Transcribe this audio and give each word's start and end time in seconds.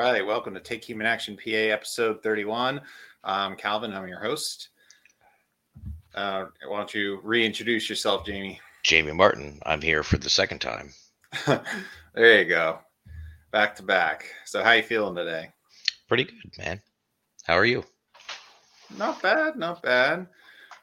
right, 0.00 0.24
welcome 0.24 0.54
to 0.54 0.60
Take 0.60 0.82
Human 0.82 1.06
Action 1.06 1.36
PA 1.36 1.50
episode 1.50 2.22
31. 2.22 2.80
I'm 3.22 3.54
Calvin, 3.54 3.92
I'm 3.92 4.08
your 4.08 4.18
host. 4.18 4.70
Uh, 6.14 6.46
why 6.66 6.78
don't 6.78 6.94
you 6.94 7.20
reintroduce 7.22 7.90
yourself, 7.90 8.24
Jamie? 8.24 8.58
Jamie 8.82 9.12
Martin. 9.12 9.60
I'm 9.66 9.82
here 9.82 10.02
for 10.02 10.16
the 10.16 10.30
second 10.30 10.60
time. 10.60 10.94
there 12.14 12.42
you 12.42 12.48
go. 12.48 12.78
Back 13.50 13.76
to 13.76 13.82
back. 13.82 14.24
So 14.46 14.64
how 14.64 14.72
you 14.72 14.82
feeling 14.82 15.14
today? 15.14 15.50
Pretty 16.08 16.24
good, 16.24 16.50
man. 16.56 16.80
How 17.44 17.58
are 17.58 17.66
you? 17.66 17.84
Not 18.96 19.20
bad, 19.20 19.56
not 19.56 19.82
bad. 19.82 20.28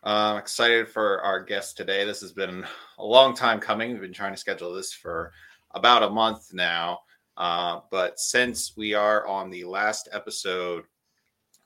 Uh, 0.04 0.36
excited 0.38 0.90
for 0.90 1.24
our 1.24 1.44
guest 1.44 1.76
today. 1.76 2.06
This 2.06 2.22
has 2.22 2.34
been 2.34 2.64
a 3.00 3.04
long 3.04 3.34
time 3.34 3.60
coming. 3.60 3.94
We've 3.94 4.02
been 4.02 4.14
trying 4.14 4.34
to 4.34 4.40
schedule 4.40 4.76
this 4.76 4.94
for 4.94 5.32
about 5.72 6.04
a 6.04 6.10
month 6.12 6.54
now. 6.54 7.00
Uh, 7.38 7.82
but 7.92 8.20
since 8.20 8.76
we 8.76 8.94
are 8.94 9.26
on 9.28 9.50
the 9.50 9.64
last 9.64 10.10
episode 10.12 10.86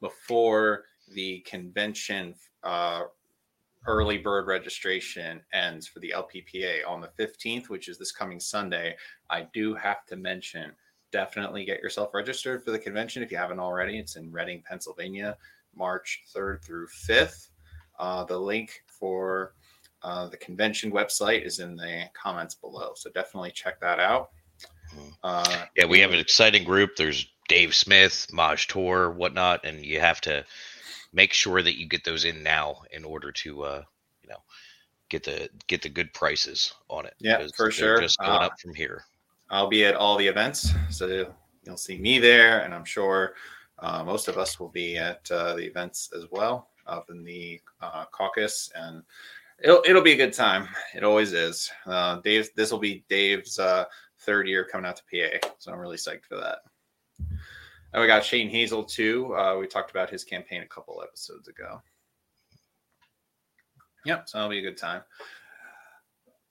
before 0.01 0.83
the 1.13 1.39
convention 1.39 2.35
uh, 2.63 3.03
early 3.87 4.17
bird 4.17 4.47
registration 4.47 5.41
ends 5.53 5.87
for 5.87 5.99
the 5.99 6.13
LPPA 6.15 6.87
on 6.87 7.01
the 7.01 7.09
15th, 7.19 7.69
which 7.69 7.87
is 7.87 7.97
this 7.97 8.11
coming 8.11 8.39
Sunday, 8.39 8.95
I 9.29 9.47
do 9.53 9.73
have 9.75 10.05
to 10.07 10.15
mention 10.15 10.71
definitely 11.11 11.65
get 11.65 11.81
yourself 11.81 12.13
registered 12.13 12.63
for 12.63 12.71
the 12.71 12.79
convention 12.79 13.23
if 13.23 13.31
you 13.31 13.37
haven't 13.37 13.59
already. 13.59 13.97
It's 13.97 14.15
in 14.15 14.31
Reading, 14.31 14.63
Pennsylvania, 14.67 15.37
March 15.75 16.23
3rd 16.35 16.63
through 16.63 16.87
5th. 16.87 17.49
Uh, 17.99 18.23
the 18.23 18.37
link 18.37 18.83
for 18.87 19.53
uh, 20.03 20.27
the 20.27 20.37
convention 20.37 20.91
website 20.91 21.45
is 21.45 21.59
in 21.59 21.75
the 21.75 22.05
comments 22.13 22.55
below. 22.55 22.93
So 22.95 23.09
definitely 23.11 23.51
check 23.51 23.79
that 23.81 23.99
out. 23.99 24.29
Uh, 25.23 25.65
Yeah, 25.75 25.85
we 25.85 25.99
have 25.99 26.11
an 26.11 26.19
exciting 26.19 26.63
group. 26.63 26.95
There's 26.95 27.27
Dave 27.47 27.75
Smith, 27.75 28.27
Maj 28.31 28.67
Toure, 28.67 29.13
whatnot, 29.13 29.65
and 29.65 29.85
you 29.85 29.99
have 29.99 30.21
to 30.21 30.45
make 31.13 31.33
sure 31.33 31.61
that 31.61 31.77
you 31.77 31.87
get 31.87 32.03
those 32.03 32.25
in 32.25 32.41
now 32.43 32.81
in 32.91 33.03
order 33.03 33.31
to, 33.31 33.63
uh, 33.63 33.83
you 34.23 34.29
know, 34.29 34.41
get 35.09 35.23
the 35.23 35.49
get 35.67 35.81
the 35.81 35.89
good 35.89 36.13
prices 36.13 36.73
on 36.87 37.05
it. 37.05 37.15
Yeah, 37.19 37.45
for 37.57 37.69
sure. 37.71 37.99
Just 37.99 38.19
going 38.19 38.31
Uh, 38.31 38.45
up 38.45 38.59
from 38.59 38.73
here. 38.73 39.03
I'll 39.49 39.67
be 39.67 39.83
at 39.85 39.95
all 39.95 40.17
the 40.17 40.27
events, 40.27 40.69
so 40.89 41.33
you'll 41.65 41.77
see 41.77 41.97
me 41.97 42.19
there, 42.19 42.61
and 42.61 42.73
I'm 42.73 42.85
sure 42.85 43.35
uh, 43.79 44.03
most 44.03 44.29
of 44.29 44.37
us 44.37 44.59
will 44.59 44.69
be 44.69 44.97
at 44.97 45.29
uh, 45.29 45.55
the 45.55 45.65
events 45.65 46.09
as 46.15 46.25
well 46.31 46.69
up 46.87 47.09
in 47.09 47.23
the 47.25 47.61
uh, 47.81 48.05
caucus, 48.11 48.71
and 48.75 49.03
it'll 49.59 49.83
it'll 49.85 50.01
be 50.01 50.13
a 50.13 50.17
good 50.17 50.33
time. 50.33 50.69
It 50.95 51.03
always 51.03 51.33
is. 51.33 51.69
Uh, 51.85 52.21
Dave, 52.21 52.49
this 52.55 52.71
will 52.71 52.79
be 52.79 53.03
Dave's 53.09 53.59
uh, 53.59 53.85
third 54.21 54.47
year 54.47 54.63
coming 54.63 54.87
out 54.87 54.97
to 54.97 55.03
PA, 55.03 55.47
so 55.57 55.71
I'm 55.71 55.79
really 55.79 55.97
psyched 55.97 56.25
for 56.25 56.37
that. 56.37 56.59
And 57.93 58.01
we 58.01 58.07
got 58.07 58.23
Shane 58.23 58.49
Hazel 58.49 58.83
too. 58.83 59.35
Uh, 59.35 59.57
we 59.57 59.67
talked 59.67 59.91
about 59.91 60.09
his 60.09 60.23
campaign 60.23 60.61
a 60.61 60.67
couple 60.67 61.03
episodes 61.03 61.47
ago. 61.47 61.81
Yep, 64.05 64.29
so 64.29 64.37
that'll 64.37 64.49
be 64.49 64.59
a 64.59 64.63
good 64.63 64.77
time. 64.77 65.01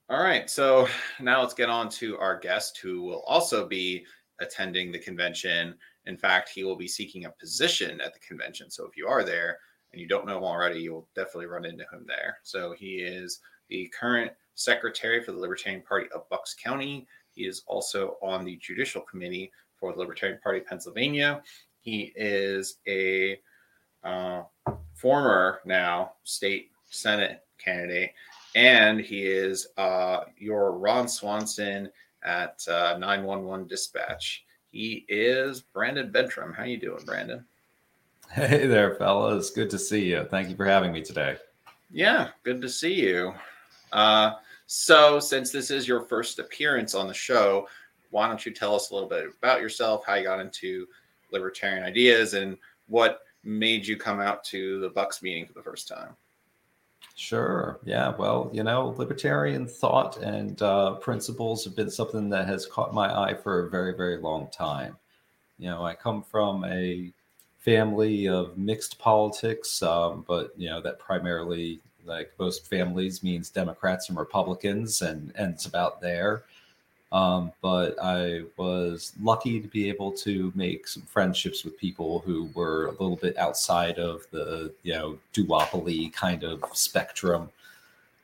All 0.08 0.22
right, 0.22 0.50
so 0.50 0.88
now 1.20 1.40
let's 1.40 1.54
get 1.54 1.70
on 1.70 1.88
to 1.90 2.18
our 2.18 2.38
guest 2.38 2.78
who 2.78 3.02
will 3.02 3.22
also 3.22 3.66
be 3.66 4.04
attending 4.40 4.90
the 4.90 4.98
convention. 4.98 5.74
In 6.06 6.16
fact, 6.16 6.48
he 6.48 6.64
will 6.64 6.76
be 6.76 6.88
seeking 6.88 7.24
a 7.24 7.30
position 7.30 8.00
at 8.00 8.12
the 8.12 8.20
convention. 8.20 8.70
So 8.70 8.84
if 8.86 8.96
you 8.96 9.06
are 9.06 9.22
there 9.22 9.58
and 9.92 10.00
you 10.00 10.08
don't 10.08 10.26
know 10.26 10.38
him 10.38 10.44
already, 10.44 10.80
you'll 10.80 11.08
definitely 11.14 11.46
run 11.46 11.64
into 11.64 11.84
him 11.92 12.04
there. 12.06 12.38
So 12.42 12.72
he 12.72 12.96
is 12.96 13.40
the 13.68 13.92
current 13.98 14.32
secretary 14.54 15.22
for 15.22 15.32
the 15.32 15.38
Libertarian 15.38 15.82
Party 15.82 16.08
of 16.14 16.28
Bucks 16.28 16.54
County. 16.54 17.06
He 17.34 17.42
is 17.42 17.62
also 17.66 18.16
on 18.22 18.44
the 18.44 18.56
judicial 18.56 19.02
committee 19.02 19.50
for 19.78 19.92
the 19.92 19.98
Libertarian 19.98 20.38
Party 20.42 20.60
of 20.60 20.66
Pennsylvania. 20.66 21.42
He 21.80 22.12
is 22.14 22.76
a 22.86 23.40
uh, 24.04 24.42
former 24.94 25.60
now 25.64 26.12
state 26.24 26.70
senate 26.88 27.44
candidate 27.58 28.12
and 28.54 29.00
he 29.00 29.22
is 29.22 29.68
uh, 29.76 30.20
your 30.36 30.72
Ron 30.72 31.08
Swanson 31.08 31.90
at 32.22 32.62
uh, 32.68 32.96
911 32.98 33.66
Dispatch. 33.68 34.44
He 34.70 35.04
is 35.08 35.60
Brandon 35.60 36.12
Bentrim. 36.12 36.54
How 36.54 36.64
you 36.64 36.78
doing, 36.78 37.04
Brandon? 37.04 37.44
Hey 38.32 38.66
there, 38.66 38.94
fellas. 38.94 39.50
Good 39.50 39.70
to 39.70 39.78
see 39.78 40.04
you. 40.04 40.24
Thank 40.30 40.48
you 40.48 40.56
for 40.56 40.64
having 40.64 40.92
me 40.92 41.02
today. 41.02 41.36
Yeah, 41.90 42.28
good 42.44 42.62
to 42.62 42.68
see 42.68 42.94
you. 42.94 43.34
Uh, 43.92 44.34
so, 44.72 45.18
since 45.18 45.50
this 45.50 45.72
is 45.72 45.88
your 45.88 46.02
first 46.02 46.38
appearance 46.38 46.94
on 46.94 47.08
the 47.08 47.12
show, 47.12 47.66
why 48.10 48.28
don't 48.28 48.46
you 48.46 48.52
tell 48.52 48.76
us 48.76 48.90
a 48.90 48.94
little 48.94 49.08
bit 49.08 49.24
about 49.36 49.60
yourself, 49.60 50.04
how 50.06 50.14
you 50.14 50.22
got 50.22 50.38
into 50.38 50.86
libertarian 51.32 51.82
ideas, 51.82 52.34
and 52.34 52.56
what 52.86 53.22
made 53.42 53.84
you 53.84 53.96
come 53.96 54.20
out 54.20 54.44
to 54.44 54.78
the 54.78 54.88
Bucks 54.88 55.22
meeting 55.22 55.44
for 55.44 55.54
the 55.54 55.62
first 55.62 55.88
time? 55.88 56.14
Sure. 57.16 57.80
Yeah. 57.84 58.14
Well, 58.16 58.48
you 58.52 58.62
know, 58.62 58.94
libertarian 58.96 59.66
thought 59.66 60.18
and 60.18 60.62
uh, 60.62 60.92
principles 60.92 61.64
have 61.64 61.74
been 61.74 61.90
something 61.90 62.30
that 62.30 62.46
has 62.46 62.64
caught 62.64 62.94
my 62.94 63.12
eye 63.12 63.34
for 63.34 63.66
a 63.66 63.70
very, 63.70 63.96
very 63.96 64.18
long 64.18 64.46
time. 64.52 64.96
You 65.58 65.70
know, 65.70 65.84
I 65.84 65.96
come 65.96 66.22
from 66.22 66.64
a 66.64 67.12
family 67.58 68.28
of 68.28 68.56
mixed 68.56 69.00
politics, 69.00 69.82
um, 69.82 70.24
but 70.28 70.52
you 70.56 70.70
know 70.70 70.80
that 70.80 71.00
primarily, 71.00 71.80
like 72.06 72.32
most 72.38 72.66
families, 72.66 73.22
means 73.22 73.50
Democrats 73.50 74.08
and 74.08 74.18
Republicans, 74.18 75.02
and 75.02 75.32
ends 75.36 75.66
about 75.66 76.00
there. 76.00 76.42
Um, 77.12 77.52
but 77.60 77.96
I 78.00 78.42
was 78.56 79.12
lucky 79.20 79.58
to 79.60 79.66
be 79.66 79.88
able 79.88 80.12
to 80.12 80.52
make 80.54 80.86
some 80.86 81.02
friendships 81.02 81.64
with 81.64 81.76
people 81.76 82.20
who 82.20 82.48
were 82.54 82.86
a 82.86 82.92
little 82.92 83.16
bit 83.16 83.36
outside 83.36 83.98
of 83.98 84.26
the, 84.30 84.72
you 84.84 84.92
know, 84.92 85.18
duopoly 85.34 86.12
kind 86.12 86.44
of 86.44 86.62
spectrum. 86.72 87.50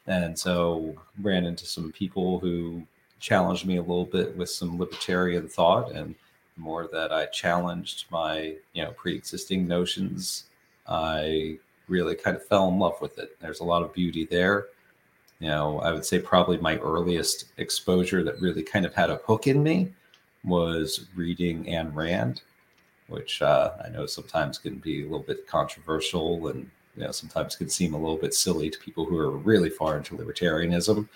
And 0.07 0.39
so 0.39 0.95
ran 1.21 1.47
into 1.47 1.67
some 1.67 1.91
people 1.91 2.39
who 2.39 2.83
challenged 3.19 3.67
me 3.67 3.79
a 3.79 3.83
little 3.83 4.05
bit 4.05 4.37
with 4.37 4.51
some 4.51 4.79
libertarian 4.79 5.49
thought. 5.49 5.91
And 5.91 6.15
the 6.55 6.61
more 6.61 6.89
that 6.93 7.13
I 7.13 7.27
challenged 7.27 8.05
my, 8.13 8.55
you 8.73 8.85
know, 8.85 8.93
pre-existing 8.93 9.67
notions, 9.67 10.45
I 10.87 11.59
really 11.89 12.15
kind 12.15 12.37
of 12.37 12.45
fell 12.47 12.69
in 12.69 12.79
love 12.79 13.01
with 13.01 13.19
it. 13.19 13.39
There's 13.41 13.61
a 13.61 13.65
lot 13.65 13.83
of 13.83 13.93
beauty 13.93 14.25
there 14.25 14.67
you 15.39 15.49
know, 15.49 15.81
I 15.81 15.93
would 15.93 16.05
say 16.05 16.19
probably 16.19 16.57
my 16.59 16.79
earliest 16.79 17.47
exposure 17.59 18.23
that 18.25 18.41
really 18.41 18.63
kind 18.63 18.87
of 18.87 18.95
had 18.95 19.11
a 19.11 19.17
hook 19.17 19.47
in 19.47 19.63
me 19.63 19.93
was 20.45 21.07
reading 21.15 21.65
Ayn 21.65 21.95
Rand, 21.95 22.43
which 23.09 23.43
uh, 23.43 23.73
I 23.85 23.89
know 23.91 24.07
sometimes 24.07 24.59
can 24.59 24.77
be 24.77 25.03
a 25.03 25.05
little 25.05 25.19
bit 25.21 25.47
controversial 25.47 26.49
and 26.49 26.71
you 26.97 27.05
know 27.05 27.11
sometimes 27.11 27.57
can 27.57 27.69
seem 27.69 27.93
a 27.93 27.99
little 27.99 28.17
bit 28.17 28.33
silly 28.33 28.71
to 28.71 28.79
people 28.79 29.05
who 29.05 29.19
are 29.19 29.31
really 29.31 29.69
far 29.69 29.99
into 29.99 30.17
libertarianism. 30.17 31.09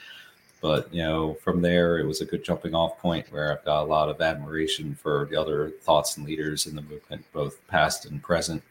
But 0.61 0.93
you 0.93 1.03
know, 1.03 1.35
from 1.43 1.63
there, 1.63 1.99
it 1.99 2.07
was 2.07 2.21
a 2.21 2.27
good 2.27 2.45
jumping 2.45 2.75
off 2.75 2.99
point 2.99 3.33
where 3.33 3.51
I've 3.51 3.65
got 3.65 3.85
a 3.85 3.87
lot 3.87 4.11
of 4.11 4.21
admiration 4.21 4.95
for 4.95 5.27
the 5.31 5.41
other 5.41 5.71
thoughts 5.81 6.19
and 6.19 6.27
leaders 6.27 6.67
in 6.67 6.77
the 6.77 6.83
movement, 6.83 7.25
both 7.33 7.67
past 7.69 8.05
and 8.05 8.23
present. 8.23 8.63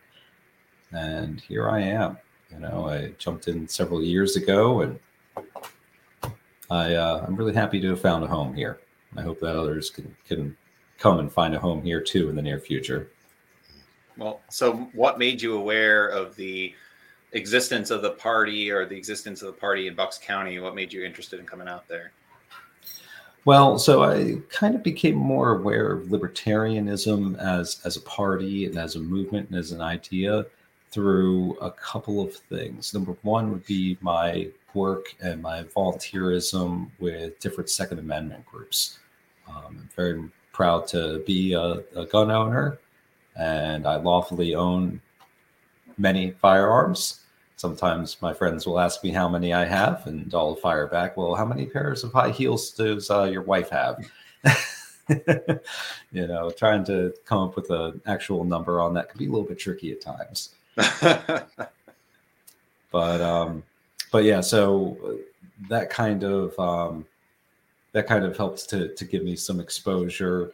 And 0.92 1.40
here 1.42 1.70
I 1.70 1.82
am. 1.82 2.18
You 2.52 2.60
know, 2.60 2.88
I 2.88 3.14
jumped 3.20 3.48
in 3.48 3.68
several 3.68 4.04
years 4.04 4.36
ago, 4.36 4.82
and 4.82 5.00
I 6.70 6.96
uh, 6.96 7.26
I'm 7.28 7.36
really 7.36 7.54
happy 7.54 7.80
to 7.80 7.90
have 7.90 8.02
found 8.02 8.24
a 8.24 8.28
home 8.28 8.54
here. 8.54 8.80
I 9.16 9.22
hope 9.22 9.40
that 9.42 9.56
others 9.56 9.90
can 9.90 10.16
can 10.28 10.58
come 10.98 11.20
and 11.20 11.32
find 11.32 11.56
a 11.56 11.60
home 11.60 11.82
here 11.84 12.02
too 12.02 12.30
in 12.30 12.36
the 12.36 12.42
near 12.42 12.60
future. 12.60 13.12
Well, 14.18 14.42
so 14.50 14.90
what 14.94 15.20
made 15.20 15.42
you 15.42 15.56
aware 15.56 16.08
of 16.08 16.36
the 16.36 16.74
existence 17.32 17.92
of 17.92 18.02
the 18.02 18.12
party 18.12 18.70
or 18.72 18.86
the 18.86 18.98
existence 18.98 19.42
of 19.42 19.48
the 19.48 19.60
party 19.60 19.88
in 19.88 19.96
Bucks 19.96 20.18
County? 20.18 20.60
What 20.60 20.76
made 20.76 20.92
you 20.92 21.04
interested 21.06 21.40
in 21.40 21.46
coming 21.46 21.68
out 21.68 21.88
there? 21.88 22.12
Well, 23.46 23.80
so 23.80 24.04
I 24.04 24.42
kind 24.50 24.76
of 24.76 24.84
became 24.84 25.16
more 25.16 25.58
aware 25.58 25.92
of 25.92 26.08
libertarianism 26.08 27.38
as 27.38 27.80
as 27.86 27.96
a 27.96 28.02
party 28.02 28.66
and 28.66 28.78
as 28.78 28.96
a 28.96 29.00
movement 29.00 29.50
and 29.50 29.58
as 29.58 29.72
an 29.72 29.82
idea 29.82 30.46
through 30.92 31.58
a 31.60 31.72
couple 31.72 32.22
of 32.22 32.34
things. 32.34 32.94
Number 32.94 33.16
one 33.22 33.52
would 33.52 33.66
be 33.66 33.98
my 34.02 34.50
work 34.74 35.16
and 35.22 35.42
my 35.42 35.64
volunteerism 35.64 36.90
with 37.00 37.40
different 37.40 37.70
Second 37.70 38.00
Amendment 38.00 38.46
groups. 38.46 39.00
Um, 39.48 39.64
I'm 39.68 39.90
very 39.96 40.30
proud 40.52 40.88
to 40.90 41.24
be 41.26 41.54
a, 41.54 41.84
a 41.96 42.06
gun 42.06 42.32
owner, 42.32 42.80
and 43.36 43.88
I 43.88 43.96
lawfully 43.98 44.56
own 44.56 45.02
many 45.98 46.32
firearms. 46.32 47.22
Sometimes 47.56 48.22
my 48.22 48.34
friends 48.34 48.66
will 48.66 48.80
ask 48.80 49.04
me 49.04 49.12
how 49.12 49.28
many 49.28 49.54
I 49.54 49.66
have, 49.66 50.08
and 50.08 50.34
I'll 50.34 50.56
fire 50.56 50.88
back, 50.88 51.18
Well, 51.18 51.36
how 51.36 51.46
many 51.46 51.66
pairs 51.66 52.04
of 52.04 52.14
high 52.14 52.32
heels 52.32 52.72
does 52.72 53.10
uh, 53.12 53.24
your 53.24 53.42
wife 53.42 53.70
have? 53.70 53.98
you 56.12 56.28
know, 56.28 56.52
trying 56.52 56.86
to 56.86 57.14
come 57.26 57.50
up 57.50 57.56
with 57.56 57.70
an 57.70 58.02
actual 58.06 58.44
number 58.44 58.80
on 58.80 58.94
that 58.94 59.10
can 59.10 59.18
be 59.18 59.26
a 59.26 59.30
little 59.30 59.48
bit 59.48 59.60
tricky 59.60 59.92
at 59.92 60.02
times. 60.02 60.56
but 62.92 63.22
um, 63.22 63.64
but 64.12 64.24
yeah, 64.24 64.42
so 64.42 64.98
that 65.70 65.90
kind 65.90 66.24
of 66.24 66.58
um, 66.60 67.06
that 67.92 68.08
kind 68.08 68.26
of 68.26 68.38
helps 68.38 68.66
to 68.68 68.94
to 68.96 69.06
give 69.06 69.24
me 69.24 69.36
some 69.36 69.60
exposure 69.60 70.52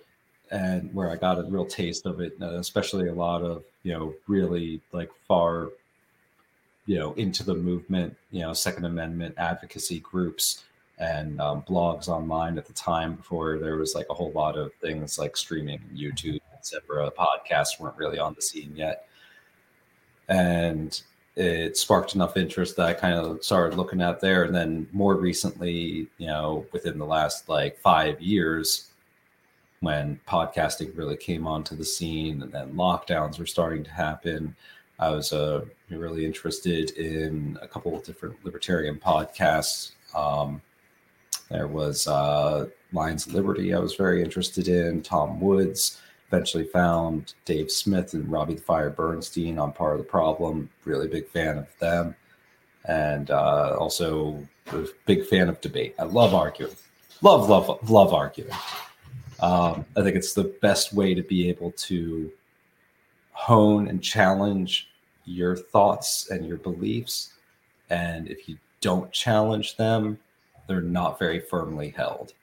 and 0.52 0.94
where 0.94 1.10
I 1.10 1.16
got 1.16 1.40
a 1.40 1.44
real 1.44 1.66
taste 1.66 2.06
of 2.06 2.20
it, 2.20 2.38
uh, 2.42 2.56
especially 2.56 3.10
a 3.10 3.14
lot 3.14 3.42
of 3.42 3.64
you 3.84 3.94
know 3.94 4.14
really 4.28 4.82
like 4.92 5.12
far 5.28 5.70
you 6.86 6.98
know 6.98 7.14
into 7.14 7.44
the 7.44 7.56
movement, 7.56 8.16
you 8.32 8.42
know, 8.42 8.54
Second 8.54 8.86
Amendment 8.86 9.36
advocacy 9.38 10.00
groups 10.00 10.64
and 10.98 11.42
um, 11.42 11.62
blogs 11.64 12.08
online 12.08 12.58
at 12.58 12.66
the 12.66 12.74
time 12.74 13.16
before 13.16 13.60
there 13.60 13.76
was 13.76 13.96
like 13.96 14.08
a 14.10 14.14
whole 14.14 14.32
lot 14.32 14.58
of 14.58 14.74
things 14.76 15.20
like 15.20 15.36
streaming, 15.36 15.82
YouTube, 15.94 16.40
etc. 16.54 17.12
Podcasts 17.12 17.80
weren't 17.80 17.98
really 17.98 18.18
on 18.18 18.34
the 18.34 18.42
scene 18.42 18.74
yet, 18.76 19.08
and 20.28 21.02
it 21.36 21.76
sparked 21.78 22.16
enough 22.16 22.38
interest 22.38 22.78
that 22.78 22.88
I 22.88 22.94
kind 22.94 23.16
of 23.16 23.44
started 23.44 23.78
looking 23.78 24.02
at 24.02 24.22
there. 24.22 24.44
And 24.44 24.56
then 24.56 24.88
more 24.94 25.16
recently, 25.16 26.08
you 26.18 26.28
know, 26.28 26.66
within 26.72 26.98
the 26.98 27.06
last 27.06 27.50
like 27.50 27.78
five 27.80 28.22
years, 28.22 28.90
when 29.82 30.20
podcasting 30.28 30.98
really 30.98 31.18
came 31.18 31.46
onto 31.46 31.76
the 31.76 31.84
scene 31.84 32.42
and 32.42 32.52
then 32.52 32.74
lockdowns 32.74 33.38
were 33.38 33.46
starting 33.46 33.84
to 33.84 33.92
happen, 33.92 34.56
I 34.98 35.10
was 35.10 35.34
uh, 35.34 35.66
really 35.90 36.26
interested 36.26 36.92
in 36.92 37.60
a 37.62 37.68
couple 37.68 37.96
of 37.96 38.04
different 38.04 38.44
libertarian 38.46 38.96
podcasts. 38.96 39.92
Um, 40.16 40.62
there 41.50 41.68
was 41.68 42.08
uh, 42.08 42.68
Lions 42.94 43.28
of 43.28 43.34
Liberty, 43.34 43.74
I 43.74 43.80
was 43.80 43.96
very 43.96 44.24
interested 44.24 44.70
in, 44.70 45.02
Tom 45.02 45.42
Woods 45.42 46.00
eventually 46.36 46.66
found 46.66 47.34
Dave 47.46 47.72
Smith 47.72 48.14
and 48.14 48.30
Robbie 48.30 48.56
the 48.56 48.62
Fire 48.62 48.90
Bernstein 48.90 49.58
on 49.58 49.72
Part 49.72 49.94
of 49.94 50.00
the 50.00 50.04
Problem. 50.04 50.70
Really 50.84 51.08
big 51.08 51.30
fan 51.30 51.58
of 51.58 51.68
them. 51.80 52.14
And 52.84 53.32
uh, 53.32 53.78
also 53.80 54.46
a 54.74 54.84
big 55.06 55.26
fan 55.26 55.48
of 55.48 55.62
debate. 55.62 55.96
I 55.98 56.04
love 56.04 56.34
arguing. 56.34 56.76
Love, 57.22 57.50
love, 57.50 57.90
love 57.90 58.14
arguing. 58.14 58.52
Um, 59.40 59.86
I 59.96 60.04
think 60.04 60.18
it's 60.18 60.34
the 60.34 60.56
best 60.62 60.94
way 60.94 61.14
to 61.14 61.24
be 61.24 61.48
able 61.48 61.72
to 61.72 62.30
hone 63.32 63.88
and 63.88 64.04
challenge 64.04 64.90
your 65.24 65.56
thoughts 65.56 66.30
and 66.30 66.46
your 66.46 66.58
beliefs. 66.58 67.34
And 67.90 68.28
if 68.28 68.50
you 68.50 68.58
don't 68.82 69.12
challenge 69.14 69.78
them, 69.78 70.20
they're 70.68 70.82
not 70.82 71.18
very 71.18 71.40
firmly 71.40 71.94
held. 71.96 72.34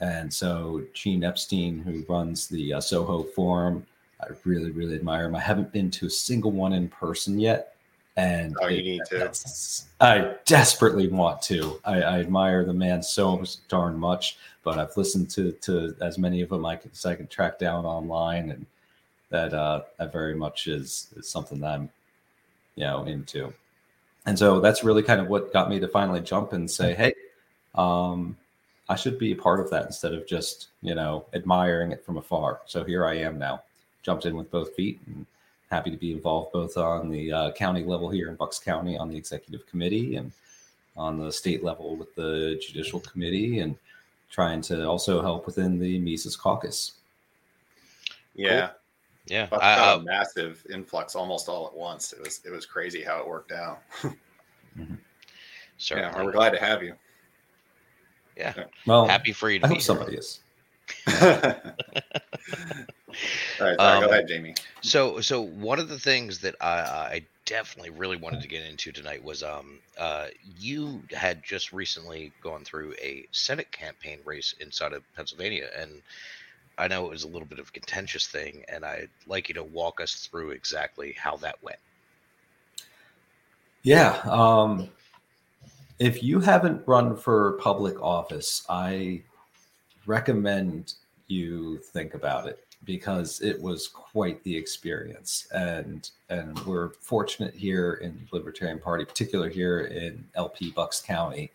And 0.00 0.32
so 0.32 0.82
Gene 0.94 1.24
Epstein, 1.24 1.78
who 1.78 2.04
runs 2.12 2.48
the 2.48 2.74
uh, 2.74 2.80
Soho 2.80 3.22
Forum, 3.22 3.86
I 4.20 4.26
really, 4.44 4.70
really 4.70 4.94
admire 4.94 5.26
him. 5.26 5.34
I 5.34 5.40
haven't 5.40 5.72
been 5.72 5.90
to 5.92 6.06
a 6.06 6.10
single 6.10 6.50
one 6.50 6.72
in 6.72 6.88
person 6.88 7.38
yet. 7.38 7.74
And 8.16 8.56
oh, 8.60 8.68
you 8.68 8.82
need 8.82 9.02
to. 9.10 9.32
I 10.00 10.34
desperately 10.44 11.08
want 11.08 11.40
to. 11.42 11.80
I, 11.84 12.02
I, 12.02 12.20
admire 12.20 12.64
the 12.64 12.74
man 12.74 13.02
so 13.02 13.44
darn 13.68 13.96
much, 13.98 14.36
but 14.64 14.78
I've 14.78 14.96
listened 14.96 15.30
to 15.30 15.52
to 15.52 15.94
as 16.00 16.18
many 16.18 16.42
of 16.42 16.50
them 16.50 16.66
I 16.66 16.76
can, 16.76 16.90
as 16.92 17.06
I 17.06 17.14
can 17.14 17.28
track 17.28 17.58
down 17.58 17.86
online, 17.86 18.50
and 18.50 18.66
that 19.30 19.54
uh, 19.54 19.82
that 19.98 20.12
very 20.12 20.34
much 20.34 20.66
is, 20.66 21.08
is 21.16 21.28
something 21.28 21.60
that 21.60 21.70
I'm, 21.70 21.88
you 22.74 22.84
know, 22.84 23.04
into. 23.04 23.54
And 24.26 24.38
so 24.38 24.60
that's 24.60 24.84
really 24.84 25.02
kind 25.02 25.20
of 25.20 25.28
what 25.28 25.52
got 25.52 25.70
me 25.70 25.80
to 25.80 25.88
finally 25.88 26.20
jump 26.20 26.52
and 26.52 26.70
say, 26.70 26.94
hey, 26.94 27.14
um, 27.74 28.36
I 28.90 28.96
should 28.96 29.20
be 29.20 29.30
a 29.30 29.36
part 29.36 29.60
of 29.60 29.70
that 29.70 29.86
instead 29.86 30.12
of 30.14 30.26
just, 30.26 30.70
you 30.82 30.96
know, 30.96 31.24
admiring 31.32 31.92
it 31.92 32.04
from 32.04 32.16
afar. 32.16 32.60
So 32.66 32.82
here 32.82 33.06
I 33.06 33.18
am 33.18 33.38
now, 33.38 33.62
jumped 34.02 34.26
in 34.26 34.36
with 34.36 34.50
both 34.50 34.74
feet 34.74 34.98
and 35.06 35.24
happy 35.70 35.92
to 35.92 35.96
be 35.96 36.10
involved 36.10 36.52
both 36.52 36.76
on 36.76 37.08
the 37.08 37.32
uh, 37.32 37.52
county 37.52 37.84
level 37.84 38.10
here 38.10 38.28
in 38.28 38.34
Bucks 38.34 38.58
County 38.58 38.98
on 38.98 39.08
the 39.08 39.16
executive 39.16 39.64
committee 39.68 40.16
and 40.16 40.32
on 40.96 41.18
the 41.18 41.30
state 41.30 41.62
level 41.62 41.94
with 41.94 42.12
the 42.16 42.60
judicial 42.60 42.98
committee 42.98 43.60
and 43.60 43.76
trying 44.28 44.60
to 44.62 44.84
also 44.84 45.22
help 45.22 45.46
within 45.46 45.78
the 45.78 46.00
Mises 46.00 46.34
caucus. 46.34 46.94
Yeah. 48.34 48.70
Cool. 48.70 48.76
Yeah. 49.26 49.48
I, 49.52 49.76
got 49.76 50.00
a 50.00 50.02
massive 50.02 50.66
influx 50.68 51.14
almost 51.14 51.48
all 51.48 51.68
at 51.68 51.74
once. 51.74 52.12
It 52.12 52.20
was 52.24 52.40
it 52.44 52.50
was 52.50 52.66
crazy 52.66 53.04
how 53.04 53.20
it 53.20 53.28
worked 53.28 53.52
out. 53.52 53.82
mm-hmm. 54.02 54.94
Yeah, 55.78 56.24
we're 56.24 56.32
glad 56.32 56.50
to 56.50 56.60
have 56.60 56.82
you. 56.82 56.94
Yeah. 58.40 58.64
Well, 58.86 59.06
happy 59.06 59.32
for 59.32 59.50
you 59.50 59.58
to 59.60 59.66
I 59.66 59.68
hope 59.68 59.82
somebody 59.82 60.16
is. 60.16 60.40
All 61.06 61.22
right, 61.22 61.76
sorry, 63.58 63.76
um, 63.78 64.00
go 64.00 64.08
ahead, 64.10 64.28
Jamie. 64.28 64.54
So, 64.80 65.20
so 65.20 65.42
one 65.42 65.78
of 65.78 65.88
the 65.88 65.98
things 65.98 66.38
that 66.40 66.54
I, 66.60 66.66
I 66.66 67.26
definitely 67.44 67.90
really 67.90 68.16
wanted 68.16 68.40
to 68.40 68.48
get 68.48 68.64
into 68.64 68.92
tonight 68.92 69.22
was 69.24 69.42
um 69.42 69.80
uh 69.98 70.28
you 70.60 71.02
had 71.10 71.42
just 71.42 71.72
recently 71.72 72.32
gone 72.42 72.64
through 72.64 72.94
a 73.02 73.26
Senate 73.32 73.70
campaign 73.72 74.20
race 74.24 74.54
inside 74.60 74.92
of 74.92 75.02
Pennsylvania, 75.16 75.68
and 75.78 76.00
I 76.78 76.88
know 76.88 77.06
it 77.06 77.10
was 77.10 77.24
a 77.24 77.28
little 77.28 77.48
bit 77.48 77.58
of 77.58 77.68
a 77.68 77.72
contentious 77.72 78.26
thing, 78.26 78.64
and 78.68 78.84
I'd 78.84 79.10
like 79.26 79.48
you 79.48 79.54
to 79.56 79.64
walk 79.64 80.00
us 80.00 80.28
through 80.30 80.50
exactly 80.50 81.14
how 81.18 81.36
that 81.38 81.62
went. 81.62 81.78
Yeah, 83.82 84.20
um, 84.24 84.88
if 86.00 86.22
you 86.22 86.40
haven't 86.40 86.82
run 86.88 87.14
for 87.14 87.52
public 87.60 88.00
office, 88.02 88.64
I 88.70 89.22
recommend 90.06 90.94
you 91.28 91.76
think 91.76 92.14
about 92.14 92.48
it 92.48 92.66
because 92.84 93.42
it 93.42 93.60
was 93.60 93.86
quite 93.86 94.42
the 94.42 94.56
experience. 94.56 95.46
And 95.52 96.10
and 96.30 96.58
we're 96.60 96.88
fortunate 97.00 97.54
here 97.54 98.00
in 98.02 98.16
the 98.16 98.36
libertarian 98.36 98.80
party 98.80 99.04
particular 99.04 99.50
here 99.50 99.80
in 99.82 100.24
lp 100.34 100.70
bucks 100.70 101.02
county 101.02 101.52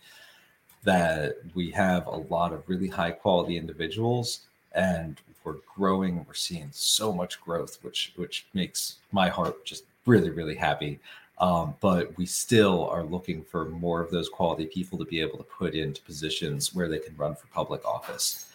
that 0.83 1.37
we 1.55 1.71
have 1.71 2.05
a 2.05 2.17
lot 2.29 2.53
of 2.53 2.69
really 2.69 2.87
high 2.87 3.11
quality 3.11 3.57
individuals 3.57 4.41
and 4.73 5.19
we're 5.43 5.55
growing. 5.75 6.23
We're 6.27 6.35
seeing 6.35 6.69
so 6.71 7.11
much 7.11 7.41
growth 7.41 7.79
which 7.81 8.13
which 8.15 8.45
makes 8.53 8.97
my 9.11 9.27
heart 9.27 9.65
just 9.65 9.85
really 10.05 10.29
really 10.29 10.55
happy 10.55 10.99
um, 11.39 11.75
but 11.81 12.17
we 12.17 12.25
still 12.25 12.87
are 12.89 13.03
looking 13.03 13.43
for 13.43 13.65
more 13.65 14.01
of 14.01 14.09
those 14.09 14.29
quality 14.29 14.65
people 14.65 14.97
to 14.97 15.05
be 15.05 15.19
able 15.19 15.37
to 15.37 15.43
put 15.43 15.75
into 15.75 16.01
positions 16.01 16.73
where 16.73 16.87
they 16.87 16.99
can 16.99 17.15
run 17.17 17.35
for 17.35 17.47
public 17.47 17.85
office. 17.85 18.53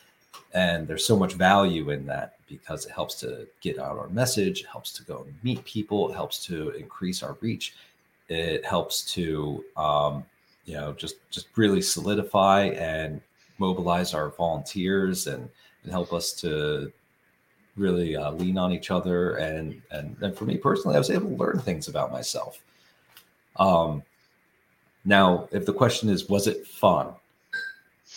And 0.55 0.89
there's 0.89 1.05
so 1.05 1.17
much 1.17 1.35
value 1.35 1.91
in 1.91 2.07
that 2.07 2.37
because 2.49 2.87
it 2.87 2.93
helps 2.93 3.15
to 3.17 3.47
get 3.61 3.79
out 3.79 3.99
our 3.99 4.09
message, 4.09 4.65
helps 4.65 4.93
to 4.95 5.05
go 5.05 5.27
meet 5.43 5.65
people, 5.65 6.11
it 6.11 6.15
helps 6.15 6.45
to 6.47 6.71
increase 6.71 7.23
our 7.23 7.37
reach, 7.41 7.75
it 8.29 8.65
helps 8.65 9.05
to 9.13 9.65
um, 9.77 10.25
you 10.65 10.75
know 10.75 10.93
just 10.93 11.17
just 11.31 11.49
really 11.57 11.83
solidify 11.83 12.65
and 12.69 13.21
mobilize 13.59 14.15
our 14.15 14.31
volunteers 14.31 15.27
and, 15.27 15.49
and 15.83 15.93
help 15.93 16.13
us 16.13 16.33
to 16.33 16.91
really 17.77 18.17
uh, 18.17 18.33
lean 18.33 18.57
on 18.59 18.73
each 18.73 18.91
other. 18.91 19.37
And, 19.37 19.81
and 19.91 20.17
and 20.21 20.37
for 20.37 20.45
me 20.47 20.57
personally 20.57 20.97
i 20.97 20.99
was 20.99 21.11
able 21.11 21.29
to 21.29 21.37
learn 21.37 21.59
things 21.61 21.87
about 21.87 22.11
myself 22.11 22.61
Um, 23.57 24.03
now, 25.05 25.49
if 25.51 25.67
the 25.67 25.73
question 25.73 26.09
is, 26.09 26.29
was 26.29 26.47
it 26.47 26.67
fun? 26.67 27.15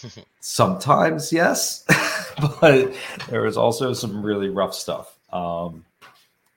Sometimes, 0.40 1.32
yes, 1.32 1.86
but 2.62 2.94
there 3.30 3.42
was 3.42 3.58
also 3.58 3.94
some 3.94 4.24
really 4.24 4.50
rough 4.50 4.74
stuff. 4.74 5.18
Um, 5.32 5.86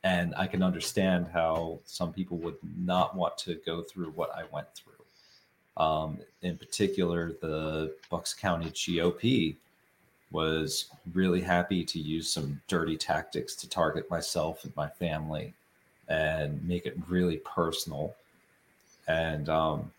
and 0.05 0.35
I 0.37 0.47
can 0.47 0.63
understand 0.63 1.27
how 1.33 1.81
some 1.85 2.13
people 2.13 2.37
would 2.39 2.59
not 2.79 3.17
want 3.17 3.39
to 3.39 3.57
go 3.67 3.83
through 3.83 4.11
what 4.11 4.31
I 4.35 4.45
went 4.53 4.69
through. 4.75 5.83
Um, 5.83 6.19
in 6.43 6.57
particular, 6.57 7.33
the 7.41 7.95
Bucks 8.09 8.33
County 8.33 8.71
GOP 8.71 9.57
was 10.31 10.87
really 11.13 11.41
happy 11.41 11.85
to 11.85 11.99
use 11.99 12.31
some 12.31 12.61
dirty 12.69 12.97
tactics 12.97 13.55
to 13.57 13.69
target 13.69 14.11
myself 14.11 14.65
and 14.65 14.75
my 14.77 14.89
family 14.89 15.55
and 16.09 16.63
make 16.67 16.87
it 16.87 16.97
really 17.09 17.39
personal. 17.39 18.15
And 19.09 19.49
um, 19.49 19.91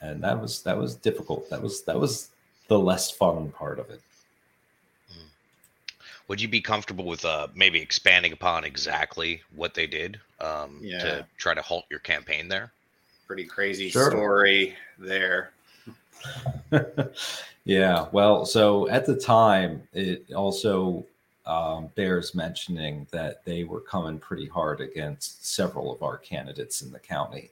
and 0.00 0.22
that 0.22 0.40
was 0.40 0.62
that 0.62 0.76
was 0.76 0.94
difficult. 0.94 1.48
That 1.50 1.62
was 1.62 1.82
that 1.82 1.98
was 1.98 2.30
the 2.68 2.78
less 2.78 3.10
fun 3.10 3.50
part 3.52 3.78
of 3.78 3.90
it. 3.90 4.00
Would 6.28 6.40
you 6.40 6.48
be 6.48 6.60
comfortable 6.60 7.04
with 7.04 7.24
uh, 7.24 7.46
maybe 7.54 7.80
expanding 7.80 8.32
upon 8.32 8.64
exactly 8.64 9.42
what 9.54 9.74
they 9.74 9.86
did 9.86 10.18
um, 10.40 10.80
Yeah. 10.82 10.98
to 10.98 11.26
try 11.36 11.54
to 11.54 11.62
halt 11.62 11.84
your 11.88 12.00
campaign 12.00 12.48
there? 12.48 12.72
Pretty 13.28 13.44
crazy 13.44 13.88
Sure. 13.88 14.10
story 14.10 14.76
there. 14.98 15.52
yeah, 17.64 18.08
well, 18.10 18.44
so 18.44 18.88
at 18.88 19.06
the 19.06 19.14
time, 19.14 19.86
it 19.92 20.32
also 20.32 21.06
um, 21.46 21.90
bears 21.94 22.34
mentioning 22.34 23.06
that 23.12 23.44
they 23.44 23.62
were 23.62 23.80
coming 23.80 24.18
pretty 24.18 24.48
hard 24.48 24.80
against 24.80 25.46
several 25.46 25.94
of 25.94 26.02
our 26.02 26.18
candidates 26.18 26.82
in 26.82 26.90
the 26.90 26.98
county. 26.98 27.50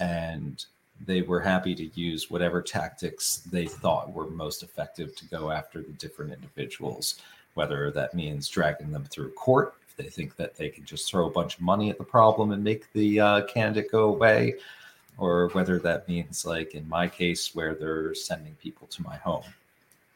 And 0.00 0.64
they 1.06 1.22
were 1.22 1.40
happy 1.40 1.74
to 1.74 1.90
use 2.00 2.30
whatever 2.30 2.62
tactics 2.62 3.38
they 3.50 3.66
thought 3.66 4.12
were 4.12 4.28
most 4.28 4.62
effective 4.62 5.14
to 5.16 5.26
go 5.26 5.50
after 5.50 5.82
the 5.82 5.92
different 5.92 6.32
individuals, 6.32 7.16
whether 7.54 7.90
that 7.90 8.14
means 8.14 8.48
dragging 8.48 8.90
them 8.92 9.04
through 9.04 9.30
court 9.32 9.74
if 9.88 9.96
they 9.96 10.10
think 10.10 10.36
that 10.36 10.56
they 10.56 10.68
can 10.68 10.84
just 10.84 11.08
throw 11.08 11.26
a 11.26 11.30
bunch 11.30 11.56
of 11.56 11.60
money 11.60 11.90
at 11.90 11.98
the 11.98 12.04
problem 12.04 12.52
and 12.52 12.64
make 12.64 12.92
the 12.92 13.20
uh, 13.20 13.42
candidate 13.46 13.90
go 13.90 14.04
away, 14.04 14.54
or 15.18 15.48
whether 15.50 15.78
that 15.78 16.08
means, 16.08 16.44
like 16.44 16.74
in 16.74 16.88
my 16.88 17.06
case, 17.06 17.54
where 17.54 17.74
they're 17.74 18.14
sending 18.14 18.54
people 18.56 18.86
to 18.88 19.02
my 19.02 19.16
home. 19.16 19.44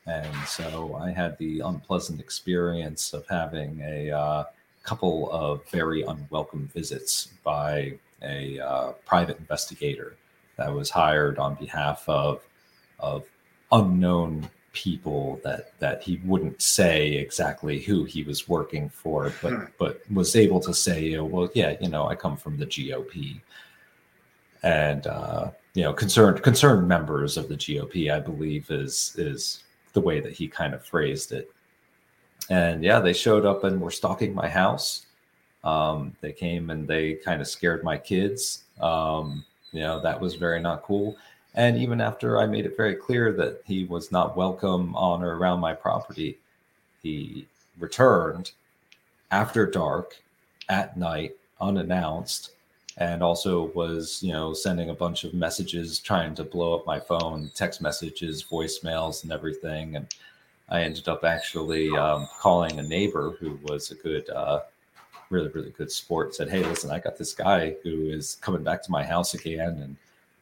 And 0.06 0.49
so 0.49 0.97
I 1.00 1.11
had 1.11 1.37
the 1.38 1.61
unpleasant 1.61 2.18
experience 2.18 3.12
of 3.12 3.26
having 3.28 3.80
a 3.82 4.11
uh, 4.11 4.44
couple 4.88 5.30
of 5.33 5.52
very 5.71 6.00
unwelcome 6.02 6.68
visits 6.75 7.12
by 7.45 7.99
a 8.23 8.59
uh, 8.59 8.92
private 9.04 9.38
investigator 9.38 10.16
that 10.57 10.73
was 10.73 10.88
hired 10.90 11.38
on 11.38 11.54
behalf 11.54 12.09
of 12.09 12.42
of 12.99 13.25
unknown 13.71 14.49
people 14.73 15.40
that 15.45 15.62
that 15.78 16.02
he 16.02 16.21
wouldn't 16.25 16.61
say 16.61 17.12
exactly 17.25 17.76
who 17.80 18.04
he 18.04 18.23
was 18.23 18.49
working 18.49 18.88
for, 18.88 19.21
but 19.42 19.52
Hmm. 19.52 19.64
but 19.78 20.00
was 20.21 20.35
able 20.37 20.61
to 20.61 20.73
say, 20.75 21.16
oh, 21.16 21.25
well, 21.25 21.49
yeah, 21.54 21.76
you 21.80 21.88
know, 21.88 22.04
I 22.12 22.14
come 22.14 22.37
from 22.37 22.57
the 22.57 22.66
GOP, 22.66 23.40
and 24.62 25.07
uh, 25.07 25.50
you 25.75 25.85
know, 25.85 25.92
concerned 25.92 26.42
concerned 26.42 26.88
members 26.88 27.37
of 27.37 27.49
the 27.49 27.57
GOP, 27.57 28.11
I 28.16 28.21
believe, 28.21 28.71
is 28.71 29.14
is 29.18 29.62
the 29.92 30.00
way 30.00 30.21
that 30.21 30.33
he 30.33 30.49
kind 30.49 30.75
of 30.75 30.85
phrased 30.85 31.33
it. 31.33 31.50
And 32.50 32.83
yeah, 32.83 33.00
they 33.00 33.12
showed 33.12 33.45
up 33.45 33.64
and 33.64 33.81
were 33.81 33.90
stalking 33.90 34.35
my 34.35 34.49
house. 34.49 35.07
Um, 35.64 36.17
they 36.21 36.33
came 36.33 36.71
and 36.71 36.87
they 36.87 37.14
kind 37.14 37.40
of 37.40 37.49
scared 37.49 37.85
my 37.85 37.99
kids. 37.99 38.64
Um, 38.81 39.45
you 39.73 39.81
know, 39.81 40.00
that 40.00 40.21
was 40.21 40.35
very 40.35 40.61
not 40.61 40.83
cool. 40.83 41.17
And 41.55 41.76
even 41.76 42.00
after 42.00 42.38
I 42.38 42.47
made 42.47 42.67
it 42.67 42.76
very 42.76 42.95
clear 42.95 43.33
that 43.33 43.62
he 43.67 43.85
was 43.85 44.12
not 44.12 44.37
welcome 44.37 44.95
on 44.95 45.23
or 45.23 45.37
around 45.37 45.61
my 45.61 45.75
property, 45.75 46.38
he 47.02 47.47
returned 47.78 48.52
after 49.31 49.67
dark 49.67 50.17
at 50.69 50.97
night, 50.97 51.37
unannounced, 51.61 52.52
and 52.99 53.23
also 53.23 53.67
was, 53.75 54.23
you 54.23 54.33
know, 54.33 54.52
sending 54.52 54.90
a 54.90 54.95
bunch 54.95 55.25
of 55.25 55.35
messages 55.35 55.99
trying 55.99 56.35
to 56.35 56.45
blow 56.45 56.75
up 56.75 56.87
my 56.87 56.99
phone, 56.99 57.50
text 57.55 57.81
messages, 57.81 58.45
voicemails, 58.45 59.23
and 59.23 59.33
everything. 59.33 59.97
And 59.97 60.07
I 60.70 60.82
ended 60.82 61.08
up 61.08 61.25
actually 61.25 61.90
um, 61.96 62.28
calling 62.38 62.78
a 62.78 62.82
neighbor 62.82 63.37
who 63.40 63.58
was 63.62 63.90
a 63.90 63.94
good, 63.94 64.28
uh, 64.30 64.60
really, 65.30 65.48
really 65.48 65.70
good 65.70 65.90
sport. 65.90 66.34
Said, 66.34 66.50
"Hey, 66.50 66.62
listen, 66.62 66.90
I 66.90 66.98
got 66.98 67.16
this 67.16 67.32
guy 67.32 67.76
who 67.82 68.10
is 68.10 68.37
coming 68.40 68.62
back 68.62 68.82
to 68.84 68.90
my 68.90 69.04
house 69.04 69.34
again, 69.34 69.80
and 69.82 69.96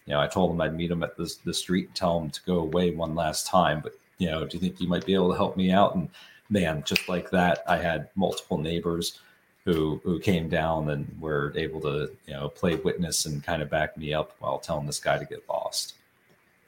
you 0.06 0.14
know, 0.14 0.20
I 0.20 0.26
told 0.26 0.50
him 0.50 0.60
I'd 0.60 0.74
meet 0.74 0.90
him 0.90 1.02
at 1.02 1.16
the 1.16 1.32
the 1.44 1.54
street 1.54 1.86
and 1.86 1.94
tell 1.94 2.20
him 2.20 2.30
to 2.30 2.40
go 2.44 2.58
away 2.58 2.90
one 2.90 3.14
last 3.14 3.46
time. 3.46 3.80
But 3.80 3.98
you 4.18 4.28
know, 4.30 4.46
do 4.46 4.56
you 4.56 4.60
think 4.60 4.80
you 4.80 4.88
might 4.88 5.06
be 5.06 5.14
able 5.14 5.30
to 5.30 5.36
help 5.36 5.56
me 5.56 5.70
out?" 5.70 5.94
And 5.94 6.08
man, 6.50 6.82
just 6.84 7.08
like 7.08 7.30
that, 7.30 7.62
I 7.68 7.76
had 7.76 8.08
multiple 8.16 8.58
neighbors 8.58 9.20
who 9.64 10.00
who 10.04 10.18
came 10.18 10.48
down 10.48 10.90
and 10.90 11.06
were 11.20 11.52
able 11.56 11.80
to 11.82 12.10
you 12.26 12.34
know 12.34 12.48
play 12.48 12.76
witness 12.76 13.26
and 13.26 13.44
kind 13.44 13.62
of 13.62 13.70
back 13.70 13.96
me 13.96 14.12
up 14.14 14.32
while 14.40 14.58
telling 14.58 14.86
this 14.86 15.00
guy 15.00 15.18
to 15.18 15.24
get 15.24 15.48
lost. 15.48 15.94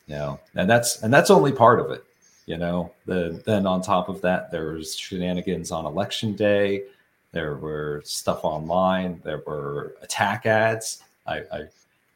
You 0.06 0.14
know, 0.14 0.40
and 0.54 0.70
that's 0.70 1.02
and 1.02 1.12
that's 1.12 1.30
only 1.30 1.52
part 1.52 1.80
of 1.80 1.90
it. 1.90 2.04
You 2.48 2.56
know, 2.56 2.92
the, 3.04 3.42
then 3.44 3.66
on 3.66 3.82
top 3.82 4.08
of 4.08 4.22
that, 4.22 4.50
there 4.50 4.72
was 4.72 4.96
shenanigans 4.96 5.70
on 5.70 5.84
election 5.84 6.34
day. 6.34 6.84
There 7.30 7.56
were 7.56 8.00
stuff 8.06 8.42
online. 8.42 9.20
There 9.22 9.42
were 9.46 9.96
attack 10.00 10.46
ads. 10.46 11.02
I 11.26 11.40
I, 11.52 11.60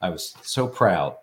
I 0.00 0.08
was 0.08 0.34
so 0.40 0.66
proud. 0.66 1.18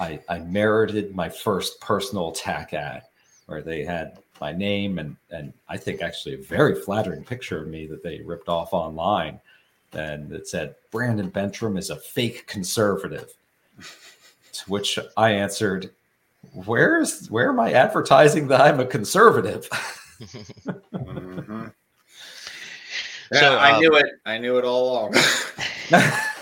I, 0.00 0.20
I 0.30 0.38
merited 0.38 1.14
my 1.14 1.28
first 1.28 1.78
personal 1.82 2.30
attack 2.30 2.72
ad 2.72 3.02
where 3.44 3.60
they 3.60 3.84
had 3.84 4.18
my 4.40 4.52
name 4.52 4.98
and 4.98 5.14
and 5.30 5.52
I 5.68 5.76
think 5.76 6.00
actually 6.00 6.36
a 6.36 6.38
very 6.38 6.74
flattering 6.74 7.24
picture 7.24 7.60
of 7.60 7.68
me 7.68 7.86
that 7.88 8.02
they 8.02 8.20
ripped 8.20 8.48
off 8.48 8.72
online. 8.72 9.38
And 9.92 10.32
it 10.32 10.48
said 10.48 10.74
Brandon 10.90 11.30
Bentrim 11.30 11.78
is 11.78 11.90
a 11.90 11.96
fake 11.96 12.46
conservative. 12.46 13.30
To 13.78 14.70
which 14.70 14.98
I 15.18 15.32
answered, 15.32 15.90
Where's 16.52 17.28
where 17.30 17.50
am 17.50 17.60
I 17.60 17.72
advertising 17.72 18.48
that 18.48 18.60
I'm 18.60 18.80
a 18.80 18.86
conservative? 18.86 19.68
Mhm. 20.92 21.72
Yeah, 23.32 23.40
So, 23.40 23.56
I 23.58 23.72
um, 23.72 23.80
knew 23.80 23.94
it. 23.94 24.06
I 24.26 24.38
knew 24.38 24.58
it 24.58 24.64
all 24.64 24.92
along. 24.92 25.14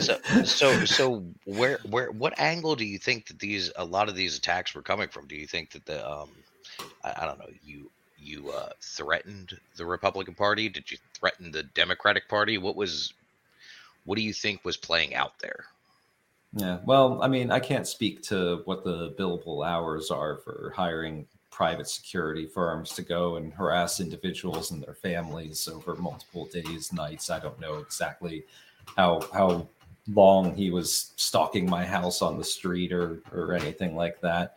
so 0.00 0.16
so 0.44 0.84
so 0.84 1.24
where 1.44 1.80
where 1.90 2.12
what 2.12 2.38
angle 2.38 2.76
do 2.76 2.84
you 2.84 2.98
think 2.98 3.26
that 3.26 3.38
these 3.40 3.72
a 3.76 3.84
lot 3.84 4.08
of 4.08 4.14
these 4.14 4.36
attacks 4.38 4.74
were 4.74 4.82
coming 4.82 5.08
from 5.08 5.26
do 5.26 5.34
you 5.34 5.46
think 5.46 5.72
that 5.72 5.84
the 5.86 6.08
um 6.08 6.30
i, 7.02 7.12
I 7.16 7.26
don't 7.26 7.40
know 7.40 7.48
you 7.64 7.90
you 8.16 8.50
uh 8.50 8.68
threatened 8.80 9.58
the 9.76 9.84
republican 9.84 10.34
party 10.34 10.68
did 10.68 10.88
you 10.88 10.98
threaten 11.18 11.50
the 11.50 11.64
democratic 11.64 12.28
party 12.28 12.58
what 12.58 12.76
was 12.76 13.12
what 14.04 14.14
do 14.16 14.22
you 14.22 14.32
think 14.32 14.64
was 14.64 14.76
playing 14.76 15.16
out 15.16 15.32
there 15.40 15.64
Yeah, 16.54 16.78
well, 16.84 17.22
I 17.22 17.28
mean, 17.28 17.50
I 17.50 17.60
can't 17.60 17.86
speak 17.86 18.22
to 18.24 18.60
what 18.66 18.84
the 18.84 19.14
billable 19.18 19.66
hours 19.66 20.10
are 20.10 20.36
for 20.36 20.72
hiring 20.76 21.26
private 21.50 21.88
security 21.88 22.46
firms 22.46 22.92
to 22.94 23.02
go 23.02 23.36
and 23.36 23.52
harass 23.52 24.00
individuals 24.00 24.70
and 24.70 24.82
their 24.82 24.94
families 24.94 25.68
over 25.68 25.94
multiple 25.94 26.46
days, 26.46 26.92
nights. 26.92 27.30
I 27.30 27.38
don't 27.38 27.58
know 27.60 27.78
exactly 27.78 28.44
how 28.96 29.20
how 29.32 29.66
long 30.12 30.54
he 30.54 30.70
was 30.70 31.12
stalking 31.16 31.68
my 31.68 31.84
house 31.84 32.20
on 32.20 32.36
the 32.36 32.44
street 32.44 32.92
or 32.92 33.20
or 33.32 33.54
anything 33.54 33.96
like 33.96 34.20
that. 34.20 34.56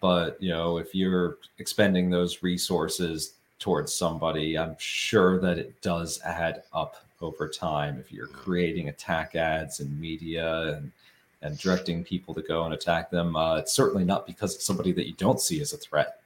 But 0.00 0.42
you 0.42 0.50
know, 0.50 0.78
if 0.78 0.94
you're 0.94 1.38
expending 1.58 2.08
those 2.08 2.42
resources 2.42 3.34
towards 3.58 3.94
somebody, 3.94 4.56
I'm 4.56 4.76
sure 4.78 5.38
that 5.40 5.58
it 5.58 5.80
does 5.82 6.20
add 6.24 6.62
up 6.72 6.96
over 7.20 7.48
time. 7.48 7.98
If 7.98 8.10
you're 8.10 8.28
mm. 8.28 8.32
creating 8.32 8.88
attack 8.88 9.34
ads 9.34 9.80
and 9.80 10.00
media 10.00 10.76
and 10.76 10.92
and 11.42 11.58
directing 11.58 12.04
people 12.04 12.34
to 12.34 12.42
go 12.42 12.64
and 12.64 12.74
attack 12.74 13.10
them. 13.10 13.34
Uh, 13.36 13.56
it's 13.56 13.72
certainly 13.72 14.04
not 14.04 14.26
because 14.26 14.54
it's 14.54 14.64
somebody 14.64 14.92
that 14.92 15.06
you 15.06 15.14
don't 15.14 15.40
see 15.40 15.60
as 15.60 15.72
a 15.72 15.76
threat. 15.76 16.20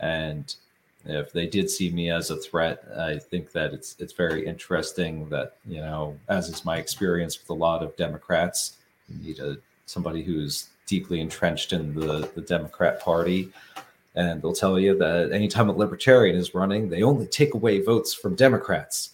And 0.00 0.54
if 1.04 1.32
they 1.32 1.46
did 1.46 1.68
see 1.70 1.90
me 1.90 2.10
as 2.10 2.30
a 2.30 2.36
threat, 2.36 2.84
I 2.96 3.18
think 3.18 3.52
that 3.52 3.72
it's 3.72 3.96
it's 3.98 4.12
very 4.12 4.46
interesting 4.46 5.28
that 5.28 5.56
you 5.66 5.80
know, 5.80 6.18
as 6.28 6.48
is 6.48 6.64
my 6.64 6.78
experience 6.78 7.38
with 7.38 7.50
a 7.50 7.54
lot 7.54 7.82
of 7.82 7.96
Democrats, 7.96 8.76
you 9.08 9.26
need 9.26 9.38
a 9.40 9.58
somebody 9.86 10.22
who's 10.22 10.68
deeply 10.86 11.20
entrenched 11.20 11.72
in 11.72 11.94
the 11.94 12.30
the 12.34 12.40
Democrat 12.40 13.00
Party. 13.00 13.50
And 14.16 14.40
they'll 14.40 14.54
tell 14.54 14.78
you 14.78 14.96
that 14.98 15.32
anytime 15.32 15.68
a 15.68 15.72
libertarian 15.72 16.36
is 16.36 16.54
running, 16.54 16.88
they 16.88 17.02
only 17.02 17.26
take 17.26 17.54
away 17.54 17.80
votes 17.80 18.14
from 18.14 18.36
Democrats. 18.36 19.10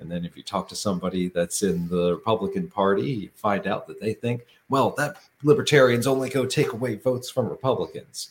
And 0.00 0.10
then 0.10 0.24
if 0.24 0.36
you 0.36 0.42
talk 0.42 0.68
to 0.68 0.76
somebody 0.76 1.28
that's 1.28 1.62
in 1.62 1.88
the 1.88 2.14
Republican 2.14 2.68
Party, 2.68 3.10
you 3.10 3.30
find 3.34 3.66
out 3.66 3.86
that 3.88 4.00
they 4.00 4.14
think, 4.14 4.46
well, 4.68 4.94
that 4.96 5.16
libertarians 5.42 6.06
only 6.06 6.30
go 6.30 6.46
take 6.46 6.72
away 6.72 6.94
votes 6.94 7.30
from 7.30 7.48
Republicans. 7.48 8.30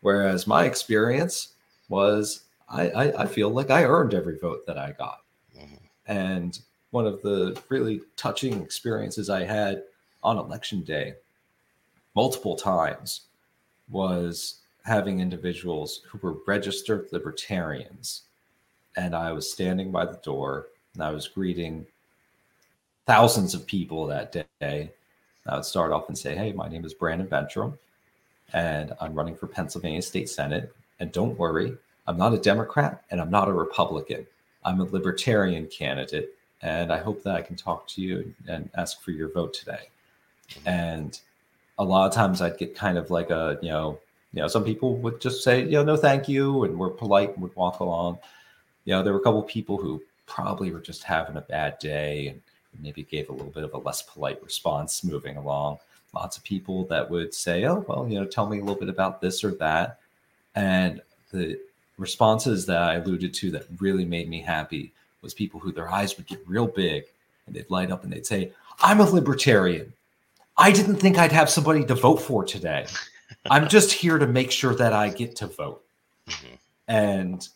Whereas 0.00 0.46
my 0.46 0.64
experience 0.64 1.54
was 1.88 2.42
I, 2.68 2.90
I, 2.90 3.22
I 3.22 3.26
feel 3.26 3.48
like 3.48 3.70
I 3.70 3.84
earned 3.84 4.14
every 4.14 4.38
vote 4.38 4.66
that 4.66 4.76
I 4.76 4.92
got. 4.92 5.22
Mhm. 5.56 5.78
And 6.06 6.58
one 6.90 7.06
of 7.06 7.22
the 7.22 7.60
really 7.68 8.02
touching 8.16 8.62
experiences 8.62 9.30
I 9.30 9.44
had 9.44 9.84
on 10.22 10.38
election 10.38 10.82
day 10.82 11.14
multiple 12.14 12.56
times 12.56 13.22
was 13.90 14.60
having 14.84 15.20
individuals 15.20 16.02
who 16.08 16.18
were 16.18 16.38
registered 16.46 17.08
libertarians. 17.12 18.22
And 18.96 19.14
I 19.14 19.32
was 19.32 19.50
standing 19.50 19.90
by 19.90 20.04
the 20.04 20.20
door 20.22 20.66
and 20.98 21.06
I 21.06 21.12
was 21.12 21.28
greeting 21.28 21.86
thousands 23.06 23.54
of 23.54 23.66
people 23.66 24.06
that 24.08 24.32
day. 24.60 24.90
I 25.46 25.54
would 25.54 25.64
start 25.64 25.92
off 25.92 26.08
and 26.08 26.18
say, 26.18 26.34
Hey, 26.34 26.52
my 26.52 26.68
name 26.68 26.84
is 26.84 26.92
Brandon 26.92 27.28
Bentrim, 27.28 27.78
and 28.52 28.92
I'm 29.00 29.14
running 29.14 29.36
for 29.36 29.46
Pennsylvania 29.46 30.02
State 30.02 30.28
Senate. 30.28 30.72
And 30.98 31.12
don't 31.12 31.38
worry, 31.38 31.76
I'm 32.08 32.16
not 32.16 32.34
a 32.34 32.38
Democrat 32.38 33.04
and 33.10 33.20
I'm 33.20 33.30
not 33.30 33.48
a 33.48 33.52
Republican. 33.52 34.26
I'm 34.64 34.80
a 34.80 34.84
libertarian 34.84 35.68
candidate. 35.68 36.34
And 36.62 36.92
I 36.92 36.98
hope 36.98 37.22
that 37.22 37.36
I 37.36 37.42
can 37.42 37.54
talk 37.54 37.86
to 37.88 38.02
you 38.02 38.34
and 38.48 38.68
ask 38.76 39.00
for 39.00 39.12
your 39.12 39.30
vote 39.30 39.54
today. 39.54 39.90
And 40.66 41.18
a 41.78 41.84
lot 41.84 42.08
of 42.08 42.12
times 42.12 42.42
I'd 42.42 42.58
get 42.58 42.74
kind 42.74 42.98
of 42.98 43.12
like 43.12 43.30
a, 43.30 43.58
you 43.62 43.68
know, 43.68 44.00
you 44.32 44.42
know, 44.42 44.48
some 44.48 44.64
people 44.64 44.96
would 44.96 45.20
just 45.20 45.44
say, 45.44 45.62
you 45.62 45.70
know, 45.70 45.84
no, 45.84 45.96
thank 45.96 46.28
you, 46.28 46.64
and 46.64 46.76
we're 46.76 46.90
polite 46.90 47.34
and 47.34 47.42
would 47.42 47.54
walk 47.54 47.78
along. 47.78 48.18
You 48.84 48.94
know, 48.94 49.02
there 49.04 49.12
were 49.12 49.20
a 49.20 49.22
couple 49.22 49.42
people 49.44 49.76
who 49.76 50.02
probably 50.28 50.70
were 50.70 50.80
just 50.80 51.02
having 51.02 51.36
a 51.36 51.40
bad 51.40 51.78
day 51.78 52.28
and 52.28 52.40
maybe 52.80 53.02
gave 53.02 53.28
a 53.28 53.32
little 53.32 53.50
bit 53.50 53.64
of 53.64 53.74
a 53.74 53.78
less 53.78 54.02
polite 54.02 54.42
response 54.42 55.02
moving 55.02 55.36
along. 55.36 55.78
Lots 56.14 56.36
of 56.36 56.44
people 56.44 56.84
that 56.86 57.10
would 57.10 57.34
say, 57.34 57.64
oh, 57.64 57.84
well, 57.88 58.06
you 58.08 58.18
know, 58.18 58.26
tell 58.26 58.46
me 58.46 58.58
a 58.58 58.60
little 58.60 58.78
bit 58.78 58.88
about 58.88 59.20
this 59.20 59.42
or 59.42 59.52
that. 59.56 59.98
And 60.54 61.00
the 61.32 61.58
responses 61.98 62.66
that 62.66 62.82
I 62.82 62.94
alluded 62.94 63.34
to 63.34 63.50
that 63.52 63.66
really 63.80 64.04
made 64.04 64.28
me 64.28 64.40
happy 64.40 64.92
was 65.22 65.34
people 65.34 65.60
who 65.60 65.72
their 65.72 65.90
eyes 65.90 66.16
would 66.16 66.26
get 66.26 66.46
real 66.46 66.66
big 66.66 67.04
and 67.46 67.54
they'd 67.54 67.70
light 67.70 67.90
up 67.90 68.04
and 68.04 68.12
they'd 68.12 68.26
say, 68.26 68.52
I'm 68.80 69.00
a 69.00 69.10
libertarian. 69.10 69.92
I 70.56 70.72
didn't 70.72 70.96
think 70.96 71.18
I'd 71.18 71.32
have 71.32 71.50
somebody 71.50 71.84
to 71.84 71.94
vote 71.94 72.20
for 72.22 72.44
today. 72.44 72.86
I'm 73.50 73.68
just 73.68 73.92
here 73.92 74.18
to 74.18 74.26
make 74.26 74.50
sure 74.50 74.74
that 74.74 74.92
I 74.92 75.08
get 75.08 75.36
to 75.36 75.46
vote. 75.46 75.82
Mm-hmm. 76.28 76.54
And 76.88 77.48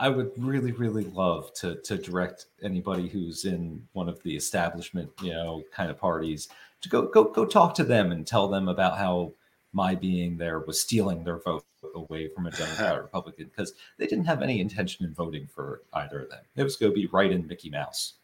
I 0.00 0.08
would 0.08 0.30
really, 0.36 0.72
really 0.72 1.04
love 1.04 1.52
to 1.54 1.76
to 1.76 1.96
direct 1.98 2.46
anybody 2.62 3.08
who's 3.08 3.44
in 3.44 3.86
one 3.92 4.08
of 4.08 4.22
the 4.22 4.36
establishment, 4.36 5.10
you 5.22 5.32
know, 5.32 5.62
kind 5.72 5.90
of 5.90 5.98
parties 5.98 6.48
to 6.82 6.88
go 6.88 7.02
go 7.02 7.24
go 7.24 7.44
talk 7.44 7.74
to 7.74 7.84
them 7.84 8.12
and 8.12 8.26
tell 8.26 8.48
them 8.48 8.68
about 8.68 8.96
how 8.96 9.32
my 9.72 9.94
being 9.94 10.36
there 10.38 10.60
was 10.60 10.80
stealing 10.80 11.24
their 11.24 11.38
vote 11.38 11.64
away 11.94 12.28
from 12.28 12.46
a 12.46 12.50
Democrat 12.62 12.96
or 12.96 13.02
Republican 13.02 13.46
because 13.46 13.74
they 13.98 14.06
didn't 14.06 14.24
have 14.24 14.42
any 14.42 14.60
intention 14.60 15.04
in 15.04 15.12
voting 15.14 15.46
for 15.46 15.82
either 15.94 16.20
of 16.20 16.30
them. 16.30 16.40
It 16.56 16.62
was 16.62 16.76
going 16.76 16.92
to 16.92 16.96
be 16.96 17.06
right 17.08 17.30
in 17.30 17.46
Mickey 17.46 17.70
Mouse. 17.70 18.14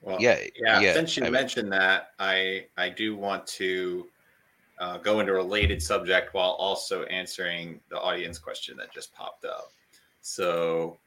Well, 0.00 0.18
Yeah, 0.20 0.38
yeah. 0.56 0.80
yeah, 0.80 0.94
Since 0.94 1.16
you 1.16 1.22
I 1.22 1.26
mean- 1.26 1.32
mentioned 1.32 1.72
that, 1.72 2.10
I 2.20 2.66
I 2.76 2.88
do 2.88 3.16
want 3.16 3.46
to 3.48 4.06
uh, 4.78 4.98
go 4.98 5.20
into 5.20 5.32
a 5.32 5.36
related 5.36 5.82
subject 5.82 6.34
while 6.34 6.50
also 6.50 7.02
answering 7.04 7.80
the 7.88 7.98
audience 8.00 8.38
question 8.38 8.76
that 8.76 8.92
just 8.92 9.12
popped 9.14 9.44
up. 9.44 9.72
So, 10.26 10.98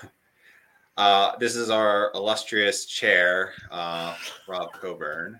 uh, 0.96 1.36
this 1.38 1.56
is 1.56 1.68
our 1.68 2.10
illustrious 2.14 2.86
chair, 2.86 3.52
uh, 3.70 4.16
Rob 4.48 4.72
Coburn. 4.72 5.38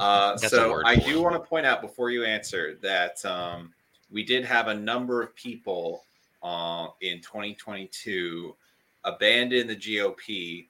Uh, 0.00 0.36
so, 0.36 0.82
I 0.84 0.96
do 0.96 1.22
want 1.22 1.36
to 1.36 1.48
point 1.48 1.64
out 1.64 1.80
before 1.80 2.10
you 2.10 2.24
answer 2.24 2.76
that 2.82 3.24
um, 3.24 3.72
we 4.10 4.24
did 4.24 4.44
have 4.44 4.66
a 4.66 4.74
number 4.74 5.22
of 5.22 5.32
people 5.36 6.02
uh, 6.42 6.88
in 7.02 7.20
2022 7.20 8.56
abandon 9.04 9.68
the 9.68 9.76
GOP 9.76 10.66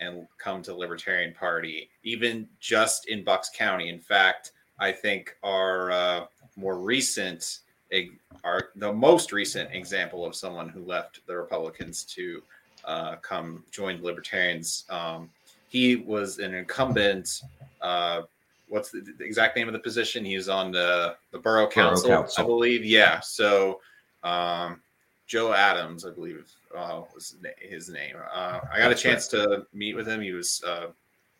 and 0.00 0.26
come 0.36 0.60
to 0.62 0.74
Libertarian 0.74 1.32
Party, 1.32 1.88
even 2.02 2.46
just 2.60 3.08
in 3.08 3.24
Bucks 3.24 3.50
County. 3.56 3.88
In 3.88 4.00
fact, 4.00 4.52
I 4.78 4.92
think 4.92 5.34
our 5.42 5.90
uh, 5.90 6.26
more 6.56 6.78
recent, 6.78 7.60
ex- 7.90 8.14
our 8.44 8.70
the 8.76 8.92
most 8.92 9.32
recent 9.32 9.72
example 9.74 10.24
of 10.24 10.34
someone 10.34 10.68
who 10.68 10.84
left 10.84 11.20
the 11.26 11.36
Republicans 11.36 12.04
to 12.04 12.42
uh, 12.84 13.16
come 13.16 13.64
join 13.70 14.02
Libertarians. 14.02 14.84
Um, 14.90 15.30
he 15.68 15.96
was 15.96 16.38
an 16.38 16.54
incumbent. 16.54 17.42
Uh, 17.80 18.22
what's 18.68 18.90
the, 18.90 19.00
the 19.18 19.24
exact 19.24 19.56
name 19.56 19.68
of 19.68 19.72
the 19.72 19.78
position? 19.80 20.24
He 20.24 20.36
was 20.36 20.48
on 20.48 20.72
the 20.72 21.16
the 21.32 21.38
borough 21.38 21.68
council, 21.68 22.10
council. 22.10 22.44
I 22.44 22.46
believe. 22.46 22.84
Yeah. 22.84 23.20
So 23.20 23.80
um, 24.22 24.80
Joe 25.26 25.52
Adams, 25.52 26.04
I 26.04 26.10
believe, 26.10 26.50
uh, 26.76 27.02
was 27.14 27.36
his 27.60 27.88
name. 27.88 28.16
Uh, 28.32 28.60
I 28.72 28.78
got 28.78 28.90
a 28.90 28.96
chance 28.96 29.28
to 29.28 29.64
meet 29.72 29.94
with 29.94 30.08
him. 30.08 30.20
He 30.20 30.32
was 30.32 30.62
uh, 30.66 30.88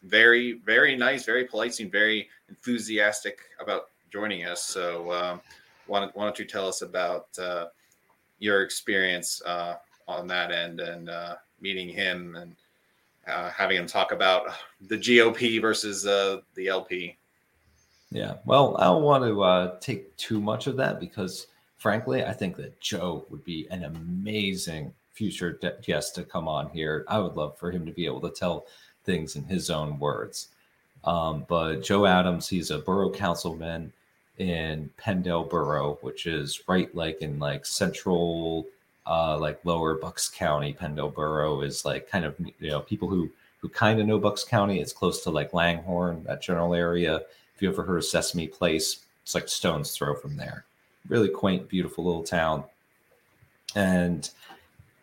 very, 0.04 0.60
very 0.64 0.96
nice, 0.96 1.24
very 1.24 1.44
polite, 1.44 1.74
seemed 1.74 1.90
very 1.90 2.28
enthusiastic 2.48 3.40
about 3.60 3.88
joining 4.12 4.44
us. 4.44 4.62
So, 4.62 5.12
um, 5.12 5.40
why, 5.90 6.00
don't, 6.00 6.16
why 6.16 6.24
don't 6.24 6.38
you 6.38 6.44
tell 6.44 6.68
us 6.68 6.83
about 6.83 7.26
uh, 7.38 7.66
your 8.38 8.62
experience 8.62 9.42
uh, 9.44 9.74
on 10.07 10.29
that 10.29 10.53
end 10.53 10.81
and 10.81 11.11
uh, 11.11 11.35
meeting 11.61 11.88
him 11.88 12.37
and 12.37 12.55
uh, 13.26 13.50
having 13.50 13.76
him 13.76 13.87
talk 13.87 14.12
about 14.12 14.46
the 14.87 14.96
GOP 14.96 15.61
versus 15.61 16.07
uh, 16.07 16.38
the 16.55 16.68
LP? 16.68 17.16
Yeah. 18.12 18.35
Well, 18.44 18.76
I 18.79 18.85
don't 18.85 19.03
want 19.03 19.24
to 19.24 19.85
take 19.85 20.16
too 20.16 20.40
much 20.40 20.68
of 20.68 20.76
that 20.76 21.00
because, 21.00 21.48
frankly, 21.76 22.24
I 22.24 22.33
think 22.33 22.57
that 22.57 22.81
Joe 22.81 23.26
would 23.29 23.44
be 23.44 23.66
an 23.70 23.85
amazing 23.85 24.94
future 25.12 25.59
guest 25.83 26.14
to 26.14 26.22
come 26.22 26.46
on 26.46 26.70
here. 26.70 27.05
I 27.09 27.18
would 27.18 27.35
love 27.35 27.59
for 27.59 27.70
him 27.70 27.85
to 27.85 27.92
be 27.92 28.07
able 28.07 28.20
to 28.22 28.31
tell 28.31 28.66
things 29.05 29.35
in 29.35 29.44
his 29.44 29.70
own 29.70 29.98
words. 29.98 30.48
Um, 31.03 31.44
but 31.48 31.83
Joe 31.83 32.07
Adams, 32.07 32.48
he's 32.48 32.70
a 32.70 32.79
borough 32.79 33.11
councilman 33.11 33.92
in 34.40 34.90
Penndel 34.98 35.48
Borough, 35.48 35.98
which 36.00 36.26
is 36.26 36.62
right 36.66 36.92
like 36.94 37.20
in 37.20 37.38
like 37.38 37.66
central, 37.66 38.66
uh, 39.07 39.38
like 39.38 39.62
lower 39.64 39.94
Bucks 39.94 40.29
County. 40.29 40.72
Penndel 40.72 41.14
Borough 41.14 41.61
is 41.61 41.85
like 41.85 42.09
kind 42.09 42.24
of 42.24 42.35
you 42.59 42.70
know 42.70 42.81
people 42.81 43.09
who 43.09 43.31
who 43.59 43.68
kind 43.68 44.00
of 44.00 44.07
know 44.07 44.18
Bucks 44.18 44.42
County. 44.42 44.81
It's 44.81 44.94
close 44.94 45.22
to 45.24 45.31
like 45.31 45.53
Langhorne, 45.53 46.24
that 46.24 46.42
general 46.42 46.74
area. 46.74 47.20
If 47.55 47.61
you 47.61 47.68
ever 47.68 47.83
heard 47.83 47.98
of 47.98 48.05
Sesame 48.07 48.48
Place, 48.48 49.05
it's 49.22 49.35
like 49.35 49.48
stones 49.48 49.92
throw 49.92 50.14
from 50.14 50.37
there. 50.37 50.64
Really 51.07 51.29
quaint, 51.29 51.68
beautiful 51.68 52.05
little 52.05 52.22
town. 52.22 52.64
And 53.74 54.29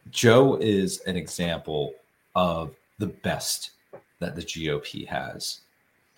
Joe 0.10 0.58
is 0.60 1.00
an 1.02 1.16
example 1.16 1.94
of 2.36 2.76
the 2.98 3.08
best 3.08 3.72
that 4.20 4.36
the 4.36 4.42
GOP 4.42 5.08
has. 5.08 5.62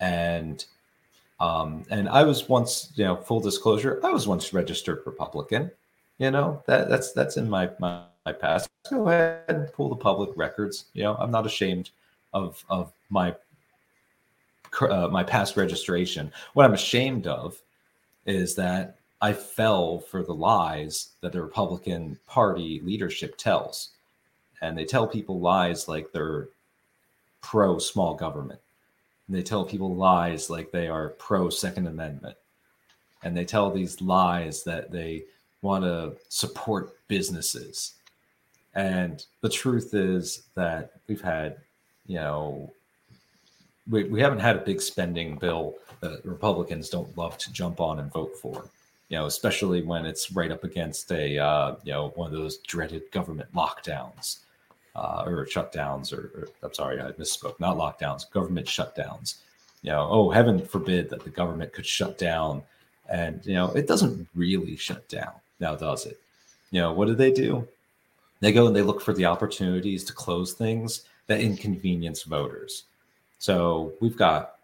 And 0.00 0.64
um, 1.40 1.84
and 1.90 2.08
I 2.08 2.22
was 2.22 2.48
once, 2.48 2.92
you 2.94 3.04
know, 3.04 3.16
full 3.16 3.40
disclosure, 3.40 4.00
I 4.04 4.10
was 4.10 4.28
once 4.28 4.52
registered 4.52 5.02
Republican. 5.06 5.70
You 6.18 6.30
know, 6.30 6.62
that 6.66 6.90
that's 6.90 7.12
that's 7.12 7.38
in 7.38 7.48
my 7.48 7.70
my, 7.78 8.02
my 8.26 8.32
past. 8.32 8.68
Go 8.90 9.08
ahead 9.08 9.44
and 9.48 9.72
pull 9.72 9.88
the 9.88 9.96
public 9.96 10.30
records. 10.36 10.86
You 10.92 11.04
know, 11.04 11.16
I'm 11.18 11.30
not 11.30 11.46
ashamed 11.46 11.90
of 12.34 12.62
of 12.68 12.92
my 13.08 13.34
uh, 14.80 15.08
my 15.08 15.24
past 15.24 15.56
registration. 15.56 16.30
What 16.52 16.66
I'm 16.66 16.74
ashamed 16.74 17.26
of 17.26 17.60
is 18.26 18.54
that 18.56 18.96
I 19.22 19.32
fell 19.32 19.98
for 19.98 20.22
the 20.22 20.34
lies 20.34 21.10
that 21.20 21.32
the 21.32 21.42
Republican 21.42 22.18
Party 22.26 22.80
leadership 22.84 23.36
tells. 23.36 23.90
And 24.62 24.76
they 24.76 24.84
tell 24.84 25.06
people 25.06 25.40
lies 25.40 25.88
like 25.88 26.12
they're 26.12 26.48
pro 27.40 27.78
small 27.78 28.14
government. 28.14 28.60
And 29.30 29.38
they 29.38 29.44
tell 29.44 29.64
people 29.64 29.94
lies 29.94 30.50
like 30.50 30.72
they 30.72 30.88
are 30.88 31.10
pro 31.10 31.50
Second 31.50 31.86
Amendment. 31.86 32.36
And 33.22 33.36
they 33.36 33.44
tell 33.44 33.70
these 33.70 34.02
lies 34.02 34.64
that 34.64 34.90
they 34.90 35.22
want 35.62 35.84
to 35.84 36.16
support 36.28 36.96
businesses. 37.06 37.94
And 38.74 39.24
the 39.40 39.48
truth 39.48 39.94
is 39.94 40.48
that 40.56 40.94
we've 41.06 41.20
had, 41.20 41.58
you 42.08 42.16
know, 42.16 42.72
we, 43.88 44.02
we 44.02 44.20
haven't 44.20 44.40
had 44.40 44.56
a 44.56 44.64
big 44.64 44.82
spending 44.82 45.36
bill 45.36 45.76
that 46.00 46.24
Republicans 46.24 46.88
don't 46.88 47.16
love 47.16 47.38
to 47.38 47.52
jump 47.52 47.80
on 47.80 48.00
and 48.00 48.12
vote 48.12 48.36
for. 48.36 48.64
You 49.10 49.18
know, 49.18 49.26
especially 49.26 49.82
when 49.82 50.06
it's 50.06 50.32
right 50.32 50.50
up 50.50 50.64
against 50.64 51.12
a 51.12 51.38
uh, 51.38 51.76
you 51.84 51.92
know 51.92 52.08
one 52.16 52.32
of 52.32 52.36
those 52.36 52.58
dreaded 52.58 53.08
government 53.12 53.54
lockdowns 53.54 54.40
uh, 55.00 55.24
or 55.26 55.46
shutdowns, 55.46 56.12
or, 56.12 56.30
or 56.36 56.48
I'm 56.62 56.74
sorry, 56.74 57.00
I 57.00 57.12
misspoke. 57.12 57.58
Not 57.58 57.78
lockdowns, 57.78 58.30
government 58.30 58.66
shutdowns. 58.66 59.36
You 59.82 59.92
know, 59.92 60.06
oh 60.10 60.30
heaven 60.30 60.64
forbid 60.64 61.08
that 61.10 61.24
the 61.24 61.30
government 61.30 61.72
could 61.72 61.86
shut 61.86 62.18
down, 62.18 62.62
and 63.08 63.40
you 63.44 63.54
know 63.54 63.70
it 63.72 63.88
doesn't 63.88 64.28
really 64.34 64.76
shut 64.76 65.08
down 65.08 65.32
now, 65.58 65.74
does 65.74 66.06
it? 66.06 66.20
You 66.70 66.80
know, 66.82 66.92
what 66.92 67.08
do 67.08 67.14
they 67.14 67.32
do? 67.32 67.66
They 68.40 68.52
go 68.52 68.66
and 68.66 68.76
they 68.76 68.82
look 68.82 69.00
for 69.00 69.14
the 69.14 69.26
opportunities 69.26 70.04
to 70.04 70.12
close 70.12 70.52
things 70.52 71.04
that 71.26 71.40
inconvenience 71.40 72.22
voters. 72.22 72.84
So 73.38 73.92
we've 74.00 74.16
got, 74.16 74.56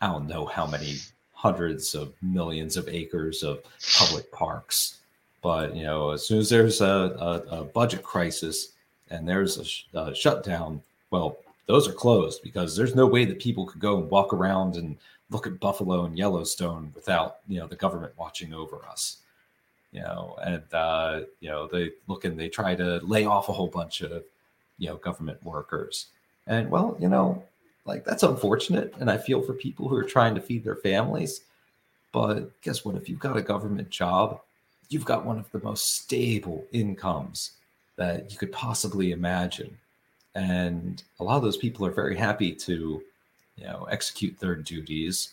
I 0.00 0.08
don't 0.08 0.28
know 0.28 0.46
how 0.46 0.66
many 0.66 0.96
hundreds 1.32 1.94
of 1.94 2.12
millions 2.22 2.76
of 2.76 2.88
acres 2.88 3.42
of 3.42 3.62
public 3.98 4.30
parks. 4.30 4.98
But, 5.42 5.74
you 5.76 5.84
know, 5.84 6.10
as 6.10 6.26
soon 6.26 6.38
as 6.38 6.48
there's 6.48 6.80
a, 6.80 6.86
a, 6.86 7.60
a 7.60 7.64
budget 7.64 8.02
crisis 8.02 8.72
and 9.10 9.28
there's 9.28 9.58
a, 9.58 9.64
sh- 9.64 9.84
a 9.94 10.14
shutdown, 10.14 10.82
well, 11.10 11.38
those 11.66 11.88
are 11.88 11.92
closed 11.92 12.42
because 12.42 12.76
there's 12.76 12.94
no 12.94 13.06
way 13.06 13.24
that 13.24 13.38
people 13.38 13.66
could 13.66 13.80
go 13.80 13.98
and 13.98 14.10
walk 14.10 14.32
around 14.32 14.76
and 14.76 14.96
look 15.30 15.46
at 15.46 15.60
Buffalo 15.60 16.04
and 16.04 16.18
Yellowstone 16.18 16.92
without 16.94 17.38
you 17.48 17.58
know 17.58 17.66
the 17.66 17.76
government 17.76 18.12
watching 18.16 18.52
over 18.52 18.80
us. 18.88 19.18
You 19.92 20.00
know, 20.00 20.36
and 20.42 20.62
uh, 20.72 21.20
you 21.40 21.48
know 21.48 21.66
they 21.66 21.92
look 22.06 22.24
and 22.24 22.38
they 22.38 22.48
try 22.48 22.74
to 22.74 23.00
lay 23.04 23.24
off 23.24 23.48
a 23.48 23.52
whole 23.52 23.68
bunch 23.68 24.02
of 24.02 24.24
you 24.78 24.88
know 24.88 24.96
government 24.96 25.42
workers, 25.44 26.06
and 26.46 26.70
well, 26.70 26.96
you 27.00 27.08
know, 27.08 27.42
like 27.84 28.04
that's 28.04 28.22
unfortunate, 28.22 28.94
and 29.00 29.10
I 29.10 29.16
feel 29.16 29.40
for 29.40 29.54
people 29.54 29.88
who 29.88 29.96
are 29.96 30.04
trying 30.04 30.34
to 30.34 30.40
feed 30.40 30.64
their 30.64 30.76
families. 30.76 31.42
But 32.12 32.60
guess 32.60 32.84
what? 32.84 32.96
If 32.96 33.08
you've 33.08 33.18
got 33.18 33.36
a 33.36 33.42
government 33.42 33.90
job, 33.90 34.40
you've 34.88 35.04
got 35.04 35.24
one 35.24 35.38
of 35.38 35.50
the 35.50 35.60
most 35.60 35.96
stable 35.96 36.64
incomes 36.72 37.52
that 37.96 38.30
you 38.30 38.38
could 38.38 38.52
possibly 38.52 39.12
imagine. 39.12 39.76
And 40.34 41.02
a 41.20 41.24
lot 41.24 41.36
of 41.36 41.42
those 41.42 41.56
people 41.56 41.86
are 41.86 41.92
very 41.92 42.16
happy 42.16 42.52
to, 42.52 43.02
you 43.56 43.64
know, 43.64 43.86
execute 43.90 44.38
their 44.38 44.56
duties 44.56 45.30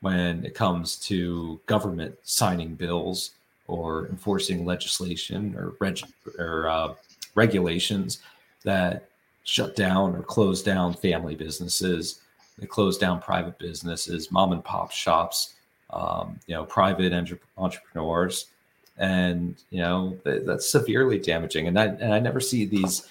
when 0.00 0.44
it 0.44 0.54
comes 0.54 0.96
to 0.96 1.60
government 1.66 2.16
signing 2.22 2.74
bills 2.74 3.32
or 3.68 4.08
enforcing 4.08 4.64
legislation 4.64 5.54
or, 5.56 5.74
reg- 5.78 6.02
or 6.38 6.68
uh, 6.68 6.94
regulations 7.34 8.20
that 8.64 9.08
shut 9.44 9.76
down 9.76 10.16
or 10.16 10.22
close 10.22 10.62
down 10.62 10.94
family 10.94 11.34
businesses. 11.34 12.20
They 12.58 12.66
close 12.66 12.98
down 12.98 13.20
private 13.20 13.58
businesses, 13.58 14.32
mom 14.32 14.52
and 14.52 14.64
pop 14.64 14.90
shops, 14.90 15.54
um, 15.90 16.38
you 16.46 16.54
know, 16.54 16.64
private 16.64 17.12
entre- 17.12 17.38
entrepreneurs, 17.56 18.46
and 19.00 19.56
you 19.70 19.80
know 19.80 20.16
th- 20.24 20.42
that's 20.44 20.70
severely 20.70 21.18
damaging. 21.18 21.66
And 21.66 21.78
I 21.78 21.86
and 21.86 22.14
I 22.14 22.20
never 22.20 22.38
see 22.38 22.66
these 22.66 23.08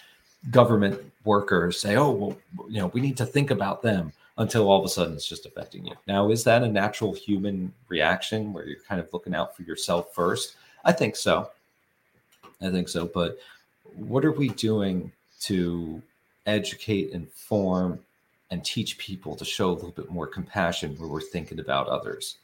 government 0.52 1.02
workers 1.26 1.82
say, 1.82 1.98
"Oh, 1.98 2.12
well, 2.12 2.38
you 2.70 2.80
know, 2.80 2.88
we 2.88 3.02
need 3.02 3.18
to 3.18 3.26
think 3.26 3.52
about 3.52 3.82
them." 3.82 4.14
Until 4.38 4.72
all 4.72 4.80
of 4.80 4.86
a 4.86 4.88
sudden 4.88 5.16
it's 5.16 5.28
just 5.28 5.46
affecting 5.46 5.86
you. 5.86 5.96
Now, 6.08 6.32
is 6.32 6.46
that 6.46 6.64
a 6.64 6.68
natural 6.70 7.14
human 7.14 7.74
reaction 7.90 8.54
where 8.54 8.66
you're 8.66 8.80
kind 8.88 9.02
of 9.02 9.12
looking 9.12 9.36
out 9.36 9.54
for 9.54 9.64
yourself 9.64 10.16
first? 10.16 10.56
I 10.86 10.94
think 10.94 11.18
so. 11.18 11.50
I 12.62 12.70
think 12.70 12.88
so. 12.88 13.06
But 13.06 13.38
what 13.98 14.24
are 14.24 14.32
we 14.32 14.48
doing 14.48 15.12
to 15.42 16.02
educate, 16.46 17.10
inform, 17.12 18.00
and 18.50 18.64
teach 18.64 18.98
people 18.98 19.36
to 19.36 19.44
show 19.44 19.72
a 19.72 19.74
little 19.74 19.92
bit 19.92 20.10
more 20.10 20.26
compassion 20.26 20.96
where 20.96 21.10
we're 21.10 21.20
thinking 21.20 21.60
about 21.60 21.90
others? 21.90 22.38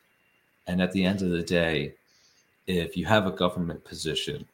And 0.68 0.82
at 0.82 0.92
the 0.92 1.06
end 1.06 1.22
of 1.22 1.30
the 1.30 1.44
day, 1.44 1.94
if 2.68 2.98
you 2.98 3.06
have 3.06 3.28
a 3.28 3.32
government 3.32 3.84
position, 3.84 4.46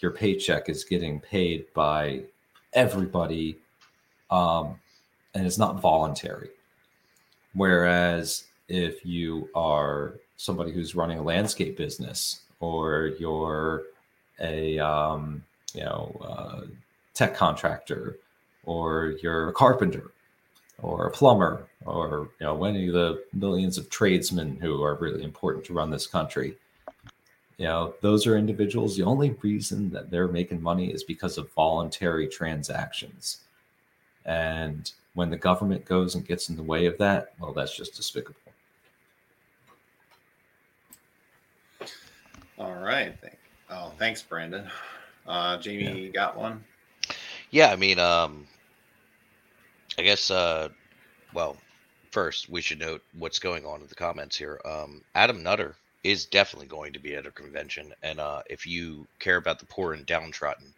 your 0.00 0.10
paycheck 0.10 0.68
is 0.68 0.84
getting 0.84 1.20
paid 1.20 1.66
by 1.74 2.22
everybody 2.72 3.58
um, 4.30 4.78
and 5.34 5.46
it's 5.46 5.58
not 5.58 5.80
voluntary. 5.80 6.50
Whereas 7.54 8.44
if 8.68 9.04
you 9.04 9.48
are 9.54 10.14
somebody 10.36 10.72
who's 10.72 10.94
running 10.94 11.18
a 11.18 11.22
landscape 11.22 11.76
business 11.76 12.40
or 12.60 13.12
you're 13.18 13.82
a 14.40 14.78
um, 14.78 15.42
you 15.74 15.82
know 15.82 16.16
uh, 16.22 16.66
tech 17.14 17.34
contractor 17.34 18.16
or 18.64 19.14
you're 19.22 19.48
a 19.48 19.52
carpenter 19.52 20.12
or 20.82 21.06
a 21.06 21.10
plumber 21.10 21.66
or 21.84 22.28
you 22.38 22.46
know 22.46 22.64
any 22.64 22.86
of 22.86 22.94
the 22.94 23.22
millions 23.32 23.76
of 23.76 23.90
tradesmen 23.90 24.56
who 24.60 24.82
are 24.82 24.94
really 24.94 25.22
important 25.22 25.64
to 25.64 25.72
run 25.72 25.90
this 25.90 26.06
country 26.06 26.56
you 27.60 27.66
know 27.66 27.94
those 28.00 28.26
are 28.26 28.38
individuals 28.38 28.96
the 28.96 29.04
only 29.04 29.36
reason 29.42 29.90
that 29.90 30.10
they're 30.10 30.28
making 30.28 30.60
money 30.60 30.90
is 30.90 31.04
because 31.04 31.36
of 31.36 31.52
voluntary 31.52 32.26
transactions 32.26 33.42
and 34.24 34.92
when 35.14 35.28
the 35.28 35.36
government 35.36 35.84
goes 35.84 36.14
and 36.14 36.26
gets 36.26 36.48
in 36.48 36.56
the 36.56 36.62
way 36.62 36.86
of 36.86 36.96
that 36.98 37.34
well 37.38 37.52
that's 37.52 37.76
just 37.76 37.94
despicable 37.94 38.40
All 42.60 42.74
right. 42.74 43.16
Thank, 43.22 43.38
oh, 43.70 43.90
thanks, 43.98 44.20
Brandon. 44.20 44.68
Uh, 45.26 45.56
Jamie, 45.56 45.98
you 45.98 46.12
got 46.12 46.36
one? 46.36 46.62
Yeah, 47.50 47.72
I 47.72 47.76
mean, 47.76 47.98
um, 47.98 48.46
I 49.98 50.02
guess, 50.02 50.30
uh, 50.30 50.68
well, 51.32 51.56
first 52.10 52.50
we 52.50 52.60
should 52.60 52.78
note 52.78 53.02
what's 53.18 53.38
going 53.38 53.64
on 53.64 53.80
in 53.80 53.86
the 53.86 53.94
comments 53.94 54.36
here. 54.36 54.60
Um, 54.66 55.00
Adam 55.14 55.42
Nutter 55.42 55.74
is 56.02 56.24
definitely 56.26 56.66
going 56.68 56.92
to 56.92 56.98
be 56.98 57.14
at 57.14 57.26
a 57.26 57.30
convention, 57.30 57.92
and 58.02 58.18
uh, 58.20 58.42
if 58.48 58.66
you 58.66 59.06
care 59.18 59.36
about 59.36 59.58
the 59.58 59.66
poor 59.66 59.92
and 59.92 60.06
downtrodden, 60.06 60.72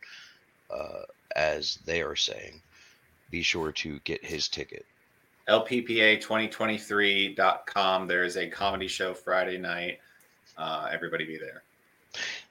uh, 0.71 1.03
as 1.37 1.79
they 1.85 2.03
are 2.03 2.17
saying, 2.17 2.61
be 3.31 3.43
sure 3.43 3.73
to 3.73 3.99
get 4.01 4.25
his 4.25 4.49
ticket. 4.49 4.85
LPPA2023.com. 5.49 8.07
There 8.07 8.25
is 8.25 8.37
a 8.37 8.49
comedy 8.49 8.89
show 8.89 9.15
Friday 9.15 9.59
night. 9.59 9.99
Uh, 10.57 10.89
everybody 10.93 11.25
be 11.25 11.39
there. 11.39 11.63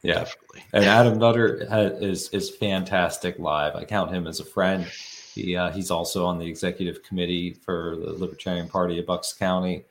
yeah 0.01 0.15
Definitely. 0.15 0.63
and 0.73 0.85
Adam 0.85 1.19
Nutter 1.19 1.67
ha- 1.69 1.95
is 2.01 2.29
is 2.29 2.49
fantastic 2.49 3.37
live. 3.39 3.75
I 3.75 3.85
count 3.85 4.11
him 4.11 4.25
as 4.27 4.39
a 4.39 4.45
friend. 4.45 4.85
He 5.33 5.55
uh, 5.55 5.71
he's 5.71 5.91
also 5.91 6.25
on 6.25 6.39
the 6.39 6.45
executive 6.47 7.03
committee 7.03 7.53
for 7.53 7.95
the 7.95 8.11
Libertarian 8.13 8.67
Party 8.67 8.99
of 8.99 9.05
Bucks 9.05 9.33
County, 9.33 9.85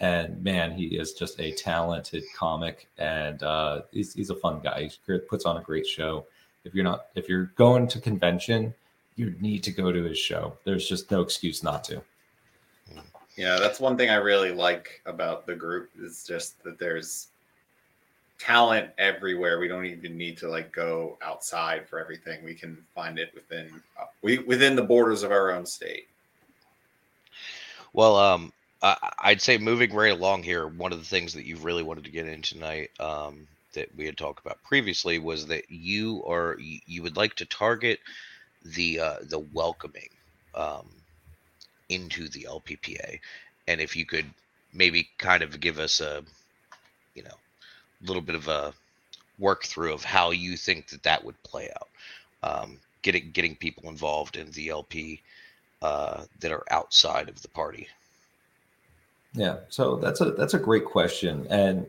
and 0.00 0.42
man, 0.42 0.72
he 0.72 0.96
is 0.96 1.12
just 1.12 1.38
a 1.40 1.52
talented 1.52 2.24
comic, 2.36 2.88
and 2.98 3.42
uh, 3.42 3.82
he's 3.92 4.12
he's 4.12 4.30
a 4.30 4.36
fun 4.36 4.60
guy. 4.62 4.90
He 5.06 5.18
puts 5.18 5.44
on 5.44 5.56
a 5.56 5.62
great 5.62 5.86
show. 5.86 6.26
If 6.64 6.74
you're 6.74 6.84
not 6.84 7.06
if 7.14 7.28
you're 7.28 7.52
going 7.56 7.86
to 7.88 8.00
convention, 8.00 8.74
you 9.16 9.34
need 9.40 9.62
to 9.64 9.70
go 9.70 9.92
to 9.92 10.02
his 10.02 10.18
show. 10.18 10.56
There's 10.64 10.88
just 10.88 11.10
no 11.10 11.20
excuse 11.20 11.62
not 11.62 11.84
to. 11.84 12.02
Yeah, 13.36 13.58
that's 13.58 13.80
one 13.80 13.96
thing 13.96 14.10
I 14.10 14.16
really 14.16 14.52
like 14.52 15.02
about 15.06 15.46
the 15.46 15.56
group 15.56 15.90
is 15.98 16.24
just 16.24 16.62
that 16.62 16.78
there's 16.78 17.28
talent 18.38 18.90
everywhere. 18.98 19.58
We 19.58 19.68
don't 19.68 19.86
even 19.86 20.16
need 20.16 20.36
to 20.38 20.48
like 20.48 20.72
go 20.72 21.18
outside 21.22 21.88
for 21.88 22.00
everything. 22.00 22.44
We 22.44 22.54
can 22.54 22.78
find 22.94 23.18
it 23.18 23.32
within 23.34 23.70
uh, 24.00 24.06
we 24.22 24.38
within 24.38 24.76
the 24.76 24.82
borders 24.82 25.22
of 25.22 25.32
our 25.32 25.52
own 25.52 25.66
state. 25.66 26.08
Well, 27.92 28.16
um, 28.16 28.52
I, 28.84 29.12
I'd 29.20 29.42
say 29.42 29.58
moving 29.58 29.94
right 29.94 30.12
along 30.12 30.42
here, 30.42 30.68
one 30.68 30.92
of 30.92 30.98
the 30.98 31.06
things 31.06 31.32
that 31.34 31.46
you 31.46 31.56
really 31.56 31.82
wanted 31.82 32.04
to 32.04 32.10
get 32.10 32.28
into 32.28 32.54
tonight, 32.54 32.90
um, 33.00 33.48
that 33.72 33.88
we 33.96 34.06
had 34.06 34.18
talked 34.18 34.44
about 34.44 34.62
previously, 34.62 35.18
was 35.18 35.46
that 35.46 35.70
you 35.70 36.22
are 36.26 36.58
you 36.60 37.02
would 37.02 37.16
like 37.16 37.34
to 37.36 37.46
target 37.46 37.98
the 38.64 39.00
uh, 39.00 39.16
the 39.22 39.38
welcoming 39.38 40.10
um, 40.54 40.86
into 41.88 42.28
the 42.28 42.46
LPPA, 42.48 43.20
and 43.68 43.80
if 43.80 43.96
you 43.96 44.04
could 44.04 44.26
maybe 44.74 45.08
kind 45.18 45.42
of 45.42 45.60
give 45.60 45.78
us 45.78 46.00
a, 46.00 46.22
you 47.14 47.22
know, 47.22 47.36
little 48.02 48.22
bit 48.22 48.34
of 48.34 48.48
a 48.48 48.74
work 49.38 49.64
through 49.64 49.94
of 49.94 50.04
how 50.04 50.30
you 50.30 50.56
think 50.56 50.88
that 50.88 51.02
that 51.04 51.24
would 51.24 51.42
play 51.42 51.70
out, 51.74 51.88
um, 52.42 52.78
getting 53.02 53.30
getting 53.32 53.56
people 53.56 53.88
involved 53.88 54.36
in 54.36 54.50
the 54.52 54.68
LP 54.68 55.22
uh, 55.82 56.24
that 56.40 56.52
are 56.52 56.64
outside 56.70 57.30
of 57.30 57.40
the 57.42 57.48
party. 57.48 57.88
Yeah, 59.34 59.58
so 59.68 59.96
that's 59.96 60.20
a 60.20 60.30
that's 60.30 60.54
a 60.54 60.58
great 60.58 60.84
question, 60.84 61.46
and 61.50 61.86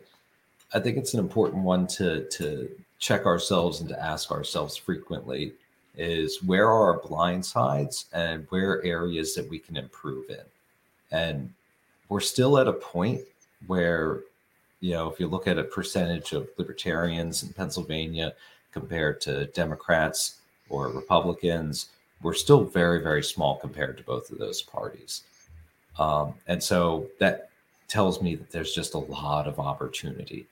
I 0.74 0.80
think 0.80 0.98
it's 0.98 1.14
an 1.14 1.20
important 1.20 1.64
one 1.64 1.86
to 1.88 2.28
to 2.30 2.70
check 3.00 3.26
ourselves 3.26 3.82
and 3.82 3.90
to 3.90 4.04
ask 4.04 4.32
ourselves 4.32 4.76
frequently 4.76 5.54
is 5.96 6.42
where 6.44 6.68
are 6.68 6.94
our 6.94 7.08
blind 7.08 7.46
sides 7.46 8.06
and 8.14 8.48
where 8.50 8.84
areas 8.84 9.36
that 9.36 9.48
we 9.50 9.60
can 9.60 9.78
improve 9.78 10.30
in, 10.30 10.44
and 11.12 11.54
we're 12.10 12.20
still 12.20 12.58
at 12.58 12.68
a 12.68 12.74
point 12.74 13.22
where 13.68 14.22
you 14.80 14.94
know 14.94 15.08
if 15.12 15.20
you 15.20 15.28
look 15.28 15.48
at 15.48 15.60
a 15.60 15.64
percentage 15.64 16.34
of 16.34 16.50
libertarians 16.58 17.44
in 17.44 17.54
Pennsylvania 17.54 18.34
compared 18.72 19.22
to 19.22 19.46
Democrats 19.48 20.38
or 20.70 20.88
Republicans, 20.90 21.90
we're 22.24 22.34
still 22.34 22.64
very 22.64 23.04
very 23.04 23.24
small 23.24 23.58
compared 23.58 23.98
to 23.98 24.04
both 24.04 24.32
of 24.32 24.40
those 24.40 24.64
parties. 24.64 25.22
Um, 25.98 26.34
and 26.48 26.62
so 26.62 27.08
that 27.20 27.50
tells 27.88 28.22
me 28.22 28.36
that 28.36 28.52
there's 28.52 28.74
just 28.74 28.94
a 28.94 29.00
lot 29.00 29.48
of 29.48 29.60
opportunity. 29.60 30.48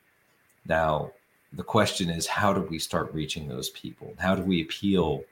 Now, 0.66 1.12
the 1.52 1.64
question 1.64 2.10
is, 2.10 2.26
how 2.26 2.54
do 2.54 2.62
we 2.62 2.80
start 2.80 3.14
reaching 3.14 3.48
those 3.48 3.70
people? 3.72 4.14
How 4.18 4.36
do 4.36 4.44
we 4.44 4.62
appeal 4.62 5.24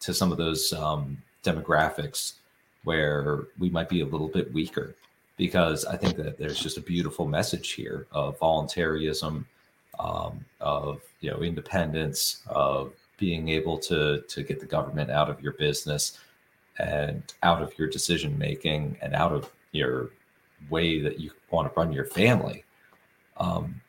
to 0.00 0.14
some 0.14 0.32
of 0.32 0.38
those 0.38 0.72
um, 0.72 1.18
demographics 1.44 2.34
where 2.84 3.46
we 3.58 3.70
might 3.70 3.88
be 3.88 4.00
a 4.00 4.06
little 4.06 4.28
bit 4.28 4.52
weaker? 4.52 4.94
Because 5.36 5.84
I 5.84 5.96
think 5.96 6.16
that 6.16 6.38
there's 6.38 6.58
just 6.58 6.78
a 6.78 6.80
beautiful 6.80 7.26
message 7.26 7.72
here 7.72 8.06
of 8.10 8.38
voluntarism, 8.38 9.46
um, 10.00 10.44
of 10.60 11.00
you 11.20 11.30
know 11.30 11.38
independence, 11.38 12.42
of 12.48 12.92
being 13.18 13.48
able 13.48 13.78
to 13.78 14.22
to 14.22 14.42
get 14.42 14.58
the 14.58 14.66
government 14.66 15.10
out 15.10 15.30
of 15.30 15.40
your 15.40 15.52
business 15.52 16.18
and 16.78 17.22
out 17.42 17.62
of 17.62 17.76
your 17.78 17.88
decision 17.88 18.36
making 18.38 18.96
and 19.00 19.14
out 19.14 19.32
of 19.32 19.50
your 19.78 20.10
way 20.70 21.00
that 21.00 21.18
you 21.20 21.30
want 21.50 21.72
to 21.72 21.80
run 21.80 21.92
your 21.92 22.04
family. 22.04 22.64
Um, 23.36 23.80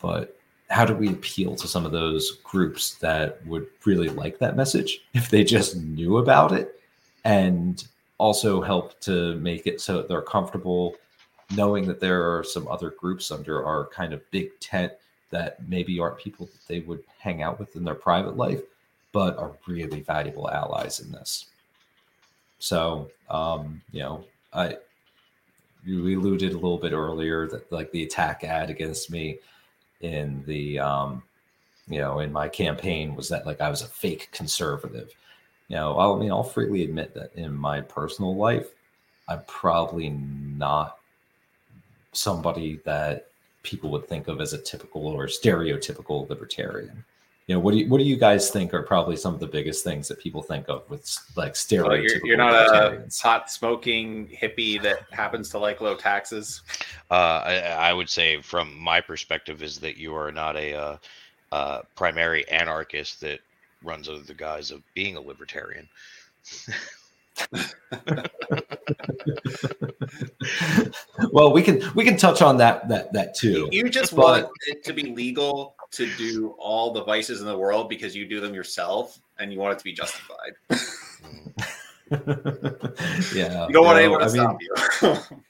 but 0.00 0.38
how 0.70 0.84
do 0.84 0.94
we 0.94 1.08
appeal 1.10 1.54
to 1.56 1.68
some 1.68 1.86
of 1.86 1.92
those 1.92 2.38
groups 2.42 2.94
that 2.96 3.44
would 3.46 3.66
really 3.84 4.08
like 4.08 4.38
that 4.38 4.56
message 4.56 5.00
if 5.14 5.30
they 5.30 5.44
just 5.44 5.76
knew 5.76 6.18
about 6.18 6.52
it 6.52 6.80
and 7.24 7.86
also 8.18 8.60
help 8.60 8.98
to 9.00 9.36
make 9.36 9.66
it 9.66 9.80
so 9.80 10.02
they're 10.02 10.22
comfortable 10.22 10.96
knowing 11.50 11.86
that 11.86 12.00
there 12.00 12.36
are 12.36 12.44
some 12.44 12.68
other 12.68 12.90
groups 12.90 13.30
under 13.30 13.64
our 13.64 13.86
kind 13.86 14.12
of 14.12 14.30
big 14.30 14.58
tent 14.60 14.92
that 15.30 15.66
maybe 15.68 15.98
aren't 15.98 16.18
people 16.18 16.46
that 16.46 16.66
they 16.66 16.80
would 16.80 17.02
hang 17.18 17.42
out 17.42 17.58
with 17.58 17.76
in 17.76 17.84
their 17.84 17.94
private 17.94 18.36
life, 18.36 18.60
but 19.12 19.36
are 19.38 19.52
really 19.66 20.00
valuable 20.00 20.50
allies 20.50 21.00
in 21.00 21.10
this. 21.10 21.46
So, 22.58 23.10
um, 23.30 23.80
you 23.92 24.00
know, 24.00 24.24
I 24.52 24.76
you 25.84 26.18
alluded 26.18 26.52
a 26.52 26.56
little 26.56 26.78
bit 26.78 26.92
earlier 26.92 27.48
that 27.48 27.70
like 27.72 27.90
the 27.92 28.02
attack 28.02 28.44
ad 28.44 28.70
against 28.70 29.10
me 29.10 29.38
in 30.00 30.42
the 30.46 30.78
um, 30.78 31.22
you 31.88 31.98
know 31.98 32.20
in 32.20 32.32
my 32.32 32.48
campaign 32.48 33.14
was 33.14 33.28
that 33.28 33.46
like 33.46 33.60
I 33.60 33.70
was 33.70 33.82
a 33.82 33.88
fake 33.88 34.28
conservative. 34.32 35.12
You 35.68 35.76
know, 35.76 35.98
I 35.98 36.18
mean, 36.18 36.30
I'll 36.30 36.42
freely 36.42 36.84
admit 36.84 37.12
that 37.14 37.34
in 37.34 37.54
my 37.54 37.82
personal 37.82 38.34
life, 38.34 38.68
I'm 39.28 39.42
probably 39.46 40.08
not 40.08 40.98
somebody 42.12 42.80
that 42.84 43.28
people 43.62 43.90
would 43.90 44.08
think 44.08 44.28
of 44.28 44.40
as 44.40 44.54
a 44.54 44.58
typical 44.58 45.06
or 45.06 45.26
stereotypical 45.26 46.28
libertarian. 46.28 47.04
You 47.48 47.54
know, 47.54 47.60
what 47.60 47.72
do 47.72 47.78
you 47.78 47.88
what 47.88 47.96
do 47.96 48.04
you 48.04 48.18
guys 48.18 48.50
think 48.50 48.74
are 48.74 48.82
probably 48.82 49.16
some 49.16 49.32
of 49.32 49.40
the 49.40 49.46
biggest 49.46 49.82
things 49.82 50.06
that 50.08 50.18
people 50.18 50.42
think 50.42 50.68
of 50.68 50.88
with 50.90 51.10
like 51.34 51.54
stereotypical? 51.54 51.88
Well, 51.88 51.96
you're, 51.96 52.26
you're 52.26 52.36
not 52.36 52.54
a 52.54 53.08
pot 53.22 53.50
smoking 53.50 54.28
hippie 54.28 54.80
that 54.82 55.06
happens 55.10 55.48
to 55.50 55.58
like 55.58 55.80
low 55.80 55.96
taxes. 55.96 56.60
Uh, 57.10 57.14
I, 57.46 57.54
I 57.54 57.92
would 57.94 58.10
say, 58.10 58.42
from 58.42 58.78
my 58.78 59.00
perspective, 59.00 59.62
is 59.62 59.78
that 59.78 59.96
you 59.96 60.14
are 60.14 60.30
not 60.30 60.56
a 60.56 60.74
uh, 60.74 60.98
uh, 61.50 61.80
primary 61.96 62.46
anarchist 62.50 63.22
that 63.22 63.40
runs 63.82 64.10
under 64.10 64.20
the 64.20 64.34
guise 64.34 64.70
of 64.70 64.82
being 64.92 65.16
a 65.16 65.20
libertarian. 65.20 65.88
well, 71.32 71.50
we 71.50 71.62
can 71.62 71.82
we 71.94 72.04
can 72.04 72.18
touch 72.18 72.42
on 72.42 72.58
that 72.58 72.86
that 72.90 73.10
that 73.14 73.34
too. 73.34 73.70
You 73.72 73.88
just 73.88 74.14
But- 74.14 74.42
want 74.42 74.48
it 74.66 74.84
to 74.84 74.92
be 74.92 75.14
legal 75.14 75.76
to 75.90 76.14
do 76.16 76.54
all 76.58 76.92
the 76.92 77.04
vices 77.04 77.40
in 77.40 77.46
the 77.46 77.56
world 77.56 77.88
because 77.88 78.14
you 78.14 78.26
do 78.26 78.40
them 78.40 78.54
yourself 78.54 79.18
and 79.38 79.52
you 79.52 79.58
want 79.58 79.72
it 79.72 79.78
to 79.78 79.84
be 79.84 79.92
justified. 79.92 80.52
yeah, 83.34 83.66
You 83.66 83.72
don't 83.72 83.84
want 83.84 83.98
anyone 83.98 84.20
to 84.20 84.28
stop 84.28 84.58
you. 84.60 85.16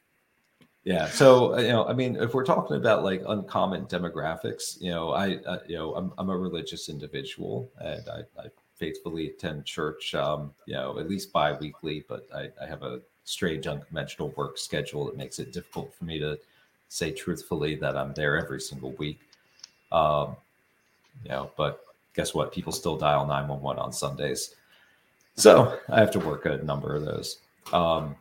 Yeah. 0.89 1.07
So 1.09 1.59
you 1.59 1.69
know, 1.69 1.85
I 1.85 1.93
mean, 1.93 2.17
if 2.17 2.33
we're 2.33 2.47
talking 2.47 2.79
about 2.79 3.05
like 3.05 3.23
uncommon 3.29 3.85
demographics, 3.87 4.81
you 4.81 4.91
know, 4.91 5.11
I 5.11 5.37
uh, 5.45 5.59
you 5.69 5.77
know, 5.77 5.95
I'm 5.95 6.15
I'm 6.17 6.31
a 6.31 6.37
religious 6.37 6.89
individual, 6.89 7.71
and 7.79 8.09
I, 8.09 8.21
I 8.41 8.47
faithfully 8.75 9.29
attend 9.29 9.67
church, 9.67 10.15
um, 10.15 10.55
you 10.65 10.73
know, 10.73 10.99
at 10.99 11.07
least 11.07 11.31
bi-weekly. 11.31 12.07
But 12.09 12.27
I, 12.35 12.49
I 12.63 12.67
have 12.67 12.83
a 12.85 13.03
strange, 13.25 13.67
unconventional 13.67 14.31
work 14.31 14.57
schedule 14.57 15.05
that 15.05 15.17
makes 15.19 15.39
it 15.39 15.53
difficult 15.53 15.93
for 15.93 16.07
me 16.07 16.19
to 16.21 16.39
say 16.89 17.11
truthfully 17.11 17.75
that 17.75 17.95
I'm 17.95 18.15
there 18.15 18.39
every 18.39 18.61
single 18.61 18.93
week. 18.93 19.21
Um, 19.93 20.37
you 21.25 21.31
know, 21.31 21.51
but 21.57 21.85
guess 22.15 22.35
what? 22.35 22.53
People 22.53 22.73
still 22.73 22.97
dial 22.97 23.27
911 23.27 23.83
on 23.83 23.93
Sundays. 23.93 24.55
So 25.37 25.79
I 25.89 26.01
have 26.01 26.11
to 26.13 26.19
work 26.19 26.47
a 26.47 26.59
number 26.59 26.95
of 26.95 27.05
those. 27.05 27.39
Um, 27.73 28.17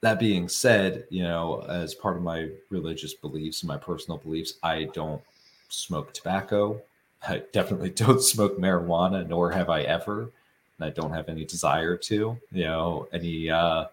that 0.00 0.18
being 0.18 0.48
said, 0.48 1.04
you 1.10 1.22
know, 1.22 1.64
as 1.68 1.94
part 1.94 2.16
of 2.16 2.22
my 2.22 2.48
religious 2.70 3.14
beliefs 3.14 3.62
and 3.62 3.68
my 3.68 3.76
personal 3.76 4.18
beliefs, 4.18 4.54
I 4.62 4.84
don't 4.92 5.22
smoke 5.68 6.12
tobacco. 6.12 6.80
I 7.26 7.42
definitely 7.52 7.90
don't 8.04 8.22
smoke 8.22 8.58
marijuana, 8.58 9.26
nor 9.26 9.50
have 9.50 9.68
I 9.70 9.82
ever. 9.82 10.30
And 10.78 10.84
I 10.86 10.90
don't 10.90 11.12
have 11.12 11.28
any 11.28 11.44
desire 11.44 11.96
to. 11.96 12.38
You 12.52 12.64
know, 12.64 13.08
any 13.12 13.50
uh 13.50 13.86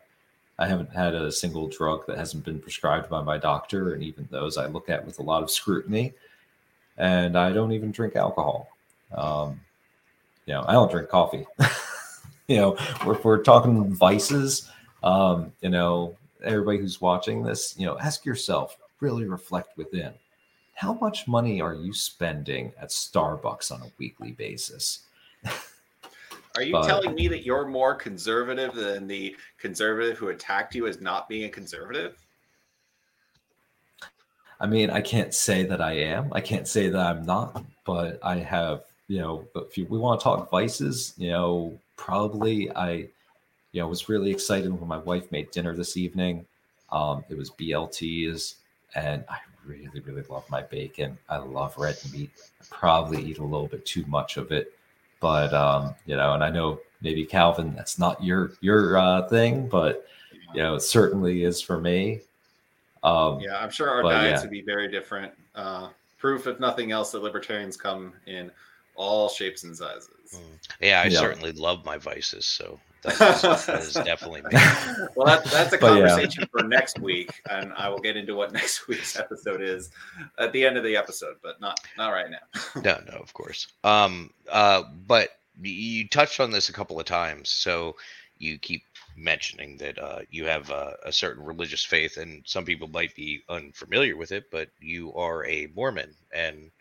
I 0.60 0.68
haven't 0.68 0.92
had 0.92 1.16
a 1.16 1.32
single 1.32 1.68
drug 1.68 2.06
that 2.06 2.18
hasn't 2.18 2.46
been 2.46 2.60
prescribed 2.60 3.10
by 3.10 3.22
my 3.24 3.38
doctor, 3.38 3.94
and 3.94 4.04
even 4.04 4.28
those 4.30 4.58
I 4.58 4.68
look 4.68 4.88
at 4.88 5.06
with 5.06 5.20
a 5.20 5.24
lot 5.24 5.42
of 5.42 5.50
scrutiny. 5.50 6.14
And 6.98 7.38
I 7.38 7.52
don't 7.52 7.72
even 7.72 7.92
drink 7.92 8.16
alcohol. 8.16 8.70
Um, 9.16 9.60
you 10.46 10.54
know, 10.54 10.66
I 10.68 10.74
don't 10.74 10.92
drink 10.92 11.10
coffee. 11.10 11.46
you 12.48 12.58
know, 12.58 12.76
if 12.78 13.24
we're 13.26 13.42
talking 13.42 13.94
vices, 13.94 14.70
um, 15.04 15.52
you 15.62 15.70
know, 15.70 16.16
everybody 16.44 16.78
who's 16.78 17.02
watching 17.02 17.44
this, 17.44 17.76
you 17.78 17.86
know, 17.86 17.98
ask 18.00 18.26
yourself, 18.26 18.78
really 19.00 19.26
reflect 19.26 19.78
within. 19.78 20.14
How 20.74 20.94
much 20.94 21.28
money 21.28 21.62
are 21.62 21.76
you 21.76 21.94
spending 21.94 22.74
at 22.82 22.90
Starbucks 22.90 23.72
on 23.72 23.82
a 23.82 23.92
weekly 23.98 24.32
basis? 24.32 25.06
Are 26.56 26.62
you 26.62 26.74
But- 26.74 26.88
telling 26.88 27.16
me 27.16 27.28
that 27.30 27.44
you're 27.44 27.66
more 27.66 27.96
conservative 27.96 28.74
than 28.76 29.08
the 29.08 29.36
conservative 29.58 30.18
who 30.18 30.30
attacked 30.30 30.76
you 30.76 30.88
as 30.88 31.02
not 31.02 31.28
being 31.28 31.46
a 31.46 31.50
conservative? 31.50 32.23
I 34.64 34.66
mean, 34.66 34.90
I 34.90 35.02
can't 35.02 35.34
say 35.34 35.64
that 35.64 35.82
I 35.82 35.92
am. 35.92 36.32
I 36.32 36.40
can't 36.40 36.70
say 36.70 36.88
that 36.88 36.98
I'm 36.98 37.26
not, 37.26 37.66
but 37.84 38.18
I 38.24 38.38
have, 38.38 38.86
you 39.10 39.20
know, 39.20 39.46
if 39.56 39.78
you, 39.78 39.86
we 39.88 40.00
want 40.00 40.22
to 40.22 40.24
talk 40.24 40.50
vices, 40.50 41.14
you 41.18 41.32
know, 41.32 41.78
probably 41.98 42.72
I, 42.72 43.10
you 43.74 43.82
know, 43.82 43.90
was 43.90 44.08
really 44.08 44.32
excited 44.32 44.72
when 44.72 44.88
my 44.88 45.00
wife 45.00 45.30
made 45.34 45.52
dinner 45.52 45.76
this 45.76 45.98
evening. 45.98 46.46
Um, 46.94 47.26
it 47.28 47.38
was 47.38 47.50
BLTs, 47.52 48.56
and 48.96 49.26
I 49.28 49.40
really, 49.66 50.00
really 50.00 50.24
love 50.30 50.50
my 50.50 50.62
bacon. 50.62 51.18
I 51.28 51.40
love 51.40 51.78
red 51.78 51.98
meat. 52.14 52.32
I 52.62 52.66
probably 52.70 53.22
eat 53.22 53.40
a 53.40 53.44
little 53.44 53.68
bit 53.68 53.86
too 53.86 54.06
much 54.06 54.38
of 54.38 54.54
it, 54.54 54.72
but 55.20 55.54
um, 55.54 55.94
you 56.06 56.16
know, 56.16 56.36
and 56.36 56.44
I 56.44 56.50
know 56.50 56.80
maybe 57.02 57.26
Calvin, 57.26 57.76
that's 57.76 58.00
not 58.00 58.24
your 58.24 58.54
your 58.62 58.96
uh, 58.96 59.28
thing, 59.28 59.68
but 59.68 60.08
you 60.54 60.62
know, 60.62 60.76
it 60.76 60.84
certainly 60.84 61.44
is 61.44 61.62
for 61.62 61.82
me. 61.82 62.22
Um, 63.04 63.40
Yeah, 63.40 63.58
I'm 63.58 63.70
sure 63.72 63.90
our 63.90 64.02
But, 64.04 64.12
diets 64.12 64.40
yeah. 64.40 64.42
would 64.42 64.52
be 64.52 64.62
very 64.62 64.88
different. 64.90 65.34
Uh, 65.56 65.90
proof, 66.18 66.48
if 66.48 66.60
nothing 66.60 66.92
else, 66.92 67.12
that 67.12 67.22
libertarians 67.22 67.76
come 67.78 68.14
in 68.28 68.52
all 68.96 69.28
shapes 69.30 69.64
and 69.64 69.76
sizes. 69.76 70.40
Yeah, 70.80 71.02
I 71.02 71.06
Yeah. 71.06 71.20
certainly 71.20 71.52
love 71.52 71.84
my 71.86 71.98
vices, 71.98 72.46
so 72.46 72.80
that 73.02 73.14
is, 73.44 73.66
that 73.66 73.80
is 73.82 73.94
definitely 73.96 74.42
me. 74.44 74.50
well, 75.16 75.26
that, 75.28 75.44
that's 75.46 75.74
a 75.74 75.78
But, 75.80 75.98
yeah. 75.98 76.08
conversation 76.08 76.48
for 76.52 76.64
next 76.64 77.00
week, 77.00 77.32
and 77.50 77.74
I 77.74 77.90
will 77.90 78.00
get 78.00 78.16
into 78.18 78.36
what 78.36 78.52
next 78.60 78.88
week's 78.88 79.18
episode 79.20 79.62
is 79.62 79.90
at 80.38 80.54
the 80.54 80.66
end 80.66 80.78
of 80.78 80.84
the 80.84 80.96
episode, 80.96 81.36
but 81.44 81.60
not 81.60 81.80
not 81.98 82.10
right 82.10 82.30
now. 82.32 82.82
No, 82.82 83.02
no, 83.12 83.18
of 83.18 83.34
course. 83.34 83.68
Um, 83.84 84.32
uh, 84.50 84.84
but 85.08 85.30
you 85.62 86.08
touched 86.08 86.40
on 86.40 86.52
this 86.52 86.70
a 86.70 86.74
couple 86.74 87.00
of 87.00 87.06
times, 87.06 87.50
so 87.50 87.96
you 88.40 88.58
keep 88.58 88.84
mentioning 89.16 89.78
that 89.78 89.98
uh, 90.00 90.22
you 90.30 90.46
have 90.46 90.72
uh, 90.72 90.92
a 91.04 91.12
certain 91.12 91.46
religious 91.46 91.84
faith, 91.84 92.18
and 92.18 92.44
some 92.46 92.66
people 92.66 92.88
might 92.88 93.16
be 93.16 93.44
unfamiliar 93.50 94.16
with 94.16 94.32
it, 94.32 94.50
but 94.52 94.70
you 94.80 95.14
are 95.14 95.46
a 95.46 95.68
Mormon, 95.76 96.14
and 96.34 96.72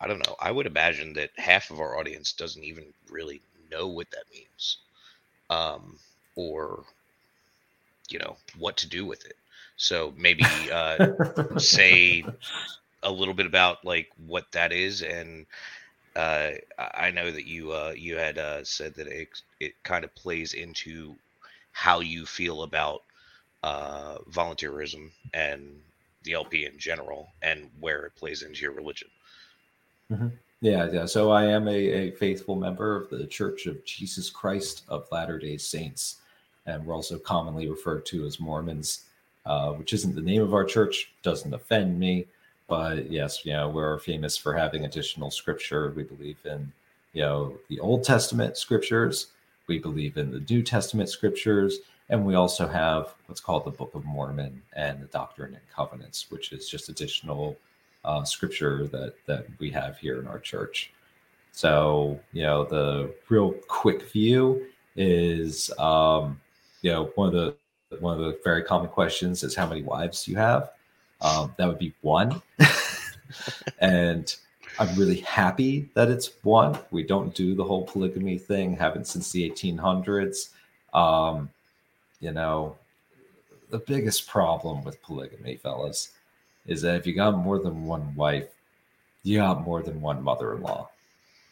I 0.00 0.06
don't 0.06 0.26
know. 0.26 0.36
I 0.40 0.50
would 0.50 0.66
imagine 0.66 1.14
that 1.14 1.30
half 1.36 1.70
of 1.70 1.80
our 1.80 1.98
audience 1.98 2.32
doesn't 2.32 2.64
even 2.64 2.92
really 3.10 3.42
know 3.70 3.88
what 3.88 4.10
that 4.10 4.24
means, 4.32 4.78
um, 5.50 5.98
or 6.36 6.84
you 8.10 8.18
know 8.18 8.36
what 8.58 8.76
to 8.78 8.88
do 8.88 9.04
with 9.06 9.24
it. 9.26 9.36
So 9.76 10.12
maybe 10.16 10.70
uh, 10.72 11.00
say 11.56 12.24
a 13.02 13.10
little 13.10 13.34
bit 13.34 13.46
about 13.46 13.84
like 13.84 14.08
what 14.26 14.50
that 14.52 14.72
is 14.72 15.02
and 15.02 15.46
uh, 16.16 16.52
I 16.78 16.90
I 17.08 17.10
know 17.10 17.30
that 17.30 17.46
you 17.46 17.72
uh, 17.72 17.92
you 17.96 18.16
had 18.16 18.38
uh, 18.38 18.64
said 18.64 18.94
that 18.94 19.06
it 19.06 19.28
it 19.60 19.74
kind 19.84 20.04
of 20.04 20.14
plays 20.14 20.54
into 20.54 21.14
how 21.76 22.00
you 22.00 22.24
feel 22.24 22.62
about 22.62 23.02
uh, 23.62 24.16
volunteerism 24.30 25.10
and 25.34 25.78
the 26.22 26.32
LP 26.32 26.64
in 26.64 26.78
general 26.78 27.28
and 27.42 27.68
where 27.80 28.06
it 28.06 28.16
plays 28.16 28.40
into 28.40 28.62
your 28.62 28.72
religion. 28.72 29.08
Yeah, 30.62 30.88
yeah. 30.90 31.04
So 31.04 31.30
I 31.30 31.44
am 31.44 31.68
a, 31.68 31.74
a 31.74 32.10
faithful 32.12 32.56
member 32.56 32.96
of 32.96 33.10
the 33.10 33.26
Church 33.26 33.66
of 33.66 33.84
Jesus 33.84 34.30
Christ 34.30 34.84
of 34.88 35.06
Latter 35.12 35.38
day 35.38 35.58
Saints. 35.58 36.16
And 36.64 36.86
we're 36.86 36.94
also 36.94 37.18
commonly 37.18 37.68
referred 37.68 38.06
to 38.06 38.24
as 38.24 38.40
Mormons, 38.40 39.04
uh, 39.44 39.72
which 39.72 39.92
isn't 39.92 40.14
the 40.14 40.22
name 40.22 40.40
of 40.40 40.54
our 40.54 40.64
church, 40.64 41.12
doesn't 41.22 41.52
offend 41.52 42.00
me. 42.00 42.24
But 42.68 43.10
yes, 43.10 43.44
you 43.44 43.52
know, 43.52 43.68
we're 43.68 43.98
famous 43.98 44.34
for 44.34 44.54
having 44.54 44.86
additional 44.86 45.30
scripture. 45.30 45.92
We 45.94 46.04
believe 46.04 46.38
in, 46.46 46.72
you 47.12 47.20
know, 47.20 47.58
the 47.68 47.80
Old 47.80 48.02
Testament 48.02 48.56
scriptures. 48.56 49.26
We 49.66 49.78
believe 49.78 50.16
in 50.16 50.30
the 50.30 50.44
New 50.48 50.62
Testament 50.62 51.08
scriptures. 51.08 51.78
And 52.08 52.24
we 52.24 52.34
also 52.34 52.68
have 52.68 53.14
what's 53.26 53.40
called 53.40 53.64
the 53.64 53.70
Book 53.70 53.94
of 53.94 54.04
Mormon 54.04 54.62
and 54.74 55.00
the 55.00 55.06
Doctrine 55.06 55.54
and 55.54 55.68
Covenants, 55.74 56.30
which 56.30 56.52
is 56.52 56.68
just 56.68 56.88
additional 56.88 57.56
uh, 58.04 58.24
scripture 58.24 58.86
that 58.86 59.14
that 59.26 59.46
we 59.58 59.70
have 59.70 59.98
here 59.98 60.20
in 60.20 60.26
our 60.28 60.38
church. 60.38 60.92
So 61.52 62.20
you 62.32 62.42
know, 62.42 62.64
the 62.64 63.12
real 63.28 63.52
quick 63.66 64.10
view 64.10 64.66
is 64.94 65.70
um, 65.78 66.40
you 66.82 66.92
know 66.92 67.10
one 67.16 67.28
of 67.28 67.34
the 67.34 67.56
one 67.98 68.18
of 68.18 68.24
the 68.24 68.38
very 68.44 68.62
common 68.62 68.88
questions 68.88 69.42
is 69.42 69.54
how 69.54 69.66
many 69.66 69.82
wives 69.82 70.24
do 70.24 70.30
you 70.30 70.36
have? 70.36 70.70
Um, 71.20 71.54
that 71.56 71.66
would 71.66 71.78
be 71.78 71.94
one, 72.02 72.40
and 73.80 74.34
I'm 74.78 74.94
really 74.96 75.20
happy 75.20 75.88
that 75.94 76.10
it's 76.10 76.30
one. 76.42 76.78
We 76.90 77.02
don't 77.02 77.34
do 77.34 77.54
the 77.54 77.64
whole 77.64 77.84
polygamy 77.86 78.38
thing, 78.38 78.76
haven't 78.76 79.06
since 79.06 79.32
the 79.32 79.48
1800s. 79.50 80.50
Um, 80.92 81.50
you 82.20 82.32
know, 82.32 82.76
the 83.70 83.78
biggest 83.78 84.28
problem 84.28 84.84
with 84.84 85.02
polygamy, 85.02 85.56
fellas, 85.56 86.12
is 86.66 86.82
that 86.82 86.96
if 86.96 87.06
you 87.06 87.14
got 87.14 87.36
more 87.36 87.58
than 87.58 87.84
one 87.84 88.14
wife, 88.14 88.48
you 89.22 89.38
got 89.38 89.62
more 89.62 89.82
than 89.82 90.00
one 90.00 90.22
mother 90.22 90.54
in 90.54 90.62
law. 90.62 90.90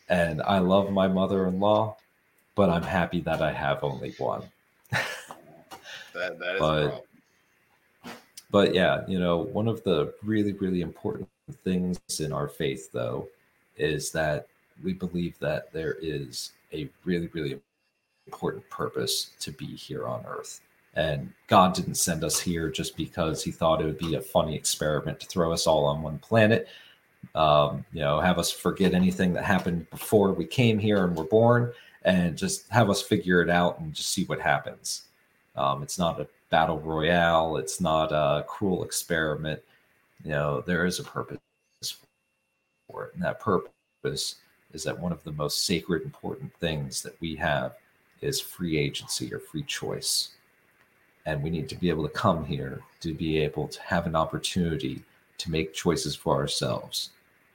And 0.09 0.43
I 0.43 0.59
love 0.59 0.91
my 0.91 1.09
mother 1.09 1.47
in 1.47 1.61
law, 1.61 1.97
but 2.55 2.69
I'm 2.69 2.83
happy 2.83 3.21
that 3.23 3.41
I 3.41 3.53
have 3.53 3.83
only 3.83 4.15
one. 4.19 4.43
That, 6.13 6.39
that 6.39 6.55
is 6.55 6.61
But-. 6.61 7.05
But 8.55 8.73
yeah, 8.73 9.03
you 9.09 9.19
know, 9.19 9.39
one 9.39 9.67
of 9.67 9.83
the 9.83 10.15
really, 10.23 10.53
really 10.53 10.81
important 10.81 11.29
things 11.65 11.99
in 12.21 12.33
our 12.33 12.47
faith, 12.47 12.93
though, 12.93 13.27
is 13.77 14.13
that 14.13 14.47
we 14.85 14.93
believe 14.93 15.37
that 15.41 15.73
there 15.73 15.97
is 16.01 16.53
a 16.73 16.89
really, 17.05 17.27
really 17.33 17.59
important 18.29 18.71
purpose 18.71 19.33
to 19.41 19.51
be 19.51 19.67
here 19.67 20.07
on 20.07 20.25
earth. 20.29 20.61
And 20.95 21.33
God 21.49 21.75
didn't 21.75 21.97
send 21.97 22.23
us 22.23 22.39
here 22.39 22.71
just 22.71 22.97
because 22.97 23.43
he 23.43 23.51
thought 23.51 23.81
it 23.81 23.87
would 23.87 23.99
be 23.99 24.15
a 24.15 24.21
funny 24.21 24.55
experiment 24.55 25.19
to 25.19 25.27
throw 25.27 25.53
us 25.53 25.67
all 25.67 25.85
on 25.87 26.01
one 26.01 26.21
planet. 26.21 26.69
Um, 27.35 27.85
you 27.93 28.03
know, 28.03 28.21
have 28.21 28.39
us 28.39 28.53
forget 28.53 28.95
anything 28.95 29.33
that 29.33 29.43
happened 29.43 29.91
before 29.91 30.33
we 30.33 30.45
came 30.45 30.79
here 30.79 31.05
and 31.05 31.17
were 31.17 31.25
born, 31.25 31.73
and 32.05 32.39
just 32.39 32.69
have 32.69 32.89
us 32.89 33.03
figure 33.03 33.43
it 33.43 33.51
out 33.51 33.81
and 33.81 33.93
just 33.93 34.11
see 34.11 34.27
what 34.27 34.41
happens. 34.41 35.07
Um, 35.57 35.83
it's 35.83 35.99
not 35.99 36.21
a 36.21 36.29
battle 36.55 36.79
royale. 36.79 37.57
It's 37.57 37.81
not 37.81 38.13
a 38.13 38.45
cruel 38.47 38.85
experiment. 38.85 39.61
You 40.23 40.31
know, 40.31 40.61
there 40.61 40.87
is 40.87 41.01
a 41.01 41.03
purpose 41.03 41.41
for 42.87 43.07
it, 43.07 43.15
and 43.15 43.25
that 43.25 43.41
purpose 43.41 44.37
is 44.73 44.85
that 44.85 44.97
one 44.97 45.11
of 45.11 45.25
the 45.25 45.33
most 45.33 45.67
sacred, 45.67 46.03
important 46.05 46.55
things 46.61 47.03
that 47.03 47.21
we 47.21 47.35
have 47.35 47.75
is 48.21 48.41
free 48.41 48.79
agency 48.79 49.35
or 49.35 49.41
free 49.41 49.65
choice. 49.65 50.29
And 51.27 51.43
we 51.43 51.51
need 51.51 51.69
to 51.71 51.75
be 51.75 51.89
able 51.89 52.05
to 52.05 52.15
come 52.15 52.45
here 52.45 52.81
to 53.01 53.13
be 53.13 53.37
able 53.39 53.67
to 53.67 53.83
have 53.83 54.07
an 54.07 54.15
opportunity 54.15 55.03
to 55.39 55.51
make 55.51 55.75
choices 55.75 56.15
for 56.15 56.37
ourselves. 56.37 57.11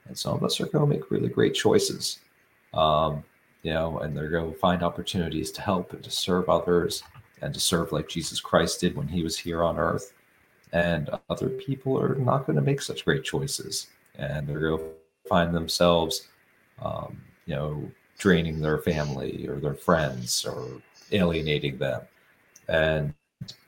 And 0.08 0.18
some 0.18 0.34
of 0.34 0.44
us 0.44 0.60
are 0.60 0.66
going 0.66 0.84
to 0.86 0.94
make 0.94 1.10
really 1.10 1.28
great 1.30 1.54
choices, 1.54 2.18
um, 2.74 3.24
you 3.62 3.72
know, 3.72 4.00
and 4.00 4.14
they're 4.14 4.28
going 4.28 4.52
to 4.52 4.58
find 4.58 4.82
opportunities 4.82 5.50
to 5.52 5.62
help 5.62 5.94
and 5.94 6.04
to 6.04 6.10
serve 6.10 6.50
others 6.50 7.02
and 7.42 7.54
to 7.54 7.60
serve 7.60 7.92
like 7.92 8.08
Jesus 8.08 8.40
Christ 8.40 8.80
did 8.80 8.96
when 8.96 9.08
he 9.08 9.22
was 9.22 9.38
here 9.38 9.62
on 9.62 9.78
earth. 9.78 10.12
And 10.72 11.10
other 11.28 11.48
people 11.48 12.00
are 12.00 12.14
not 12.14 12.46
going 12.46 12.56
to 12.56 12.62
make 12.62 12.80
such 12.80 13.04
great 13.04 13.24
choices, 13.24 13.88
and 14.16 14.46
they're 14.46 14.60
going 14.60 14.78
to 14.78 15.28
find 15.28 15.52
themselves, 15.52 16.28
um, 16.80 17.20
you 17.46 17.54
know, 17.56 17.90
draining 18.18 18.60
their 18.60 18.78
family 18.78 19.48
or 19.48 19.56
their 19.56 19.74
friends 19.74 20.44
or 20.44 20.80
alienating 21.10 21.76
them. 21.78 22.02
And 22.68 23.14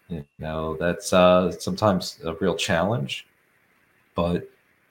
you 0.08 0.24
know 0.38 0.76
that's 0.76 1.12
uh, 1.12 1.50
sometimes 1.52 2.20
a 2.24 2.34
real 2.34 2.54
challenge, 2.54 3.26
but 4.14 4.48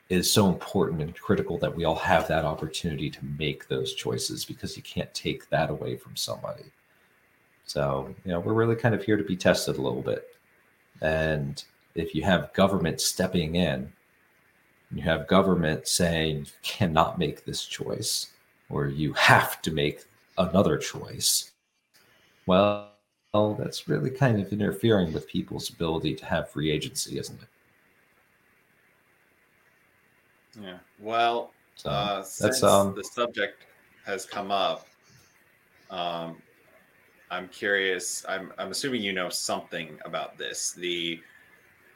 is 0.10 0.30
so 0.30 0.50
important 0.50 1.02
and 1.02 1.16
critical 1.16 1.58
that 1.60 1.74
we 1.74 1.86
all 1.86 1.96
have 1.96 2.28
that 2.28 2.44
opportunity 2.44 3.10
to 3.10 3.26
make 3.38 3.68
those 3.68 3.94
choices 3.94 4.44
because 4.44 4.76
you 4.76 4.84
can't 4.84 5.14
take 5.14 5.48
that 5.50 5.70
away 5.70 5.96
from 5.96 6.16
somebody. 6.18 6.66
So, 7.72 8.14
you 8.26 8.32
know, 8.34 8.42
we're 8.42 8.52
really 8.52 8.76
kind 8.76 8.94
of 8.94 9.02
here 9.02 9.16
to 9.16 9.24
be 9.24 9.38
tested 9.38 9.78
a 9.78 9.82
little 9.82 10.02
bit. 10.02 10.36
And 11.02 11.64
if 11.96 12.14
you 12.14 12.22
have 12.24 12.52
government 12.54 13.00
stepping 13.00 13.56
in, 13.56 13.90
you 14.94 15.02
have 15.04 15.26
government 15.26 15.88
saying 15.88 16.40
you 16.40 16.46
cannot 16.64 17.18
make 17.18 17.46
this 17.46 17.66
choice, 17.66 18.28
or 18.70 18.88
you 18.88 19.14
have 19.14 19.62
to 19.62 19.72
make 19.72 20.04
another 20.38 20.78
choice, 20.78 21.52
well, 22.46 22.90
well, 23.34 23.54
that's 23.54 23.88
really 23.88 24.10
kind 24.10 24.42
of 24.42 24.52
interfering 24.52 25.14
with 25.14 25.26
people's 25.30 25.70
ability 25.70 26.14
to 26.16 26.26
have 26.26 26.50
free 26.50 26.70
agency, 26.70 27.18
isn't 27.18 27.42
it? 27.42 27.48
Yeah. 30.62 30.80
Well, 31.00 31.54
So 31.76 31.90
uh, 31.90 32.18
that's 32.18 32.36
since 32.36 32.64
um 32.64 32.94
the 32.96 33.04
subject 33.06 33.64
has 34.06 34.26
come 34.26 34.52
up, 34.52 34.86
um, 35.90 36.36
I'm 37.32 37.48
curious. 37.48 38.26
I'm 38.28 38.52
I'm 38.60 38.72
assuming 38.72 39.02
you 39.02 39.14
know 39.14 39.30
something 39.30 39.98
about 40.06 40.38
this. 40.38 40.74
The 40.74 41.20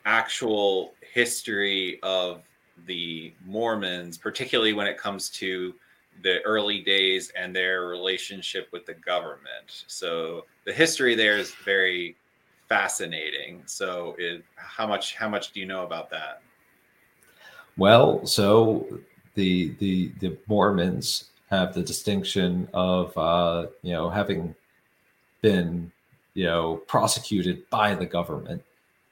actual 0.05 0.93
history 1.13 1.99
of 2.01 2.41
the 2.87 3.33
Mormons, 3.45 4.17
particularly 4.17 4.73
when 4.73 4.87
it 4.87 4.97
comes 4.97 5.29
to 5.31 5.75
the 6.23 6.41
early 6.43 6.79
days 6.81 7.31
and 7.37 7.53
their 7.53 7.87
relationship 7.87 8.69
with 8.71 8.85
the 8.85 8.93
government. 8.93 9.83
So 9.87 10.45
the 10.65 10.71
history 10.71 11.15
there 11.15 11.37
is 11.37 11.53
very 11.65 12.15
fascinating. 12.69 13.61
So, 13.65 14.15
it, 14.17 14.43
how 14.55 14.87
much 14.87 15.15
how 15.15 15.29
much 15.29 15.51
do 15.51 15.59
you 15.59 15.65
know 15.65 15.83
about 15.83 16.09
that? 16.11 16.41
Well, 17.77 18.25
so 18.25 18.87
the 19.33 19.75
the 19.79 20.11
the 20.19 20.37
Mormons 20.47 21.25
have 21.49 21.73
the 21.73 21.83
distinction 21.83 22.69
of 22.73 23.15
uh, 23.17 23.67
you 23.81 23.91
know 23.91 24.09
having 24.09 24.55
been 25.45 25.91
you 26.33 26.45
know 26.45 26.77
prosecuted 26.87 27.69
by 27.69 27.93
the 27.93 28.05
government, 28.05 28.63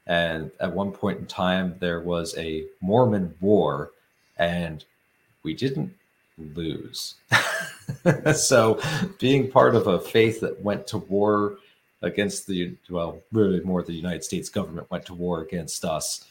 and 0.07 0.49
at 0.59 0.73
one 0.73 0.91
point 0.91 1.19
in 1.19 1.27
time 1.27 1.75
there 1.79 1.99
was 1.99 2.35
a 2.37 2.65
Mormon 2.81 3.35
war, 3.39 3.91
and 4.37 4.83
we 5.43 5.53
didn't 5.53 5.93
lose. 6.55 7.15
so, 8.35 8.81
being 9.19 9.51
part 9.51 9.75
of 9.75 9.85
a 9.85 9.99
faith 9.99 10.41
that 10.41 10.59
went 10.61 10.87
to 10.87 10.97
war 10.97 11.57
against 12.01 12.47
the 12.47 12.73
well, 12.89 13.21
really 13.31 13.59
more 13.59 13.83
the 13.83 13.93
United 13.93 14.23
States 14.23 14.49
government 14.49 14.89
went 14.89 15.05
to 15.05 15.13
war 15.13 15.41
against 15.41 15.85
us 15.85 16.25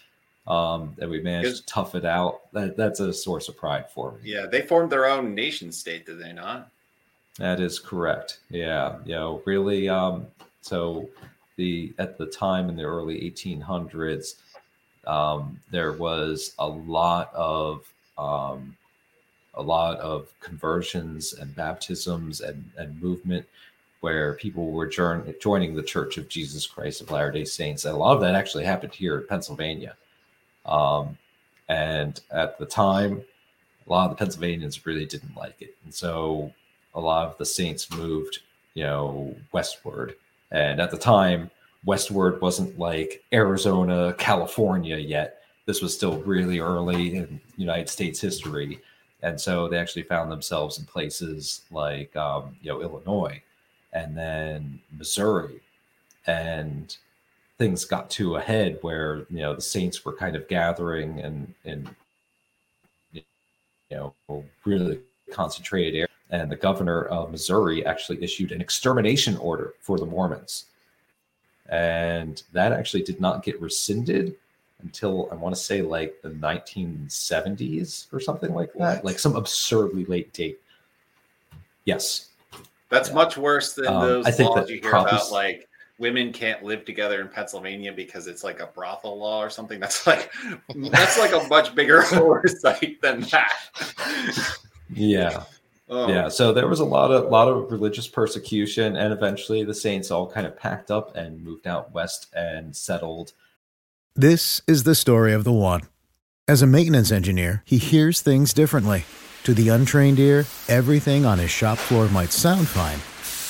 um, 0.48 0.94
that 0.98 1.08
we 1.08 1.20
managed 1.20 1.58
to 1.58 1.66
tough 1.66 1.94
it 1.94 2.04
out. 2.04 2.52
That, 2.52 2.76
that's 2.76 2.98
a 2.98 3.12
source 3.12 3.48
of 3.48 3.56
pride 3.56 3.88
for 3.88 4.12
me. 4.12 4.18
Yeah, 4.24 4.46
they 4.46 4.62
formed 4.62 4.90
their 4.90 5.06
own 5.06 5.32
nation 5.32 5.70
state, 5.70 6.06
did 6.06 6.18
they 6.18 6.32
not? 6.32 6.72
That 7.38 7.60
is 7.60 7.78
correct. 7.78 8.40
Yeah, 8.50 8.98
you 9.04 9.14
know, 9.14 9.42
really. 9.46 9.88
Um, 9.88 10.26
so 10.60 11.08
the 11.56 11.92
at 11.98 12.18
the 12.18 12.26
time 12.26 12.68
in 12.68 12.76
the 12.76 12.84
early 12.84 13.20
1800s, 13.30 14.34
um, 15.06 15.58
there 15.70 15.92
was 15.92 16.54
a 16.58 16.66
lot 16.68 17.32
of 17.34 17.90
um, 18.18 18.76
a 19.54 19.62
lot 19.62 19.98
of 19.98 20.28
conversions 20.40 21.32
and 21.34 21.54
baptisms 21.54 22.40
and, 22.40 22.70
and 22.76 23.00
movement 23.02 23.46
where 24.00 24.34
people 24.34 24.70
were 24.72 24.86
join, 24.86 25.32
joining 25.40 25.74
the 25.74 25.82
Church 25.82 26.18
of 26.18 26.28
Jesus 26.28 26.66
Christ 26.66 27.00
of 27.00 27.10
Latter 27.10 27.30
Day 27.30 27.44
Saints. 27.44 27.84
And 27.84 27.94
a 27.94 27.98
lot 27.98 28.14
of 28.14 28.20
that 28.22 28.34
actually 28.34 28.64
happened 28.64 28.94
here 28.94 29.18
in 29.18 29.26
Pennsylvania. 29.26 29.96
Um, 30.66 31.18
and 31.68 32.20
at 32.32 32.58
the 32.58 32.66
time, 32.66 33.22
a 33.86 33.90
lot 33.90 34.10
of 34.10 34.10
the 34.10 34.16
Pennsylvanians 34.16 34.86
really 34.86 35.06
didn't 35.06 35.36
like 35.36 35.60
it. 35.60 35.76
And 35.84 35.94
so 35.94 36.52
a 36.94 37.00
lot 37.00 37.26
of 37.26 37.38
the 37.38 37.46
saints 37.46 37.90
moved, 37.90 38.40
you 38.74 38.84
know, 38.84 39.34
westward. 39.52 40.14
And 40.50 40.80
at 40.80 40.90
the 40.90 40.98
time, 40.98 41.50
westward 41.84 42.40
wasn't 42.40 42.78
like 42.78 43.22
Arizona, 43.32 44.14
California 44.18 44.96
yet. 44.96 45.42
This 45.66 45.80
was 45.80 45.94
still 45.94 46.18
really 46.22 46.58
early 46.58 47.16
in 47.16 47.40
United 47.56 47.88
States 47.88 48.20
history. 48.20 48.80
And 49.22 49.40
so 49.40 49.68
they 49.68 49.78
actually 49.78 50.02
found 50.02 50.30
themselves 50.30 50.78
in 50.78 50.84
places 50.84 51.62
like, 51.70 52.14
um, 52.16 52.56
you 52.60 52.70
know, 52.70 52.82
Illinois 52.82 53.40
and 53.92 54.16
then 54.16 54.80
Missouri. 54.96 55.60
And 56.26 56.94
things 57.58 57.84
got 57.84 58.10
to 58.10 58.36
a 58.36 58.40
head 58.40 58.78
where, 58.82 59.18
you 59.30 59.38
know, 59.38 59.54
the 59.54 59.62
saints 59.62 60.04
were 60.04 60.12
kind 60.12 60.34
of 60.34 60.48
gathering 60.48 61.20
and, 61.20 61.54
and 61.64 61.94
you 63.12 63.22
know, 63.90 64.44
really 64.64 64.98
concentrated. 65.30 66.08
And 66.32 66.50
the 66.50 66.56
governor 66.56 67.04
of 67.04 67.30
Missouri 67.30 67.84
actually 67.86 68.22
issued 68.24 68.50
an 68.52 68.60
extermination 68.60 69.36
order 69.36 69.74
for 69.80 69.98
the 69.98 70.06
Mormons. 70.06 70.64
And 71.68 72.42
that 72.52 72.72
actually 72.72 73.02
did 73.02 73.20
not 73.20 73.44
get 73.44 73.60
rescinded 73.60 74.34
until 74.82 75.28
I 75.30 75.36
want 75.36 75.54
to 75.54 75.60
say 75.60 75.80
like 75.82 76.16
the 76.22 76.30
1970s 76.30 78.06
or 78.12 78.18
something 78.18 78.52
like 78.54 78.72
that, 78.74 78.96
What? 78.96 79.04
like 79.04 79.18
some 79.18 79.36
absurdly 79.36 80.04
late 80.06 80.32
date. 80.32 80.58
Yes. 81.84 82.30
That's 82.88 83.08
Yeah. 83.10 83.14
much 83.14 83.36
worse 83.36 83.74
than 83.74 83.86
Um, 83.88 84.00
those 84.02 84.26
I 84.26 84.30
think 84.32 84.50
laws 84.50 84.68
you 84.70 84.80
hear 84.80 84.90
probably 84.90 85.12
about, 85.12 85.30
like 85.30 85.68
women 85.98 86.32
can't 86.32 86.62
live 86.64 86.84
together 86.84 87.20
in 87.20 87.28
Pennsylvania 87.28 87.92
because 87.92 88.26
it's 88.26 88.42
like 88.42 88.60
a 88.60 88.66
brothel 88.66 89.18
law 89.18 89.40
or 89.42 89.50
something. 89.50 89.78
That's 89.78 90.06
like 90.06 90.32
that's 90.90 91.18
like 91.18 91.32
a 91.32 91.46
much 91.48 91.74
bigger 91.74 92.02
oversight 92.14 93.00
than 93.02 93.20
that. 93.30 93.52
Yeah. 94.90 95.44
Oh, 95.94 96.08
Yeah. 96.08 96.28
So 96.28 96.54
there 96.54 96.66
was 96.66 96.80
a 96.80 96.86
lot 96.86 97.10
of 97.10 97.30
lot 97.30 97.48
of 97.48 97.70
religious 97.70 98.08
persecution, 98.08 98.96
and 98.96 99.12
eventually 99.12 99.62
the 99.62 99.74
saints 99.74 100.10
all 100.10 100.26
kind 100.30 100.46
of 100.46 100.56
packed 100.56 100.90
up 100.90 101.14
and 101.14 101.44
moved 101.44 101.66
out 101.66 101.92
west 101.92 102.32
and 102.34 102.74
settled. 102.74 103.34
This 104.16 104.62
is 104.66 104.84
the 104.84 104.94
story 104.94 105.34
of 105.34 105.44
the 105.44 105.52
one. 105.52 105.82
As 106.48 106.62
a 106.62 106.66
maintenance 106.66 107.12
engineer, 107.12 107.62
he 107.66 107.76
hears 107.76 108.20
things 108.22 108.54
differently. 108.54 109.04
To 109.44 109.52
the 109.52 109.68
untrained 109.68 110.18
ear, 110.18 110.46
everything 110.68 111.26
on 111.26 111.38
his 111.38 111.50
shop 111.50 111.76
floor 111.76 112.08
might 112.08 112.32
sound 112.32 112.68
fine, 112.68 113.00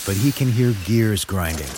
but 0.05 0.20
he 0.20 0.32
can 0.32 0.51
hear 0.51 0.74
gears 0.84 1.24
grinding 1.24 1.70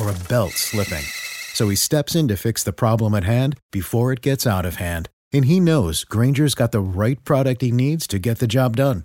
or 0.00 0.10
a 0.10 0.28
belt 0.28 0.52
slipping. 0.52 1.04
So 1.52 1.68
he 1.68 1.76
steps 1.76 2.14
in 2.14 2.28
to 2.28 2.36
fix 2.36 2.62
the 2.62 2.72
problem 2.72 3.14
at 3.14 3.24
hand 3.24 3.58
before 3.72 4.12
it 4.12 4.22
gets 4.22 4.46
out 4.46 4.64
of 4.64 4.76
hand. 4.76 5.08
And 5.32 5.44
he 5.44 5.60
knows 5.60 6.04
Grainger's 6.04 6.54
got 6.54 6.72
the 6.72 6.80
right 6.80 7.22
product 7.24 7.60
he 7.60 7.72
needs 7.72 8.06
to 8.06 8.18
get 8.18 8.38
the 8.38 8.46
job 8.46 8.76
done, 8.76 9.04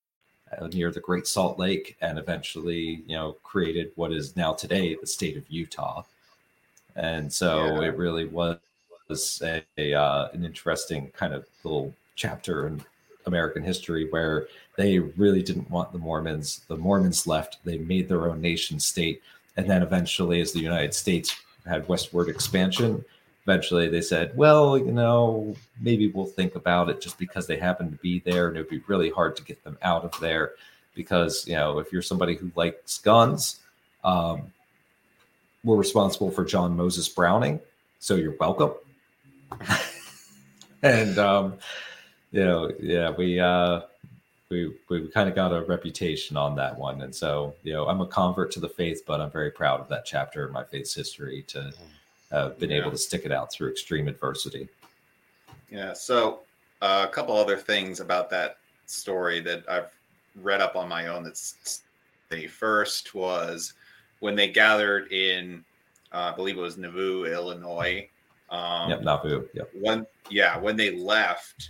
Uh, 0.57 0.67
near 0.67 0.91
the 0.91 0.99
Great 0.99 1.27
Salt 1.27 1.57
Lake, 1.59 1.97
and 2.01 2.17
eventually, 2.17 3.03
you 3.07 3.15
know, 3.15 3.37
created 3.43 3.91
what 3.95 4.11
is 4.11 4.35
now 4.35 4.53
today 4.53 4.95
the 4.95 5.07
state 5.07 5.37
of 5.37 5.43
Utah. 5.49 6.03
And 6.95 7.31
so 7.31 7.81
Yeah. 7.81 7.87
it 7.87 7.97
really 7.97 8.25
was 8.25 9.41
a, 9.41 9.63
a 9.77 9.93
uh, 9.93 10.29
an 10.33 10.43
interesting 10.43 11.11
kind 11.11 11.33
of 11.33 11.45
little 11.63 11.93
chapter 12.15 12.67
in 12.67 12.83
American 13.25 13.63
history 13.63 14.09
where 14.09 14.47
they 14.77 14.99
really 14.99 15.41
didn't 15.41 15.69
want 15.69 15.91
the 15.91 15.99
Mormons. 15.99 16.61
The 16.67 16.77
Mormons 16.77 17.27
left. 17.27 17.57
They 17.63 17.77
made 17.77 18.07
their 18.09 18.29
own 18.29 18.41
nation 18.41 18.79
state, 18.79 19.21
and 19.57 19.69
then 19.69 19.83
eventually, 19.83 20.41
as 20.41 20.51
the 20.51 20.59
United 20.59 20.93
States 20.93 21.35
had 21.65 21.87
westward 21.87 22.27
expansion, 22.27 23.05
eventually 23.43 23.89
they 23.89 24.01
said, 24.01 24.35
well, 24.35 24.77
you 24.77 24.91
know, 24.91 25.55
maybe 25.79 26.07
we'll 26.07 26.25
think 26.25 26.55
about 26.55 26.89
it 26.89 27.01
just 27.01 27.17
because 27.17 27.47
they 27.47 27.57
happen 27.57 27.89
to 27.91 27.97
be 27.97 28.19
there. 28.19 28.47
And 28.47 28.57
it 28.57 28.61
would 28.61 28.69
be 28.69 28.83
really 28.87 29.09
hard 29.09 29.35
to 29.37 29.43
get 29.43 29.63
them 29.63 29.77
out 29.81 30.03
of 30.03 30.19
there 30.19 30.51
because, 30.93 31.47
you 31.47 31.55
know, 31.55 31.79
if 31.79 31.91
you're 31.91 32.01
somebody 32.01 32.35
who 32.35 32.51
likes 32.55 32.99
guns, 32.99 33.59
um, 34.03 34.51
we're 35.63 35.77
responsible 35.77 36.31
for 36.31 36.45
John 36.45 36.75
Moses 36.75 37.09
Browning. 37.09 37.59
So 37.99 38.15
you're 38.15 38.35
welcome. 38.39 38.73
and, 40.83 41.17
um, 41.17 41.57
you 42.31 42.43
know, 42.43 42.71
yeah, 42.79 43.11
we, 43.11 43.39
uh, 43.39 43.81
we, 44.49 44.73
we 44.89 45.07
kind 45.07 45.29
of 45.29 45.35
got 45.35 45.53
a 45.53 45.61
reputation 45.61 46.37
on 46.37 46.55
that 46.57 46.77
one. 46.77 47.01
And 47.01 47.15
so, 47.15 47.55
you 47.63 47.73
know, 47.73 47.87
I'm 47.87 48.01
a 48.01 48.07
convert 48.07 48.51
to 48.51 48.59
the 48.59 48.69
faith, 48.69 49.03
but 49.07 49.21
I'm 49.21 49.31
very 49.31 49.51
proud 49.51 49.79
of 49.79 49.87
that 49.89 50.05
chapter 50.05 50.45
in 50.45 50.53
my 50.53 50.63
faith's 50.63 50.93
history 50.93 51.43
to 51.49 51.71
have 52.31 52.57
been 52.59 52.71
able 52.71 52.91
to 52.91 52.97
stick 52.97 53.25
it 53.25 53.31
out 53.31 53.51
through 53.51 53.69
extreme 53.69 54.07
adversity. 54.07 54.67
Yeah. 55.69 55.93
So 55.93 56.41
uh, 56.81 57.05
a 57.07 57.11
couple 57.11 57.35
other 57.35 57.57
things 57.57 57.99
about 57.99 58.29
that 58.29 58.57
story 58.85 59.39
that 59.41 59.63
I've 59.69 59.91
read 60.41 60.61
up 60.61 60.75
on 60.75 60.87
my 60.87 61.07
own. 61.07 61.23
That's 61.23 61.83
the 62.29 62.47
first 62.47 63.13
was 63.13 63.73
when 64.19 64.35
they 64.35 64.47
gathered 64.47 65.11
in, 65.11 65.63
uh, 66.13 66.31
I 66.31 66.35
believe 66.35 66.57
it 66.57 66.61
was 66.61 66.77
Nauvoo, 66.77 67.25
Illinois. 67.25 68.07
Um, 68.49 68.89
yep, 68.89 69.01
Nauvoo. 69.01 69.47
Yep. 69.53 69.69
when 69.79 70.05
yeah 70.29 70.57
when 70.57 70.75
they 70.75 70.97
left 70.97 71.69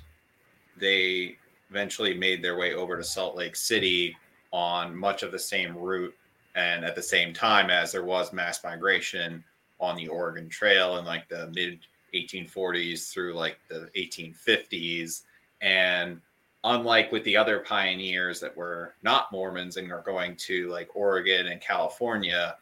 they 0.78 1.38
eventually 1.70 2.16
made 2.16 2.44
their 2.44 2.58
way 2.58 2.74
over 2.74 2.98
to 2.98 3.04
salt 3.04 3.36
lake 3.36 3.56
city 3.56 4.18
on 4.52 4.96
much 4.96 5.22
of 5.22 5.32
the 5.32 5.40
same 5.40 5.78
route 5.78 6.14
and 6.56 6.84
at 6.84 6.96
the 6.96 7.02
same 7.02 7.34
time 7.34 7.70
as 7.70 7.92
there 7.92 8.04
was 8.04 8.34
mass 8.34 8.64
migration 8.64 9.44
on 9.82 9.96
the 9.96 10.08
oregon 10.08 10.48
trail 10.48 10.98
in 10.98 11.06
like 11.06 11.28
the 11.28 11.48
mid 11.54 11.80
1840s 12.14 13.12
through 13.12 13.34
like 13.34 13.58
the 13.68 13.90
1850s 13.98 15.24
and 15.62 16.22
unlike 16.64 17.12
with 17.12 17.24
the 17.24 17.36
other 17.36 17.60
pioneers 17.60 18.40
that 18.40 18.56
were 18.56 18.94
not 19.04 19.32
mormons 19.32 19.78
and 19.78 19.92
are 19.92 20.04
going 20.04 20.36
to 20.36 20.70
like 20.70 20.90
oregon 20.94 21.48
and 21.48 21.60
california 21.60 22.56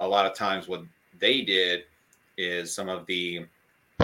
a 0.00 0.06
lot 0.06 0.26
of 0.26 0.34
times 0.34 0.66
what 0.66 0.82
they 1.18 1.42
did 1.42 1.84
is 2.38 2.74
some 2.74 2.88
of 2.88 3.06
the 3.06 3.44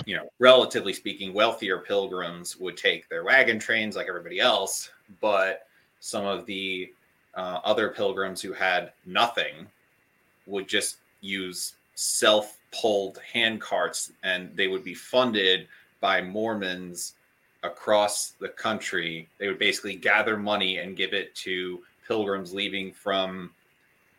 you 0.06 0.16
know, 0.16 0.28
relatively 0.38 0.92
speaking, 0.92 1.32
wealthier 1.32 1.78
pilgrims 1.78 2.56
would 2.56 2.76
take 2.76 3.08
their 3.08 3.24
wagon 3.24 3.58
trains 3.58 3.96
like 3.96 4.08
everybody 4.08 4.40
else, 4.40 4.90
but 5.20 5.66
some 6.00 6.24
of 6.24 6.46
the 6.46 6.92
uh, 7.34 7.60
other 7.64 7.88
pilgrims 7.88 8.40
who 8.40 8.52
had 8.52 8.92
nothing 9.06 9.66
would 10.46 10.68
just 10.68 10.98
use 11.20 11.74
self 11.98 12.56
pulled 12.70 13.18
hand 13.32 13.60
carts 13.60 14.12
and 14.22 14.56
they 14.56 14.68
would 14.68 14.84
be 14.84 14.94
funded 14.94 15.66
by 15.98 16.22
Mormons 16.22 17.14
across 17.64 18.34
the 18.38 18.50
country. 18.50 19.28
They 19.38 19.48
would 19.48 19.58
basically 19.58 19.96
gather 19.96 20.36
money 20.36 20.78
and 20.78 20.96
give 20.96 21.12
it 21.12 21.34
to 21.36 21.80
pilgrims 22.06 22.54
leaving 22.54 22.92
from 22.92 23.50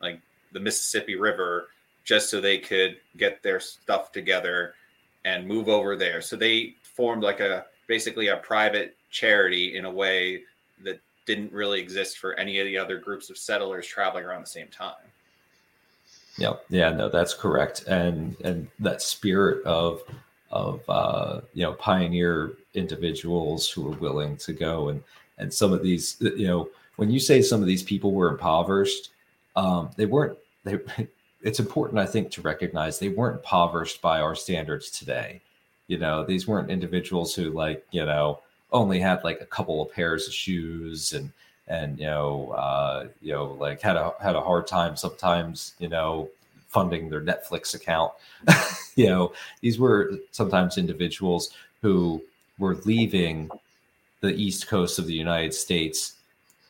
like 0.01 0.19
the 0.51 0.59
Mississippi 0.59 1.15
River 1.15 1.69
just 2.03 2.29
so 2.29 2.41
they 2.41 2.57
could 2.57 2.97
get 3.15 3.41
their 3.43 3.61
stuff 3.61 4.11
together 4.11 4.73
and 5.23 5.47
move 5.47 5.69
over 5.69 5.95
there. 5.95 6.21
So 6.21 6.35
they 6.35 6.75
formed 6.83 7.23
like 7.23 7.39
a 7.39 7.65
basically 7.87 8.27
a 8.27 8.37
private 8.37 8.97
charity 9.09 9.77
in 9.77 9.85
a 9.85 9.91
way 9.91 10.41
that 10.83 10.99
didn't 11.25 11.53
really 11.53 11.79
exist 11.79 12.17
for 12.17 12.33
any 12.33 12.59
of 12.59 12.65
the 12.65 12.77
other 12.77 12.97
groups 12.97 13.29
of 13.29 13.37
settlers 13.37 13.87
traveling 13.87 14.25
around 14.25 14.41
the 14.41 14.47
same 14.47 14.67
time. 14.67 14.95
Yep. 16.39 16.65
Yeah, 16.69 16.91
no, 16.91 17.09
that's 17.09 17.33
correct. 17.33 17.83
And 17.87 18.35
and 18.43 18.67
that 18.79 19.01
spirit 19.01 19.63
of 19.65 20.01
of 20.51 20.81
uh, 20.89 21.41
you 21.53 21.63
know 21.63 21.73
pioneer 21.73 22.53
individuals 22.73 23.69
who 23.69 23.87
are 23.91 23.97
willing 23.97 24.37
to 24.37 24.53
go 24.53 24.89
and 24.89 25.03
and 25.37 25.53
some 25.53 25.73
of 25.73 25.83
these 25.83 26.17
you 26.19 26.47
know 26.47 26.69
when 26.95 27.09
you 27.09 27.19
say 27.19 27.41
some 27.41 27.61
of 27.61 27.67
these 27.67 27.83
people 27.83 28.11
were 28.11 28.29
impoverished, 28.29 29.11
um, 29.55 29.89
they 29.95 30.05
weren't. 30.05 30.37
They 30.63 30.79
it's 31.41 31.59
important 31.59 31.99
I 31.99 32.05
think 32.05 32.31
to 32.31 32.41
recognize 32.41 32.99
they 32.99 33.09
weren't 33.09 33.37
impoverished 33.37 34.01
by 34.01 34.19
our 34.21 34.35
standards 34.35 34.91
today. 34.91 35.41
You 35.87 35.97
know, 35.97 36.25
these 36.25 36.47
weren't 36.47 36.69
individuals 36.69 37.33
who 37.35 37.51
like 37.51 37.85
you 37.91 38.05
know 38.05 38.41
only 38.71 38.99
had 38.99 39.23
like 39.23 39.41
a 39.41 39.45
couple 39.45 39.81
of 39.81 39.91
pairs 39.91 40.27
of 40.27 40.33
shoes 40.33 41.13
and 41.13 41.31
and 41.69 41.99
you 41.99 42.05
know 42.05 42.51
uh 42.51 43.07
you 43.21 43.31
know 43.31 43.45
like 43.59 43.81
had 43.81 43.95
a 43.95 44.13
had 44.21 44.35
a 44.35 44.41
hard 44.41 44.67
time 44.67 44.95
sometimes 44.95 45.73
you 45.79 45.87
know 45.87 46.29
funding 46.67 47.09
their 47.09 47.21
netflix 47.21 47.73
account. 47.73 48.11
You 48.95 49.05
know 49.05 49.33
these 49.61 49.79
were 49.79 50.11
sometimes 50.31 50.77
individuals 50.77 51.51
who 51.81 52.21
were 52.57 52.75
leaving 52.83 53.49
the 54.19 54.33
east 54.33 54.67
coast 54.67 54.99
of 54.99 55.07
the 55.07 55.13
united 55.13 55.53
states 55.53 56.15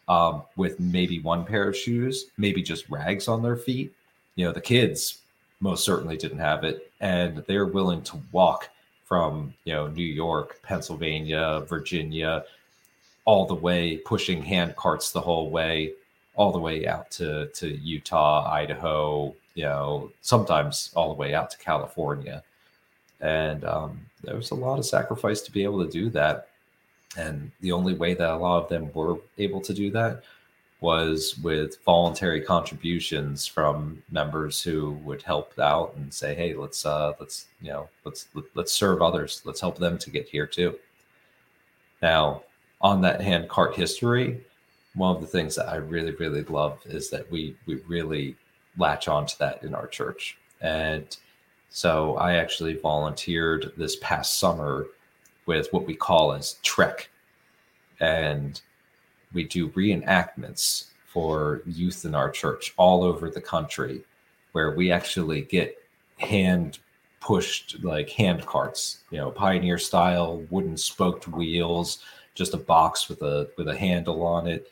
um, 0.08 0.44
with 0.56 0.80
maybe 0.80 1.20
one 1.20 1.44
pair 1.44 1.68
of 1.68 1.76
shoes 1.76 2.26
maybe 2.38 2.62
just 2.62 2.88
rags 2.88 3.28
on 3.28 3.42
their 3.42 3.56
feet. 3.56 3.92
You 4.36 4.46
know 4.46 4.52
the 4.52 4.62
kids 4.62 5.20
most 5.60 5.84
certainly 5.84 6.18
didn't 6.18 6.40
have 6.40 6.64
it 6.64 6.92
and 7.02 7.44
they're 7.48 7.66
willing 7.66 8.02
to 8.04 8.20
walk 8.32 8.70
from 9.06 9.54
you 9.66 9.74
know 9.74 9.88
new 9.88 10.04
york 10.04 10.60
pennsylvania 10.64 11.64
virginia 11.68 12.44
all 13.30 13.46
the 13.46 13.54
way 13.54 13.98
pushing 13.98 14.42
hand 14.42 14.76
carts 14.76 15.12
the 15.12 15.22
whole 15.22 15.52
way 15.52 15.94
all 16.34 16.52
the 16.52 16.58
way 16.58 16.88
out 16.88 17.12
to 17.12 17.46
to 17.60 17.68
Utah, 17.78 18.50
Idaho, 18.50 19.36
you 19.54 19.66
know, 19.66 20.10
sometimes 20.22 20.92
all 20.96 21.10
the 21.10 21.20
way 21.22 21.36
out 21.36 21.52
to 21.52 21.58
California. 21.60 22.42
And 23.22 23.64
um, 23.66 24.00
there 24.24 24.36
was 24.36 24.50
a 24.50 24.56
lot 24.56 24.80
of 24.80 24.86
sacrifice 24.86 25.42
to 25.42 25.52
be 25.52 25.64
able 25.64 25.86
to 25.86 25.92
do 25.92 26.10
that. 26.10 26.48
And 27.18 27.52
the 27.60 27.72
only 27.72 27.94
way 27.94 28.16
that 28.16 28.32
a 28.32 28.38
lot 28.38 28.64
of 28.64 28.70
them 28.70 28.90
were 28.96 29.18
able 29.38 29.62
to 29.62 29.74
do 29.76 29.92
that 29.92 30.24
was 30.82 31.38
with 31.44 31.78
voluntary 31.84 32.42
contributions 32.42 33.46
from 33.46 34.02
members 34.10 34.60
who 34.60 34.94
would 35.04 35.22
help 35.22 35.60
out 35.60 35.94
and 35.98 36.12
say, 36.12 36.34
"Hey, 36.34 36.56
let's 36.56 36.84
uh, 36.84 37.14
let's 37.20 37.46
you 37.62 37.70
know 37.72 37.90
let's 38.06 38.28
let's 38.56 38.74
serve 38.74 39.04
others. 39.04 39.44
Let's 39.46 39.62
help 39.62 39.78
them 39.78 40.00
to 40.00 40.10
get 40.10 40.28
here 40.28 40.48
too." 40.48 40.80
Now, 42.02 42.44
on 42.82 43.02
that 43.02 43.22
hand 43.22 43.50
cart 43.50 43.76
history, 43.76 44.42
one 44.96 45.16
of 45.16 45.22
the 45.22 45.28
things 45.28 45.56
that 45.56 45.70
I 45.70 45.76
really, 45.76 46.12
really 46.12 46.44
love 46.44 46.80
is 46.86 47.10
that 47.10 47.30
we 47.32 47.56
we 47.66 47.76
really 47.88 48.36
latch 48.78 49.08
onto 49.08 49.36
that 49.40 49.64
in 49.64 49.76
our 49.76 49.88
church. 49.88 50.38
And 50.62 51.16
so 51.70 52.16
I 52.16 52.36
actually 52.36 52.76
volunteered 52.76 53.72
this 53.78 53.98
past 53.98 54.40
summer 54.40 54.88
with 55.46 55.72
what 55.72 55.86
we 55.86 55.96
call 55.96 56.34
as 56.34 56.54
Trek. 56.64 57.10
And 58.00 58.60
we 59.34 59.44
do 59.44 59.70
reenactments 59.70 60.86
for 61.06 61.62
youth 61.66 62.06
in 62.06 62.16
our 62.16 62.30
church 62.30 62.74
all 62.78 63.04
over 63.04 63.30
the 63.30 63.42
country 63.42 64.04
where 64.54 64.76
we 64.76 64.92
actually 64.92 65.42
get 65.42 65.78
hand 66.18 66.80
pushed 67.20 67.84
like 67.84 68.10
hand 68.10 68.46
carts, 68.46 69.00
you 69.12 69.18
know, 69.18 69.30
pioneer 69.30 69.78
style, 69.78 70.44
wooden 70.50 70.78
spoked 70.78 71.28
wheels, 71.28 72.00
just 72.40 72.56
a 72.56 72.58
box 72.58 73.10
with 73.10 73.22
a 73.22 73.50
with 73.58 73.68
a 73.68 73.78
handle 73.78 74.24
on 74.24 74.48
it, 74.48 74.72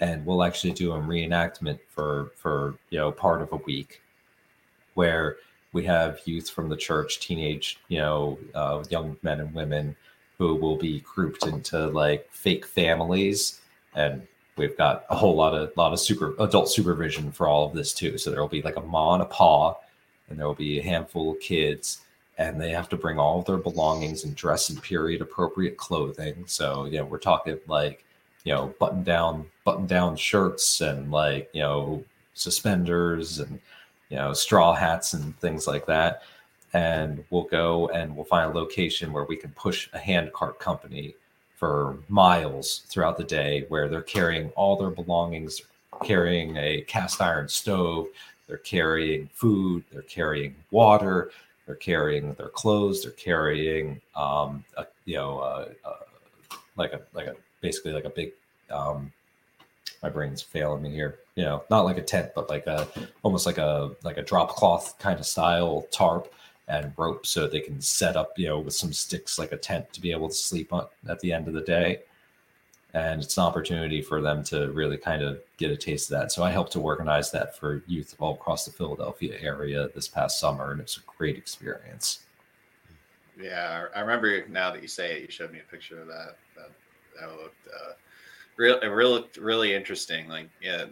and 0.00 0.24
we'll 0.24 0.42
actually 0.42 0.72
do 0.72 0.92
a 0.92 0.98
reenactment 0.98 1.80
for 1.90 2.32
for 2.36 2.76
you 2.88 2.98
know 2.98 3.12
part 3.12 3.42
of 3.42 3.52
a 3.52 3.56
week, 3.56 4.00
where 4.94 5.36
we 5.72 5.84
have 5.84 6.20
youth 6.24 6.48
from 6.48 6.70
the 6.70 6.76
church, 6.76 7.20
teenage, 7.20 7.78
you 7.88 7.98
know, 7.98 8.38
uh, 8.54 8.82
young 8.88 9.16
men 9.22 9.40
and 9.40 9.52
women 9.52 9.94
who 10.38 10.54
will 10.54 10.76
be 10.76 11.00
grouped 11.00 11.46
into 11.46 11.88
like 11.88 12.26
fake 12.30 12.64
families. 12.64 13.60
And 13.94 14.26
we've 14.56 14.76
got 14.76 15.04
a 15.10 15.16
whole 15.16 15.34
lot 15.34 15.54
of 15.54 15.76
lot 15.76 15.92
of 15.92 16.00
super 16.00 16.34
adult 16.38 16.70
supervision 16.70 17.32
for 17.32 17.48
all 17.48 17.66
of 17.66 17.74
this 17.74 17.92
too. 17.92 18.16
So 18.16 18.30
there 18.30 18.40
will 18.40 18.48
be 18.48 18.62
like 18.62 18.76
a 18.76 18.80
ma 18.80 19.14
and 19.14 19.22
a 19.22 19.26
pa 19.26 19.74
and 20.28 20.38
there 20.38 20.46
will 20.46 20.54
be 20.54 20.78
a 20.78 20.82
handful 20.82 21.32
of 21.32 21.40
kids 21.40 22.02
and 22.38 22.60
they 22.60 22.70
have 22.70 22.88
to 22.88 22.96
bring 22.96 23.18
all 23.18 23.42
their 23.42 23.56
belongings 23.56 24.24
and 24.24 24.34
dress 24.36 24.70
in 24.70 24.80
period 24.80 25.20
appropriate 25.20 25.76
clothing. 25.76 26.44
So 26.46 26.86
you 26.86 26.98
know 26.98 27.04
we're 27.04 27.18
talking 27.18 27.58
like 27.66 28.04
you 28.44 28.54
know 28.54 28.74
button 28.78 29.02
down 29.02 29.46
button 29.64 29.86
down 29.86 30.16
shirts 30.16 30.80
and 30.80 31.10
like 31.10 31.50
you 31.52 31.62
know 31.62 32.04
suspenders 32.34 33.40
and 33.40 33.60
you 34.08 34.16
know 34.16 34.32
straw 34.32 34.74
hats 34.74 35.12
and 35.12 35.38
things 35.40 35.66
like 35.66 35.86
that. 35.86 36.22
And 36.72 37.24
we'll 37.30 37.44
go 37.44 37.88
and 37.88 38.14
we'll 38.14 38.26
find 38.26 38.50
a 38.50 38.58
location 38.58 39.12
where 39.12 39.24
we 39.24 39.36
can 39.36 39.50
push 39.52 39.88
a 39.92 39.98
handcart 39.98 40.58
company 40.60 41.14
for 41.56 41.98
miles 42.08 42.82
throughout 42.88 43.16
the 43.16 43.24
day 43.24 43.64
where 43.68 43.88
they're 43.88 44.02
carrying 44.02 44.50
all 44.50 44.76
their 44.76 44.90
belongings 44.90 45.60
carrying 46.04 46.56
a 46.56 46.82
cast 46.82 47.20
iron 47.20 47.48
stove 47.48 48.06
they're 48.46 48.58
carrying 48.58 49.28
food 49.32 49.82
they're 49.90 50.02
carrying 50.02 50.54
water 50.70 51.32
they're 51.68 51.76
carrying 51.76 52.32
their 52.32 52.48
clothes 52.48 53.02
they're 53.02 53.12
carrying 53.12 54.00
um, 54.16 54.64
a, 54.78 54.86
you 55.04 55.14
know 55.14 55.38
uh, 55.38 55.68
uh, 55.84 56.56
like 56.76 56.94
a 56.94 57.00
like 57.12 57.26
a 57.26 57.36
basically 57.60 57.92
like 57.92 58.06
a 58.06 58.10
big 58.10 58.32
um, 58.70 59.12
my 60.02 60.08
brain's 60.08 60.42
failing 60.42 60.82
me 60.82 60.90
here 60.90 61.18
you 61.36 61.44
know 61.44 61.62
not 61.70 61.84
like 61.84 61.98
a 61.98 62.02
tent 62.02 62.30
but 62.34 62.48
like 62.48 62.66
a 62.66 62.88
almost 63.22 63.44
like 63.44 63.58
a 63.58 63.90
like 64.02 64.16
a 64.16 64.22
drop 64.22 64.48
cloth 64.48 64.98
kind 64.98 65.20
of 65.20 65.26
style 65.26 65.86
tarp 65.92 66.32
and 66.68 66.92
rope 66.96 67.26
so 67.26 67.46
they 67.46 67.60
can 67.60 67.80
set 67.80 68.16
up, 68.16 68.32
you 68.36 68.46
know, 68.46 68.58
with 68.60 68.74
some 68.74 68.92
sticks 68.92 69.38
like 69.38 69.52
a 69.52 69.56
tent 69.56 69.90
to 69.92 70.00
be 70.00 70.12
able 70.12 70.28
to 70.28 70.34
sleep 70.34 70.72
on 70.72 70.86
at 71.08 71.18
the 71.20 71.32
end 71.32 71.48
of 71.48 71.54
the 71.54 71.62
day. 71.62 72.02
And 72.98 73.22
it's 73.22 73.36
an 73.36 73.44
opportunity 73.44 74.02
for 74.02 74.20
them 74.20 74.42
to 74.44 74.72
really 74.72 74.96
kind 74.96 75.22
of 75.22 75.40
get 75.56 75.70
a 75.70 75.76
taste 75.76 76.10
of 76.10 76.18
that. 76.18 76.32
So 76.32 76.42
I 76.42 76.50
helped 76.50 76.72
to 76.72 76.80
organize 76.80 77.30
that 77.30 77.56
for 77.56 77.84
youth 77.86 78.16
all 78.18 78.34
across 78.34 78.64
the 78.64 78.72
Philadelphia 78.72 79.36
area 79.40 79.88
this 79.94 80.08
past 80.08 80.40
summer, 80.40 80.72
and 80.72 80.80
it's 80.80 80.96
a 80.96 81.00
great 81.16 81.36
experience. 81.36 82.24
Yeah, 83.40 83.84
I 83.94 84.00
remember 84.00 84.48
now 84.48 84.72
that 84.72 84.82
you 84.82 84.88
say 84.88 85.16
it, 85.16 85.22
you 85.22 85.30
showed 85.30 85.52
me 85.52 85.60
a 85.60 85.70
picture 85.70 86.00
of 86.00 86.08
that. 86.08 86.38
That, 86.56 86.70
that 87.20 87.36
looked 87.36 87.68
uh, 87.68 87.92
real, 88.56 88.80
real, 88.80 89.24
really 89.40 89.74
interesting. 89.74 90.28
Like, 90.28 90.50
yeah, 90.60 90.86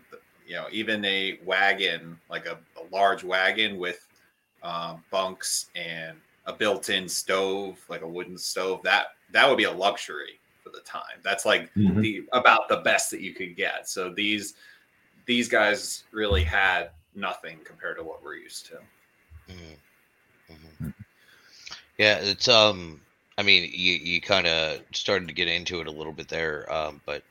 you 0.46 0.54
know, 0.54 0.66
even 0.70 1.04
a 1.04 1.40
wagon, 1.44 2.20
like 2.30 2.46
a, 2.46 2.56
a 2.80 2.86
large 2.94 3.24
wagon 3.24 3.78
with 3.78 4.06
um, 4.62 5.02
bunks 5.10 5.70
and 5.74 6.18
a 6.44 6.52
built-in 6.52 7.08
stove, 7.08 7.84
like 7.88 8.02
a 8.02 8.08
wooden 8.08 8.38
stove. 8.38 8.80
That 8.84 9.06
that 9.32 9.48
would 9.48 9.58
be 9.58 9.64
a 9.64 9.72
luxury 9.72 10.38
for 10.66 10.76
the 10.76 10.84
time. 10.84 11.20
That's 11.22 11.44
like 11.46 11.72
Mhm. 11.76 12.02
the 12.02 12.22
about 12.32 12.68
the 12.68 12.78
best 12.78 13.10
that 13.12 13.20
you 13.20 13.32
could 13.32 13.56
get. 13.56 13.88
So 13.88 14.10
these 14.10 14.54
these 15.26 15.48
guys 15.48 16.04
really 16.12 16.44
had 16.44 16.90
nothing 17.14 17.58
compared 17.64 17.96
to 17.98 18.04
what 18.04 18.22
we're 18.22 18.36
used 18.36 18.66
to. 18.66 18.78
Mhm. 19.48 19.76
Mhm. 20.50 20.94
Yeah, 21.98 22.18
it's 22.18 22.48
um. 22.48 23.00
I 23.38 23.42
mean, 23.42 23.70
you 23.72 23.94
you 23.94 24.20
kind 24.20 24.46
of 24.46 24.80
started 24.92 25.28
to 25.28 25.34
get 25.34 25.48
into 25.48 25.80
it 25.80 25.86
a 25.86 25.92
little 25.92 26.12
bit 26.12 26.28
there, 26.28 26.70
um, 26.72 27.00
but 27.06 27.22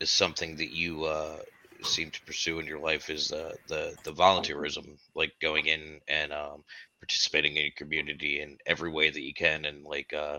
it's 0.00 0.10
something 0.10 0.56
that 0.56 0.70
you 0.70 1.04
uh, 1.04 1.38
seem 1.82 2.10
to 2.10 2.20
pursue 2.22 2.58
in 2.60 2.66
your 2.66 2.78
life 2.78 3.08
is 3.10 3.32
uh, 3.32 3.54
the 3.66 3.96
the 4.04 4.12
volunteerism, 4.12 4.98
like 5.14 5.32
going 5.40 5.66
in 5.66 6.00
and 6.08 6.32
um, 6.32 6.64
participating 7.00 7.56
in 7.56 7.62
your 7.64 7.72
community 7.76 8.40
in 8.40 8.58
every 8.66 8.90
way 8.90 9.10
that 9.10 9.22
you 9.22 9.32
can, 9.34 9.64
and 9.64 9.84
like 9.84 10.12
uh, 10.12 10.38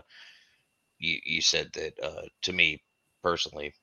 you 1.04 1.20
you 1.24 1.40
said 1.40 1.70
that 1.74 1.94
uh, 2.02 2.22
to 2.42 2.52
me 2.52 2.82
personally, 3.22 3.74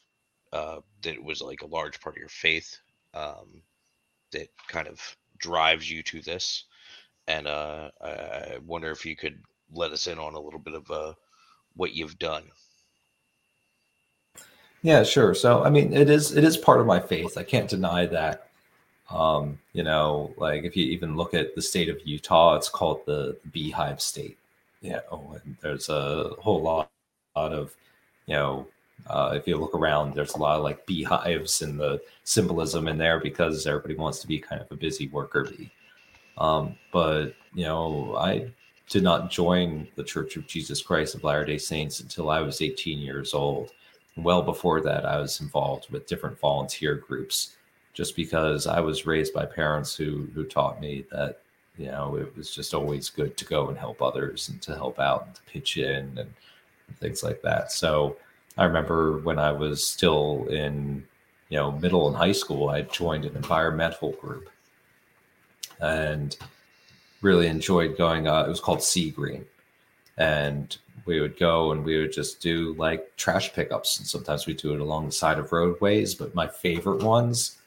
uh, 0.53 0.79
that 1.03 1.13
it 1.13 1.23
was 1.23 1.41
like 1.41 1.61
a 1.61 1.67
large 1.67 1.99
part 2.01 2.15
of 2.15 2.19
your 2.19 2.29
faith 2.29 2.77
um, 3.13 3.61
that 4.31 4.49
kind 4.67 4.87
of 4.87 4.99
drives 5.39 5.89
you 5.89 6.03
to 6.03 6.21
this 6.21 6.65
and 7.27 7.47
uh, 7.47 7.89
I 8.03 8.59
wonder 8.65 8.91
if 8.91 9.05
you 9.05 9.15
could 9.15 9.41
let 9.73 9.91
us 9.91 10.07
in 10.07 10.19
on 10.19 10.35
a 10.35 10.39
little 10.39 10.59
bit 10.59 10.73
of 10.73 10.91
uh, 10.91 11.13
what 11.75 11.93
you've 11.93 12.19
done. 12.19 12.43
Yeah, 14.81 15.03
sure. 15.03 15.33
So 15.35 15.63
I 15.63 15.69
mean, 15.69 15.93
it 15.93 16.09
is 16.09 16.35
it 16.35 16.43
is 16.43 16.57
part 16.57 16.81
of 16.81 16.87
my 16.87 16.99
faith. 16.99 17.37
I 17.37 17.43
can't 17.43 17.69
deny 17.69 18.05
that. 18.07 18.49
Um, 19.09 19.59
you 19.73 19.83
know, 19.83 20.33
like 20.37 20.63
if 20.65 20.77
you 20.77 20.85
even 20.87 21.15
look 21.17 21.33
at 21.33 21.55
the 21.55 21.61
state 21.61 21.89
of 21.89 22.05
Utah, 22.05 22.55
it's 22.55 22.69
called 22.69 23.05
the 23.05 23.37
Beehive 23.51 24.01
State. 24.01 24.37
Yeah, 24.81 25.01
oh, 25.11 25.37
and 25.43 25.57
there's 25.61 25.89
a 25.89 26.31
whole 26.39 26.61
lot, 26.61 26.90
lot 27.39 27.53
of, 27.53 27.75
you 28.25 28.35
know, 28.35 28.67
uh, 29.07 29.31
if 29.33 29.47
you 29.47 29.57
look 29.57 29.73
around, 29.73 30.13
there's 30.13 30.35
a 30.35 30.37
lot 30.37 30.57
of 30.57 30.63
like 30.63 30.85
beehives 30.85 31.61
and 31.61 31.79
the 31.79 32.01
symbolism 32.23 32.87
in 32.87 32.97
there 32.97 33.19
because 33.19 33.65
everybody 33.65 33.95
wants 33.95 34.19
to 34.19 34.27
be 34.27 34.39
kind 34.39 34.61
of 34.61 34.71
a 34.71 34.75
busy 34.75 35.07
worker 35.09 35.45
bee. 35.45 35.71
Um, 36.37 36.75
but 36.93 37.33
you 37.53 37.65
know, 37.65 38.15
I 38.15 38.51
did 38.89 39.03
not 39.03 39.31
join 39.31 39.87
the 39.95 40.03
Church 40.03 40.37
of 40.37 40.47
Jesus 40.47 40.81
Christ 40.81 41.15
of 41.15 41.23
Latter 41.23 41.45
Day 41.45 41.57
Saints 41.57 41.99
until 41.99 42.29
I 42.29 42.41
was 42.41 42.61
18 42.61 42.99
years 42.99 43.33
old 43.33 43.71
well 44.17 44.41
before 44.41 44.81
that 44.81 45.05
i 45.05 45.17
was 45.17 45.39
involved 45.41 45.89
with 45.89 46.07
different 46.07 46.39
volunteer 46.39 46.95
groups 46.95 47.55
just 47.93 48.15
because 48.15 48.67
i 48.67 48.79
was 48.79 49.05
raised 49.05 49.33
by 49.33 49.45
parents 49.45 49.95
who 49.95 50.27
who 50.33 50.43
taught 50.43 50.81
me 50.81 51.05
that 51.11 51.41
you 51.77 51.85
know 51.85 52.15
it 52.15 52.35
was 52.35 52.53
just 52.53 52.73
always 52.73 53.09
good 53.09 53.37
to 53.37 53.45
go 53.45 53.69
and 53.69 53.77
help 53.77 54.01
others 54.01 54.49
and 54.49 54.61
to 54.61 54.75
help 54.75 54.99
out 54.99 55.25
and 55.25 55.35
to 55.35 55.41
pitch 55.43 55.77
in 55.77 56.17
and, 56.17 56.17
and 56.17 56.33
things 56.99 57.23
like 57.23 57.41
that. 57.41 57.71
So 57.71 58.17
i 58.57 58.65
remember 58.65 59.17
when 59.19 59.39
i 59.39 59.49
was 59.49 59.87
still 59.87 60.45
in 60.49 61.01
you 61.47 61.55
know 61.55 61.71
middle 61.71 62.09
and 62.09 62.17
high 62.17 62.33
school 62.33 62.67
i 62.67 62.81
joined 62.81 63.23
an 63.23 63.33
environmental 63.37 64.11
group 64.11 64.49
and 65.79 66.35
really 67.21 67.47
enjoyed 67.47 67.97
going 67.97 68.27
uh, 68.27 68.43
it 68.43 68.49
was 68.49 68.59
called 68.59 68.83
sea 68.83 69.11
green. 69.11 69.45
And 70.17 70.75
we 71.05 71.19
would 71.19 71.37
go 71.37 71.71
and 71.71 71.83
we 71.83 71.99
would 71.99 72.11
just 72.11 72.41
do 72.41 72.73
like 72.77 73.15
trash 73.15 73.53
pickups. 73.53 73.97
And 73.97 74.07
sometimes 74.07 74.45
we 74.45 74.53
do 74.53 74.73
it 74.73 74.79
along 74.79 75.07
the 75.07 75.11
side 75.11 75.39
of 75.39 75.51
roadways 75.51 76.15
but 76.15 76.35
my 76.35 76.47
favorite 76.47 77.03
ones 77.03 77.57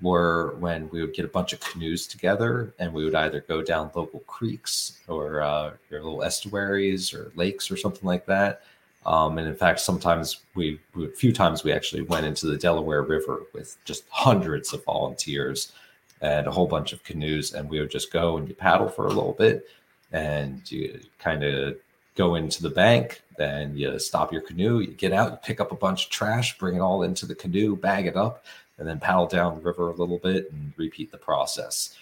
were 0.00 0.54
when 0.58 0.88
we 0.90 1.00
would 1.00 1.14
get 1.14 1.24
a 1.24 1.28
bunch 1.28 1.52
of 1.52 1.60
canoes 1.60 2.06
together 2.06 2.72
and 2.78 2.92
we 2.92 3.04
would 3.04 3.14
either 3.14 3.40
go 3.40 3.62
down 3.62 3.90
local 3.94 4.20
creeks 4.20 5.00
or 5.08 5.42
uh, 5.42 5.72
or 5.90 6.02
little 6.02 6.22
estuaries 6.22 7.12
or 7.12 7.32
lakes 7.34 7.70
or 7.70 7.76
something 7.76 8.06
like 8.06 8.26
that. 8.26 8.62
Um, 9.06 9.38
and 9.38 9.48
in 9.48 9.56
fact 9.56 9.80
sometimes 9.80 10.40
we, 10.54 10.80
we 10.94 11.06
a 11.06 11.10
few 11.10 11.32
times 11.32 11.64
we 11.64 11.72
actually 11.72 12.02
went 12.02 12.26
into 12.26 12.46
the 12.46 12.56
delaware 12.56 13.02
river 13.02 13.42
with 13.52 13.76
just 13.84 14.04
hundreds 14.10 14.72
of 14.72 14.84
volunteers 14.84 15.72
and 16.20 16.46
a 16.46 16.50
whole 16.50 16.66
bunch 16.66 16.92
of 16.92 17.02
canoes 17.04 17.54
and 17.54 17.68
we 17.70 17.80
would 17.80 17.90
just 17.90 18.12
go 18.12 18.36
and 18.36 18.48
you 18.48 18.54
paddle 18.54 18.88
for 18.88 19.06
a 19.06 19.12
little 19.12 19.32
bit 19.32 19.66
and 20.12 20.70
you 20.70 21.00
kind 21.18 21.42
of 21.42 21.76
go 22.14 22.34
into 22.34 22.62
the 22.62 22.70
bank, 22.70 23.22
then 23.36 23.76
you 23.76 23.96
stop 23.98 24.32
your 24.32 24.42
canoe, 24.42 24.80
you 24.80 24.88
get 24.88 25.12
out, 25.12 25.30
you 25.30 25.38
pick 25.42 25.60
up 25.60 25.70
a 25.70 25.76
bunch 25.76 26.06
of 26.06 26.10
trash, 26.10 26.58
bring 26.58 26.74
it 26.74 26.80
all 26.80 27.04
into 27.04 27.24
the 27.24 27.34
canoe, 27.34 27.76
bag 27.76 28.06
it 28.06 28.16
up, 28.16 28.44
and 28.78 28.86
then 28.86 29.00
paddle 29.00 29.26
down 29.26 29.56
the 29.56 29.62
river 29.62 29.88
a 29.88 29.94
little 29.94 30.18
bit 30.18 30.50
and 30.52 30.72
repeat 30.76 31.10
the 31.10 31.18
process. 31.18 31.96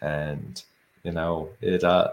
And 0.00 0.62
you 1.04 1.12
know, 1.12 1.50
it 1.60 1.84
uh 1.84 2.10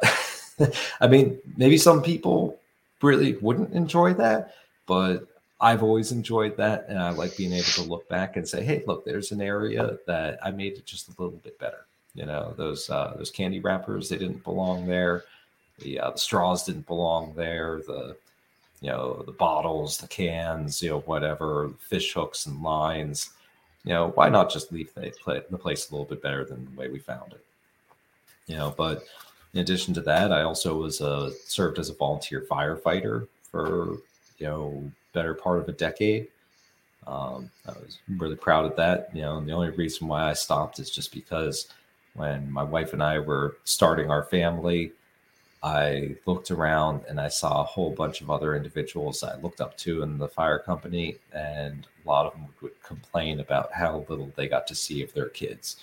I 1.02 1.08
mean, 1.08 1.40
maybe 1.58 1.78
some 1.78 2.02
people 2.02 2.60
really 3.02 3.34
wouldn't 3.38 3.74
enjoy 3.74 4.14
that, 4.16 4.56
but 4.88 5.28
I've 5.62 5.84
always 5.84 6.12
enjoyed 6.12 6.58
that 6.58 6.86
and 6.90 7.00
I 7.00 7.12
like 7.12 7.38
being 7.38 7.54
able 7.54 7.66
to 7.66 7.84
look 7.84 8.08
back 8.10 8.36
and 8.38 8.48
say, 8.48 8.64
"Hey, 8.64 8.84
look, 8.88 9.06
there's 9.06 9.32
an 9.32 9.42
area 9.42 9.98
that 10.08 10.40
I 10.44 10.52
made 10.52 10.74
it 10.74 10.86
just 10.86 11.10
a 11.10 11.22
little 11.22 11.40
bit 11.40 11.60
better." 11.60 11.86
You 12.14 12.26
know, 12.26 12.54
those 12.58 12.90
uh 12.90 13.14
those 13.18 13.32
candy 13.32 13.60
wrappers, 13.60 14.10
they 14.10 14.18
didn't 14.18 14.44
belong 14.44 14.88
there 14.88 15.24
the 15.80 16.00
uh, 16.00 16.12
the 16.12 16.18
straws 16.18 16.64
didn't 16.64 16.88
belong 16.88 17.34
there 17.36 17.82
the 17.88 18.16
you 18.82 18.90
know 18.90 19.24
the 19.26 19.32
bottles 19.32 19.98
the 19.98 20.08
cans 20.08 20.82
you 20.82 20.90
know 20.90 21.00
whatever 21.02 21.72
fish 21.80 22.14
hooks 22.14 22.46
and 22.46 22.62
lines 22.62 23.32
you 23.86 23.94
know 23.94 24.10
why 24.16 24.30
not 24.30 24.52
just 24.52 24.72
leave 24.72 24.94
the, 24.94 25.14
pla- 25.24 25.40
the 25.50 25.58
place 25.58 25.90
a 25.90 25.94
little 25.94 26.06
bit 26.06 26.22
better 26.22 26.44
than 26.44 26.66
the 26.66 26.80
way 26.80 26.90
we 26.90 27.00
found 27.00 27.34
it? 27.34 27.44
You 28.48 28.58
know 28.58 28.74
but 28.76 29.04
in 29.54 29.62
addition 29.62 29.94
to 29.94 30.02
that 30.02 30.32
i 30.34 30.42
also 30.42 30.78
was 30.78 31.02
uh, 31.02 31.32
served 31.46 31.80
as 31.80 31.90
a 31.90 31.94
volunteer 31.94 32.46
firefighter 32.50 33.28
for 33.52 33.98
you 34.38 34.48
know 34.48 34.92
better 35.14 35.34
part 35.34 35.60
of 35.60 35.70
a 35.70 35.74
decade. 35.74 36.28
Um, 37.08 37.50
i 37.68 37.72
was 37.72 38.00
really 38.18 38.36
proud 38.36 38.66
of 38.66 38.76
that 38.76 39.10
you 39.14 39.22
know 39.22 39.38
and 39.38 39.48
the 39.48 39.54
only 39.54 39.70
reason 39.70 40.08
why 40.08 40.30
i 40.30 40.34
stopped 40.34 40.80
is 40.80 40.90
just 40.90 41.14
because 41.14 41.68
when 42.16 42.52
my 42.52 42.64
wife 42.64 42.94
and 42.94 43.04
i 43.04 43.20
were 43.20 43.58
starting 43.64 44.10
our 44.10 44.24
family 44.24 44.92
I 45.66 46.16
looked 46.28 46.52
around 46.52 47.02
and 47.10 47.20
I 47.20 47.28
saw 47.28 47.62
a 47.62 47.64
whole 47.64 47.90
bunch 47.90 48.22
of 48.22 48.30
other 48.30 48.56
individuals 48.56 49.24
I 49.24 49.36
looked 49.38 49.62
up 49.62 49.76
to 49.78 50.04
in 50.04 50.20
the 50.20 50.28
fire 50.28 50.60
company, 50.60 51.16
and 51.34 51.88
a 52.06 52.08
lot 52.08 52.28
of 52.28 52.34
them 52.34 52.46
would 52.62 52.84
complain 52.84 53.40
about 53.40 53.74
how 53.74 54.06
little 54.08 54.32
they 54.36 54.48
got 54.48 54.68
to 54.68 54.76
see 54.76 55.02
of 55.02 55.12
their 55.14 55.30
kids 55.30 55.78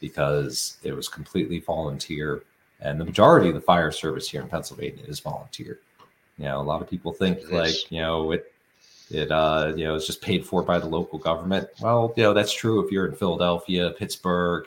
because 0.00 0.78
it 0.82 0.92
was 0.92 1.08
completely 1.08 1.60
volunteer. 1.60 2.42
And 2.80 3.00
the 3.00 3.04
majority 3.04 3.48
of 3.48 3.54
the 3.54 3.60
fire 3.60 3.92
service 3.92 4.28
here 4.28 4.42
in 4.42 4.48
Pennsylvania 4.48 5.04
is 5.06 5.20
volunteer. 5.20 5.78
You 6.36 6.46
know, 6.46 6.60
a 6.60 6.62
lot 6.62 6.82
of 6.82 6.90
people 6.90 7.12
think 7.12 7.38
is. 7.38 7.50
like, 7.52 7.92
you 7.92 8.00
know, 8.00 8.32
it 8.32 8.52
it 9.08 9.30
uh 9.30 9.72
you 9.76 9.84
know 9.84 9.94
it's 9.94 10.06
just 10.06 10.20
paid 10.20 10.44
for 10.44 10.64
by 10.64 10.80
the 10.80 10.88
local 10.88 11.18
government. 11.18 11.68
Well, 11.80 12.12
you 12.16 12.24
know, 12.24 12.34
that's 12.34 12.52
true 12.52 12.84
if 12.84 12.90
you're 12.90 13.06
in 13.06 13.14
Philadelphia, 13.14 13.92
Pittsburgh, 13.96 14.66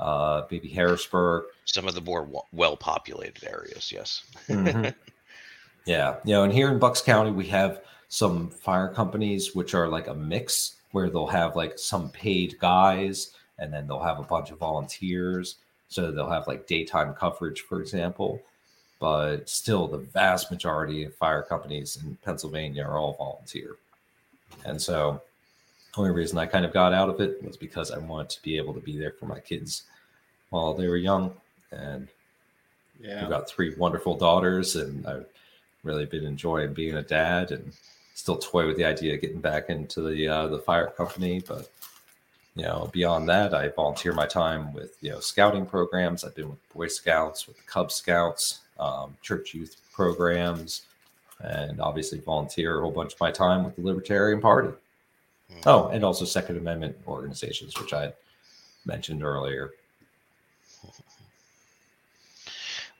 uh 0.00 0.46
maybe 0.50 0.68
Harrisburg. 0.68 1.44
Some 1.64 1.86
of 1.86 1.94
the 1.94 2.00
more 2.00 2.28
well 2.52 2.76
populated 2.76 3.44
areas, 3.44 3.92
yes. 3.92 4.24
Mhm. 4.48 4.94
yeah, 5.84 6.16
you 6.24 6.32
know, 6.32 6.42
and 6.44 6.52
here 6.52 6.70
in 6.70 6.78
Bucks 6.78 7.02
County, 7.02 7.30
we 7.30 7.46
have 7.46 7.82
some 8.08 8.50
fire 8.50 8.88
companies 8.88 9.54
which 9.54 9.74
are 9.74 9.88
like 9.88 10.08
a 10.08 10.14
mix 10.14 10.76
where 10.92 11.08
they'll 11.08 11.26
have 11.26 11.54
like 11.54 11.78
some 11.78 12.10
paid 12.10 12.58
guys 12.58 13.32
and 13.58 13.72
then 13.72 13.86
they'll 13.86 14.02
have 14.02 14.18
a 14.18 14.24
bunch 14.24 14.50
of 14.50 14.58
volunteers. 14.58 15.56
So 15.88 16.10
they'll 16.10 16.30
have 16.30 16.48
like 16.48 16.66
daytime 16.66 17.14
coverage, 17.14 17.60
for 17.62 17.80
example. 17.80 18.40
But 18.98 19.48
still, 19.48 19.86
the 19.86 19.98
vast 19.98 20.50
majority 20.50 21.04
of 21.04 21.14
fire 21.14 21.42
companies 21.42 21.98
in 22.02 22.16
Pennsylvania 22.24 22.84
are 22.84 22.98
all 22.98 23.14
volunteer. 23.14 23.76
And 24.64 24.80
so, 24.80 25.22
the 25.94 26.00
only 26.00 26.10
reason 26.10 26.38
I 26.38 26.46
kind 26.46 26.64
of 26.64 26.72
got 26.72 26.92
out 26.92 27.08
of 27.08 27.20
it 27.20 27.42
was 27.42 27.56
because 27.56 27.90
I 27.90 27.98
wanted 27.98 28.30
to 28.30 28.42
be 28.42 28.56
able 28.56 28.74
to 28.74 28.80
be 28.80 28.98
there 28.98 29.12
for 29.18 29.26
my 29.26 29.40
kids 29.40 29.84
while 30.50 30.74
they 30.74 30.88
were 30.88 30.96
young. 30.96 31.34
And 31.72 32.08
Yeah. 33.00 33.22
I've 33.22 33.30
got 33.30 33.48
three 33.48 33.74
wonderful 33.76 34.16
daughters, 34.16 34.76
and 34.76 35.06
I've 35.06 35.26
really 35.84 36.04
been 36.04 36.26
enjoying 36.26 36.74
being 36.74 36.96
a 36.96 37.02
dad, 37.02 37.50
and 37.50 37.72
still 38.14 38.36
toy 38.36 38.66
with 38.66 38.76
the 38.76 38.84
idea 38.84 39.14
of 39.14 39.22
getting 39.22 39.40
back 39.40 39.70
into 39.70 40.02
the 40.02 40.28
uh, 40.28 40.46
the 40.48 40.58
fire 40.58 40.88
company. 40.88 41.40
But 41.40 41.70
you 42.56 42.64
know, 42.64 42.90
beyond 42.92 43.28
that, 43.30 43.54
I 43.54 43.68
volunteer 43.68 44.12
my 44.12 44.26
time 44.26 44.74
with 44.74 44.96
you 45.00 45.10
know 45.12 45.20
scouting 45.20 45.64
programs. 45.64 46.24
I've 46.24 46.34
been 46.34 46.50
with 46.50 46.68
Boy 46.74 46.88
Scouts, 46.88 47.46
with 47.46 47.56
the 47.56 47.62
Cub 47.62 47.90
Scouts, 47.90 48.60
um, 48.78 49.16
church 49.22 49.54
youth 49.54 49.76
programs, 49.92 50.82
and 51.40 51.80
obviously 51.80 52.18
volunteer 52.18 52.78
a 52.78 52.82
whole 52.82 52.90
bunch 52.90 53.14
of 53.14 53.20
my 53.20 53.30
time 53.30 53.64
with 53.64 53.76
the 53.76 53.82
Libertarian 53.82 54.40
Party. 54.40 54.72
Oh, 55.66 55.88
and 55.88 56.04
also 56.04 56.24
Second 56.26 56.58
Amendment 56.58 56.96
organizations, 57.08 57.78
which 57.80 57.92
I 57.94 58.12
mentioned 58.84 59.22
earlier. 59.22 59.70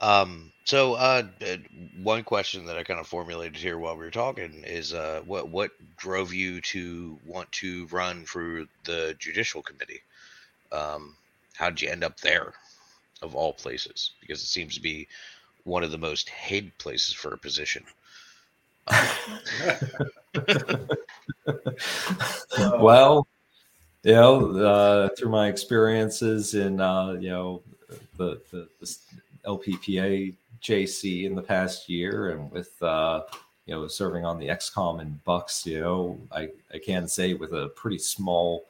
Um, 0.01 0.53
so 0.64 0.94
uh, 0.94 1.24
one 2.03 2.22
question 2.22 2.64
that 2.66 2.78
I 2.78 2.82
kind 2.82 3.01
of 3.01 3.07
formulated 3.07 3.57
here 3.57 3.78
while 3.78 3.96
we 3.96 4.05
were 4.05 4.11
talking 4.11 4.64
is 4.64 4.94
uh, 4.94 5.20
what 5.26 5.48
what 5.48 5.72
drove 5.96 6.32
you 6.32 6.61
to 6.62 7.18
want 7.26 7.51
to 7.53 7.86
run 7.86 8.24
for 8.24 8.64
the 8.84 9.14
judicial 9.18 9.62
committee? 9.62 10.01
Um, 10.72 11.16
how 11.55 11.70
did 11.70 11.82
you 11.82 11.90
end 11.90 12.05
up 12.05 12.20
there, 12.20 12.55
of 13.20 13.34
all 13.34 13.53
places? 13.53 14.12
Because 14.20 14.40
it 14.42 14.46
seems 14.46 14.74
to 14.76 14.80
be 14.80 15.09
one 15.64 15.82
of 15.82 15.90
the 15.90 15.98
most 15.98 16.28
hated 16.30 16.76
places 16.78 17.14
for 17.14 17.34
a 17.34 17.38
position. 17.38 17.84
well, 22.78 23.26
you 24.03 24.12
know, 24.12 24.57
uh, 24.57 25.09
through 25.18 25.30
my 25.30 25.48
experiences 25.48 26.55
in 26.55 26.80
uh, 26.80 27.12
you 27.20 27.28
know 27.28 27.62
the, 28.16 28.40
the 28.51 28.68
the 28.80 28.96
LPPA 29.47 30.34
JC 30.62 31.24
in 31.24 31.34
the 31.34 31.43
past 31.43 31.88
year, 31.88 32.30
and 32.30 32.51
with 32.51 32.80
uh, 32.82 33.22
you 33.66 33.74
know 33.74 33.86
serving 33.88 34.24
on 34.24 34.38
the 34.38 34.49
XCOM 34.49 35.01
and 35.01 35.22
Bucks, 35.24 35.66
you 35.66 35.80
know, 35.80 36.18
I 36.32 36.51
I 36.72 36.78
can 36.78 37.09
say 37.09 37.34
with 37.34 37.53
a 37.53 37.68
pretty 37.68 37.99
small 37.99 38.66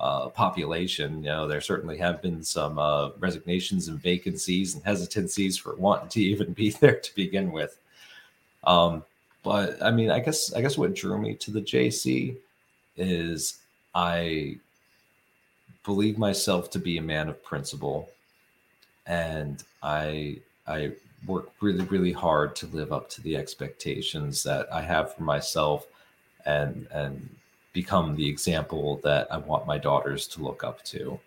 uh, 0.00 0.28
population, 0.28 1.24
you 1.24 1.30
know, 1.30 1.48
there 1.48 1.60
certainly 1.60 1.98
have 1.98 2.22
been 2.22 2.42
some 2.42 2.78
uh, 2.78 3.10
resignations 3.18 3.88
and 3.88 4.00
vacancies 4.00 4.74
and 4.74 4.84
hesitancies 4.84 5.56
for 5.56 5.74
wanting 5.76 6.08
to 6.08 6.20
even 6.32 6.52
be 6.52 6.70
there 6.70 6.98
to 6.98 7.14
begin 7.14 7.52
with. 7.52 7.78
Um, 8.64 9.02
but 9.42 9.82
I 9.82 9.90
mean, 9.90 10.10
I 10.10 10.20
guess 10.20 10.52
I 10.52 10.60
guess 10.60 10.78
what 10.78 10.94
drew 10.94 11.18
me 11.18 11.34
to 11.34 11.50
the 11.50 11.62
JC 11.62 12.36
is 12.96 13.58
I 13.94 14.58
believe 15.84 16.18
myself 16.18 16.70
to 16.70 16.78
be 16.78 16.98
a 16.98 17.02
man 17.02 17.28
of 17.28 17.42
principle, 17.42 18.10
and 19.08 19.64
I 19.82 20.38
I 20.66 20.92
work 21.26 21.50
really 21.60 21.84
really 21.86 22.12
hard 22.12 22.54
to 22.56 22.66
live 22.66 22.92
up 22.92 23.10
to 23.10 23.22
the 23.22 23.36
expectations 23.36 24.42
that 24.44 24.72
I 24.72 24.82
have 24.82 25.14
for 25.14 25.22
myself, 25.24 25.86
and 26.46 26.86
and 26.92 27.28
become 27.72 28.14
the 28.14 28.28
example 28.28 29.00
that 29.04 29.26
I 29.32 29.38
want 29.38 29.66
my 29.66 29.78
daughters 29.78 30.26
to 30.28 30.42
look 30.42 30.62
up 30.64 30.84
to. 30.84 31.18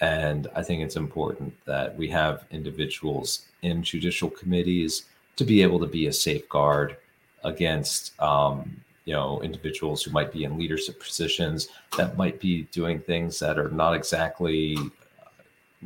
And 0.00 0.46
I 0.54 0.62
think 0.62 0.82
it's 0.82 0.96
important 0.96 1.52
that 1.64 1.96
we 1.96 2.08
have 2.08 2.44
individuals 2.50 3.46
in 3.62 3.82
judicial 3.82 4.30
committees 4.30 5.04
to 5.36 5.44
be 5.44 5.62
able 5.62 5.80
to 5.80 5.86
be 5.86 6.06
a 6.06 6.12
safeguard 6.12 6.96
against 7.44 8.20
um, 8.20 8.80
you 9.04 9.14
know 9.14 9.40
individuals 9.42 10.02
who 10.02 10.10
might 10.10 10.32
be 10.32 10.44
in 10.44 10.58
leadership 10.58 11.00
positions 11.00 11.68
that 11.96 12.16
might 12.16 12.38
be 12.40 12.62
doing 12.64 12.98
things 13.00 13.38
that 13.38 13.58
are 13.58 13.70
not 13.70 13.94
exactly 13.94 14.76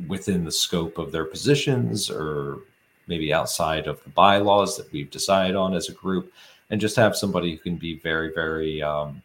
within 0.07 0.43
the 0.43 0.51
scope 0.51 0.97
of 0.97 1.11
their 1.11 1.25
positions 1.25 2.09
or 2.09 2.59
maybe 3.07 3.33
outside 3.33 3.87
of 3.87 4.03
the 4.03 4.09
bylaws 4.09 4.77
that 4.77 4.91
we've 4.91 5.11
decided 5.11 5.55
on 5.55 5.73
as 5.73 5.89
a 5.89 5.93
group 5.93 6.31
and 6.69 6.81
just 6.81 6.95
have 6.95 7.15
somebody 7.15 7.51
who 7.51 7.57
can 7.57 7.75
be 7.75 7.99
very 7.99 8.33
very 8.33 8.81
um, 8.81 9.21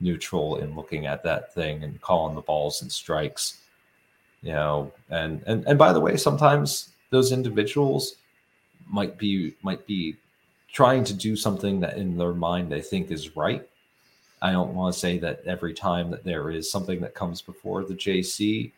neutral 0.00 0.56
in 0.56 0.74
looking 0.74 1.06
at 1.06 1.22
that 1.22 1.52
thing 1.54 1.82
and 1.82 2.00
calling 2.00 2.34
the 2.34 2.40
balls 2.40 2.82
and 2.82 2.90
strikes 2.90 3.58
you 4.42 4.52
know? 4.52 4.92
And 5.10 5.42
and 5.46 5.66
and 5.66 5.78
by 5.78 5.92
the 5.92 6.00
way 6.00 6.16
sometimes 6.16 6.90
those 7.10 7.32
individuals 7.32 8.16
might 8.86 9.18
be 9.18 9.54
might 9.62 9.86
be 9.86 10.16
trying 10.72 11.04
to 11.04 11.14
do 11.14 11.36
something 11.36 11.80
that 11.80 11.96
in 11.96 12.16
their 12.16 12.32
mind 12.32 12.70
they 12.70 12.80
think 12.80 13.10
is 13.10 13.36
right. 13.36 13.66
I 14.42 14.52
don't 14.52 14.74
want 14.74 14.94
to 14.94 15.00
say 15.00 15.18
that 15.18 15.42
every 15.46 15.74
time 15.74 16.10
that 16.10 16.22
there 16.22 16.50
is 16.50 16.70
something 16.70 17.00
that 17.00 17.14
comes 17.14 17.42
before 17.42 17.84
the 17.84 17.94
jc 17.94 18.70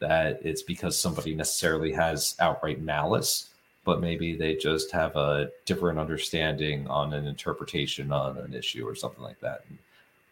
that 0.00 0.40
it's 0.42 0.62
because 0.62 0.98
somebody 0.98 1.34
necessarily 1.34 1.92
has 1.92 2.36
outright 2.40 2.80
malice 2.80 3.50
but 3.84 4.00
maybe 4.00 4.36
they 4.36 4.54
just 4.54 4.90
have 4.90 5.16
a 5.16 5.50
different 5.64 5.98
understanding 5.98 6.86
on 6.88 7.14
an 7.14 7.26
interpretation 7.26 8.12
on 8.12 8.36
an 8.38 8.52
issue 8.54 8.86
or 8.86 8.94
something 8.94 9.22
like 9.22 9.40
that 9.40 9.64
and 9.68 9.78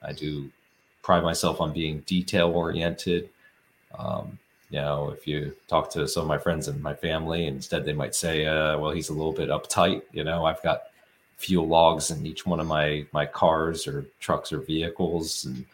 i 0.02 0.12
do 0.12 0.50
pride 1.02 1.22
myself 1.22 1.60
on 1.60 1.72
being 1.72 2.00
detail 2.06 2.50
oriented 2.50 3.28
um, 3.98 4.38
you 4.70 4.80
know, 4.80 5.10
if 5.10 5.26
you 5.26 5.54
talk 5.68 5.90
to 5.90 6.08
some 6.08 6.22
of 6.22 6.28
my 6.28 6.38
friends 6.38 6.68
and 6.68 6.82
my 6.82 6.94
family, 6.94 7.46
instead 7.46 7.84
they 7.84 7.92
might 7.92 8.14
say, 8.14 8.46
uh, 8.46 8.78
well, 8.78 8.90
he's 8.90 9.10
a 9.10 9.14
little 9.14 9.32
bit 9.32 9.48
uptight. 9.48 10.02
You 10.12 10.24
know, 10.24 10.44
I've 10.44 10.62
got 10.62 10.84
fuel 11.36 11.68
logs 11.68 12.10
in 12.10 12.26
each 12.26 12.46
one 12.46 12.60
of 12.60 12.66
my 12.66 13.06
my 13.12 13.26
cars 13.26 13.86
or 13.86 14.06
trucks 14.18 14.52
or 14.52 14.58
vehicles. 14.60 15.44
And 15.44 15.64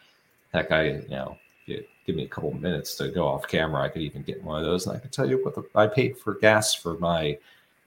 heck, 0.53 0.71
I, 0.71 0.89
you 0.89 1.07
know, 1.09 1.37
give 1.65 2.15
me 2.15 2.23
a 2.23 2.27
couple 2.27 2.53
minutes 2.53 2.95
to 2.95 3.09
go 3.09 3.27
off 3.27 3.47
camera, 3.47 3.83
I 3.83 3.89
could 3.89 4.01
even 4.01 4.23
get 4.23 4.43
one 4.43 4.59
of 4.59 4.65
those 4.65 4.87
and 4.87 4.95
I 4.95 4.99
could 4.99 5.11
tell 5.11 5.29
you 5.29 5.43
what 5.43 5.55
the, 5.55 5.63
I 5.75 5.87
paid 5.87 6.17
for 6.17 6.35
gas 6.35 6.73
for 6.73 6.97
my, 6.97 7.37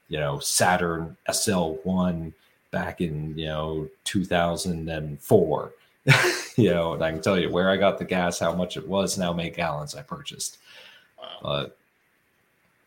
you 0.08 0.18
know, 0.18 0.38
Saturn 0.38 1.16
SL1 1.28 2.32
back 2.70 3.00
in, 3.00 3.36
you 3.36 3.46
know, 3.46 3.88
2004. 4.04 5.72
you 6.56 6.70
know, 6.70 6.94
and 6.94 7.02
I 7.02 7.10
can 7.10 7.20
tell 7.20 7.38
you 7.38 7.50
where 7.50 7.68
I 7.68 7.76
got 7.76 7.98
the 7.98 8.04
gas, 8.04 8.38
how 8.38 8.54
much 8.54 8.76
it 8.76 8.86
was, 8.86 9.16
and 9.16 9.24
how 9.24 9.32
many 9.32 9.50
gallons 9.50 9.94
I 9.94 10.02
purchased 10.02 10.58
Wow. 11.18 11.38
but 11.42 11.78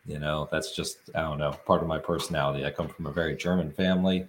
you 0.05 0.19
know 0.19 0.47
that's 0.51 0.75
just 0.75 0.97
i 1.15 1.21
don't 1.21 1.37
know 1.37 1.51
part 1.65 1.81
of 1.81 1.87
my 1.87 1.97
personality 1.97 2.65
i 2.65 2.71
come 2.71 2.87
from 2.87 3.05
a 3.05 3.11
very 3.11 3.35
german 3.35 3.71
family 3.71 4.25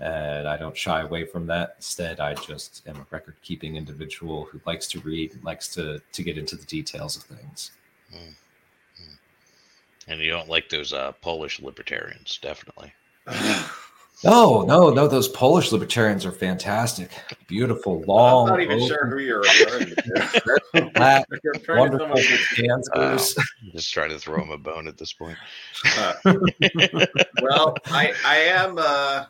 and 0.00 0.46
i 0.46 0.56
don't 0.56 0.76
shy 0.76 1.00
away 1.00 1.24
from 1.24 1.46
that 1.46 1.74
instead 1.78 2.20
i 2.20 2.34
just 2.34 2.86
am 2.86 2.96
a 2.96 3.06
record 3.10 3.34
keeping 3.42 3.76
individual 3.76 4.44
who 4.44 4.60
likes 4.66 4.86
to 4.86 5.00
read 5.00 5.32
and 5.32 5.42
likes 5.44 5.68
to 5.68 6.00
to 6.12 6.22
get 6.22 6.36
into 6.36 6.54
the 6.56 6.66
details 6.66 7.16
of 7.16 7.22
things 7.22 7.70
And 10.08 10.20
you 10.20 10.30
don't 10.30 10.48
like 10.48 10.68
those 10.68 10.92
uh, 10.92 11.10
Polish 11.20 11.60
libertarians, 11.60 12.38
definitely. 12.40 12.92
no 14.24 14.62
no 14.62 14.88
no 14.90 15.06
those 15.08 15.28
polish 15.28 15.72
libertarians 15.72 16.24
are 16.24 16.30
fantastic 16.32 17.10
beautiful 17.48 18.02
long. 18.06 18.48
I'm 18.48 18.54
not 18.54 18.62
even 18.62 18.76
open, 18.76 18.88
sure 18.88 19.06
who 19.10 19.18
you're 19.18 19.40
referring 19.40 19.86
to. 19.94 20.90
flat, 20.94 21.26
You're 21.42 21.52
referring 21.54 21.90
to 21.90 21.98
wonderful 21.98 22.16
someone- 22.16 22.80
dancers 22.94 23.36
I'm 23.38 23.72
just 23.72 23.92
trying 23.92 24.10
to 24.10 24.18
throw 24.18 24.40
him 24.42 24.50
a 24.52 24.58
bone 24.58 24.86
at 24.88 24.96
this 24.96 25.12
point. 25.12 25.36
Uh, 25.98 26.14
well, 27.42 27.76
I 27.86 28.14
I 28.24 28.36
am 28.36 28.78
uh, 28.78 29.24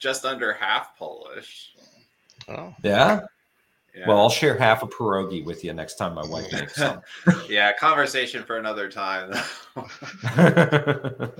just 0.00 0.24
under 0.24 0.52
half 0.52 0.98
Polish. 0.98 1.74
Oh, 2.48 2.74
yeah 2.82 3.20
Yeah. 3.94 4.08
Well, 4.08 4.18
I'll 4.18 4.30
share 4.30 4.56
half 4.56 4.82
a 4.82 4.86
pierogi 4.86 5.44
with 5.44 5.62
you 5.62 5.72
next 5.72 5.94
time 5.96 6.14
my 6.14 6.24
wife 6.24 6.50
makes 6.52 6.74
some. 6.76 7.02
yeah, 7.48 7.72
conversation 7.72 8.42
for 8.42 8.56
another 8.56 8.90
time. 8.90 9.30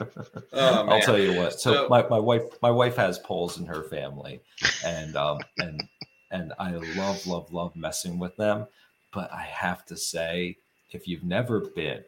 Oh, 0.52 0.88
I'll 0.88 1.00
tell 1.00 1.18
you 1.18 1.34
what. 1.34 1.58
So, 1.58 1.72
So- 1.72 1.88
my, 1.88 2.06
my 2.08 2.18
wife 2.18 2.42
my 2.60 2.70
wife 2.70 2.96
has 2.96 3.18
Poles 3.20 3.58
in 3.58 3.66
her 3.66 3.84
family, 3.84 4.40
and 4.84 5.16
um 5.16 5.38
and 5.58 5.82
and 6.30 6.52
I 6.58 6.72
love 6.72 7.26
love 7.26 7.52
love 7.52 7.74
messing 7.76 8.18
with 8.18 8.36
them. 8.36 8.66
But 9.12 9.32
I 9.32 9.42
have 9.42 9.86
to 9.86 9.96
say, 9.96 10.56
if 10.92 11.08
you've 11.08 11.24
never 11.24 11.60
been, 11.60 12.04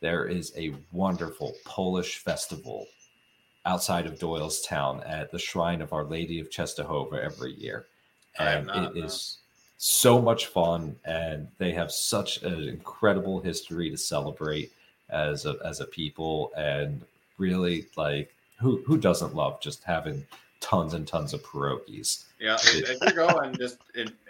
there 0.00 0.26
is 0.26 0.52
a 0.56 0.74
wonderful 0.92 1.54
Polish 1.64 2.18
festival 2.18 2.86
outside 3.66 4.06
of 4.06 4.18
Doylestown 4.18 5.02
at 5.06 5.30
the 5.30 5.38
Shrine 5.38 5.82
of 5.82 5.92
Our 5.92 6.04
Lady 6.04 6.40
of 6.40 6.48
Czestochowa 6.48 7.18
every 7.18 7.52
year, 7.52 7.86
and 8.38 8.66
not, 8.68 8.96
it 8.96 8.96
no. 8.98 9.04
is 9.04 9.38
so 9.76 10.22
much 10.22 10.46
fun, 10.46 10.96
and 11.04 11.48
they 11.58 11.72
have 11.72 11.90
such 11.92 12.42
an 12.42 12.68
incredible 12.68 13.40
history 13.40 13.90
to 13.90 13.98
celebrate 13.98 14.72
as 15.10 15.44
a 15.44 15.56
as 15.64 15.80
a 15.80 15.86
people, 15.86 16.52
and 16.56 17.02
really 17.38 17.86
like 17.96 18.34
who 18.58 18.82
who 18.86 18.96
doesn't 18.96 19.34
love 19.34 19.60
just 19.60 19.84
having 19.84 20.24
tons 20.60 20.94
and 20.94 21.06
tons 21.06 21.34
of 21.34 21.42
pierogies. 21.44 22.24
yeah, 22.40 22.54
if, 22.54 22.90
if 22.90 22.98
you're 23.02 23.26
going, 23.26 23.54
just 23.56 23.78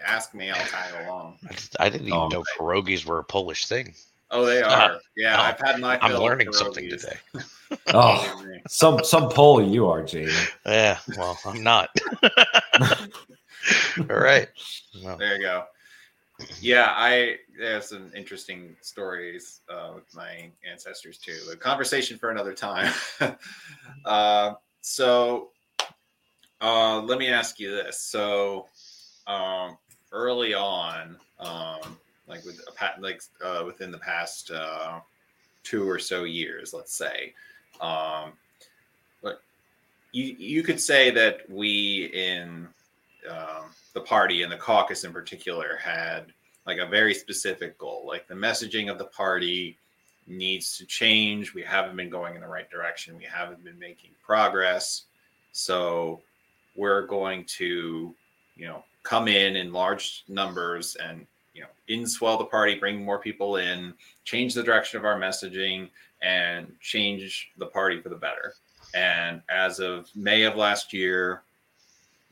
ask 0.05 0.35
me. 0.35 0.51
I'll 0.51 0.67
tag 0.67 1.07
along. 1.07 1.39
I 1.79 1.89
didn't 1.89 2.09
even 2.09 2.19
Oh, 2.19 2.29
know 2.29 2.45
pierogies 2.59 3.05
were 3.07 3.21
a 3.21 3.25
Polish 3.25 3.67
thing. 3.67 3.95
Oh, 4.31 4.45
they 4.45 4.63
are. 4.63 4.69
Ah, 4.71 4.99
yeah, 5.17 5.37
oh, 5.39 5.43
I've 5.43 5.61
had 5.61 5.81
my. 5.81 5.99
I'm 6.01 6.21
learning 6.21 6.53
something 6.53 6.85
pierogies. 6.85 7.01
today. 7.01 7.17
Oh, 7.89 8.43
some 8.69 9.03
some 9.03 9.29
Pole 9.29 9.61
you 9.61 9.89
are, 9.89 10.03
Jamie. 10.05 10.33
Yeah, 10.65 10.99
well, 11.17 11.37
I'm 11.45 11.65
not. 11.65 11.89
All 13.99 14.07
right. 14.07 14.49
Well, 15.03 15.17
There 15.17 15.35
you 15.37 15.43
go. 15.43 15.65
Yeah, 16.61 16.89
I 16.91 17.39
have 17.61 17.85
some 17.85 18.13
interesting 18.15 18.77
stories 18.83 19.63
uh, 19.69 19.93
with 19.95 20.05
my 20.15 20.51
ancestors 20.69 21.19
too. 21.19 21.37
A 21.53 21.57
conversation 21.57 22.19
for 22.19 22.31
another 22.31 22.53
time. 22.53 22.93
uh, 24.05 24.53
so, 24.81 25.51
uh, 26.61 27.01
let 27.01 27.19
me 27.19 27.29
ask 27.29 27.59
you 27.59 27.71
this. 27.71 28.01
So, 28.01 28.67
um, 29.27 29.79
early 30.13 30.55
on, 30.55 31.17
um, 31.41 31.99
like 32.29 32.45
with 32.45 32.61
a 32.69 32.73
pat, 32.73 33.01
like 33.01 33.23
uh, 33.45 33.63
within 33.65 33.91
the 33.91 33.99
past 33.99 34.51
uh, 34.51 35.01
two 35.63 35.89
or 35.89 35.99
so 35.99 36.25
years, 36.25 36.73
let's 36.73 36.95
say, 36.95 37.33
um, 37.81 38.33
but 39.23 39.43
you 40.13 40.35
you 40.39 40.63
could 40.63 40.81
say 40.81 41.11
that 41.11 41.49
we 41.51 42.11
in 42.13 42.69
um, 43.31 43.71
the 43.95 44.01
party 44.01 44.43
and 44.43 44.53
the 44.53 44.57
caucus 44.57 45.05
in 45.05 45.13
particular 45.13 45.77
had 45.83 46.27
like 46.67 46.79
a 46.79 46.87
very 46.87 47.15
specific 47.15 47.79
goal. 47.79 48.05
Like 48.07 48.27
the 48.27 48.35
messaging 48.35 48.91
of 48.91 48.99
the 48.99 49.05
party 49.07 49.79
needs 50.27 50.77
to 50.79 50.85
change. 50.85 51.55
We 51.55 51.63
haven't 51.63 51.97
been 51.97 52.11
going 52.11 52.35
in 52.35 52.41
the 52.41 52.49
right 52.49 52.69
direction. 52.71 53.17
We 53.17 53.25
haven't 53.25 53.63
been 53.63 53.79
making 53.79 54.11
progress. 54.25 55.05
So 55.53 56.21
we're 56.75 57.07
going 57.07 57.45
to, 57.45 58.15
you 58.57 58.67
know, 58.67 58.83
come 59.03 59.29
in 59.29 59.57
in 59.57 59.73
large 59.73 60.25
numbers 60.29 60.97
and, 60.97 61.27
you 61.57 61.63
know, 61.63 61.69
inswell 61.89 62.37
the 62.37 62.45
party, 62.45 62.75
bring 62.75 63.03
more 63.03 63.19
people 63.19 63.57
in, 63.57 63.95
change 64.25 64.53
the 64.53 64.63
direction 64.63 64.99
of 64.99 65.07
our 65.07 65.19
messaging, 65.19 65.89
and 66.21 66.71
change 66.81 67.51
the 67.57 67.67
party 67.67 68.01
for 68.01 68.11
the 68.11 68.17
better. 68.17 68.53
And 68.95 69.41
as 69.49 69.81
of 69.81 70.09
May 70.15 70.43
of 70.43 70.55
last 70.57 70.93
year, 70.93 71.43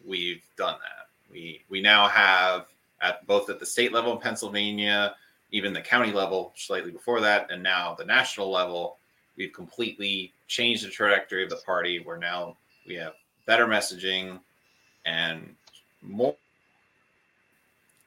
we've 0.06 0.42
done 0.56 0.76
that. 0.80 1.08
We 1.32 1.62
we 1.70 1.80
now 1.80 2.06
have 2.06 2.66
at 3.00 3.26
both 3.26 3.48
at 3.48 3.58
the 3.58 3.66
state 3.66 3.92
level 3.92 4.12
in 4.12 4.18
Pennsylvania, 4.18 5.14
even 5.52 5.72
the 5.72 5.80
county 5.80 6.12
level 6.12 6.52
slightly 6.54 6.90
before 6.90 7.20
that, 7.22 7.50
and 7.50 7.62
now 7.62 7.94
the 7.94 8.04
national 8.04 8.50
level, 8.50 8.98
we've 9.36 9.52
completely 9.52 10.32
changed 10.48 10.84
the 10.84 10.90
trajectory 10.90 11.44
of 11.44 11.50
the 11.50 11.56
party. 11.56 11.98
Where 11.98 12.18
now 12.18 12.56
we 12.86 12.94
have 12.96 13.14
better 13.46 13.66
messaging 13.66 14.38
and 15.06 15.54
more 16.02 16.36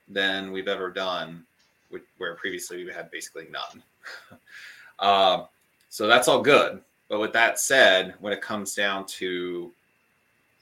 than 0.08 0.52
we've 0.52 0.68
ever 0.68 0.90
done, 0.90 1.46
where 2.18 2.36
previously 2.36 2.84
we 2.86 2.92
had 2.92 3.12
basically 3.12 3.48
none. 3.52 3.84
uh, 5.00 5.46
so 5.90 6.08
that's 6.08 6.28
all 6.28 6.42
good. 6.42 6.82
But 7.10 7.20
with 7.20 7.34
that 7.34 7.60
said, 7.60 8.16
when 8.20 8.34
it 8.34 8.42
comes 8.42 8.76
down 8.76 9.06
to 9.06 9.72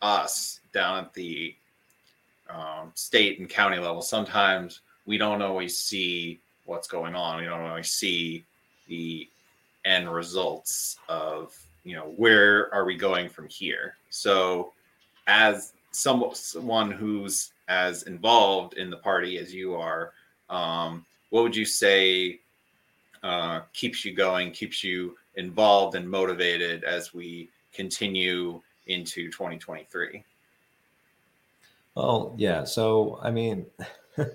us 0.02 0.60
down 0.74 1.06
at 1.06 1.14
the 1.14 1.56
um, 2.50 2.92
state 2.94 3.40
and 3.40 3.50
county 3.50 3.78
level, 3.78 4.02
sometimes 4.02 4.82
we 5.06 5.18
don't 5.18 5.42
always 5.42 5.78
see 5.78 6.40
what's 6.66 6.88
going 6.88 7.16
on. 7.16 7.40
We 7.40 7.46
don't 7.46 7.62
always 7.62 7.92
see 7.92 8.46
the 8.88 9.28
end 9.86 10.12
results 10.12 10.98
of 11.08 11.56
you 11.84 11.96
know 11.96 12.14
where 12.18 12.74
are 12.74 12.86
we 12.86 12.96
going 12.96 13.30
from 13.30 13.48
here. 13.48 13.96
So, 14.10 14.74
as 15.28 15.74
some, 15.92 16.24
someone 16.34 16.92
who's 16.92 17.52
as 17.68 18.04
involved 18.04 18.76
in 18.76 18.90
the 18.90 18.98
party 18.98 19.38
as 19.38 19.54
you 19.54 19.76
are, 19.76 20.14
um, 20.50 21.06
what 21.30 21.44
would 21.44 21.56
you 21.56 21.66
say 21.66 22.40
uh, 23.24 23.62
keeps 23.74 24.06
you 24.06 24.14
going, 24.14 24.52
keeps 24.52 24.84
you 24.84 25.18
involved 25.36 25.96
and 25.96 26.10
motivated 26.10 26.84
as 26.84 27.14
we 27.14 27.50
continue 27.74 28.62
into 28.88 29.32
2023? 29.32 30.24
Well, 31.96 32.36
yeah. 32.38 32.64
So 32.64 33.20
I 33.22 33.32
mean, 33.32 33.66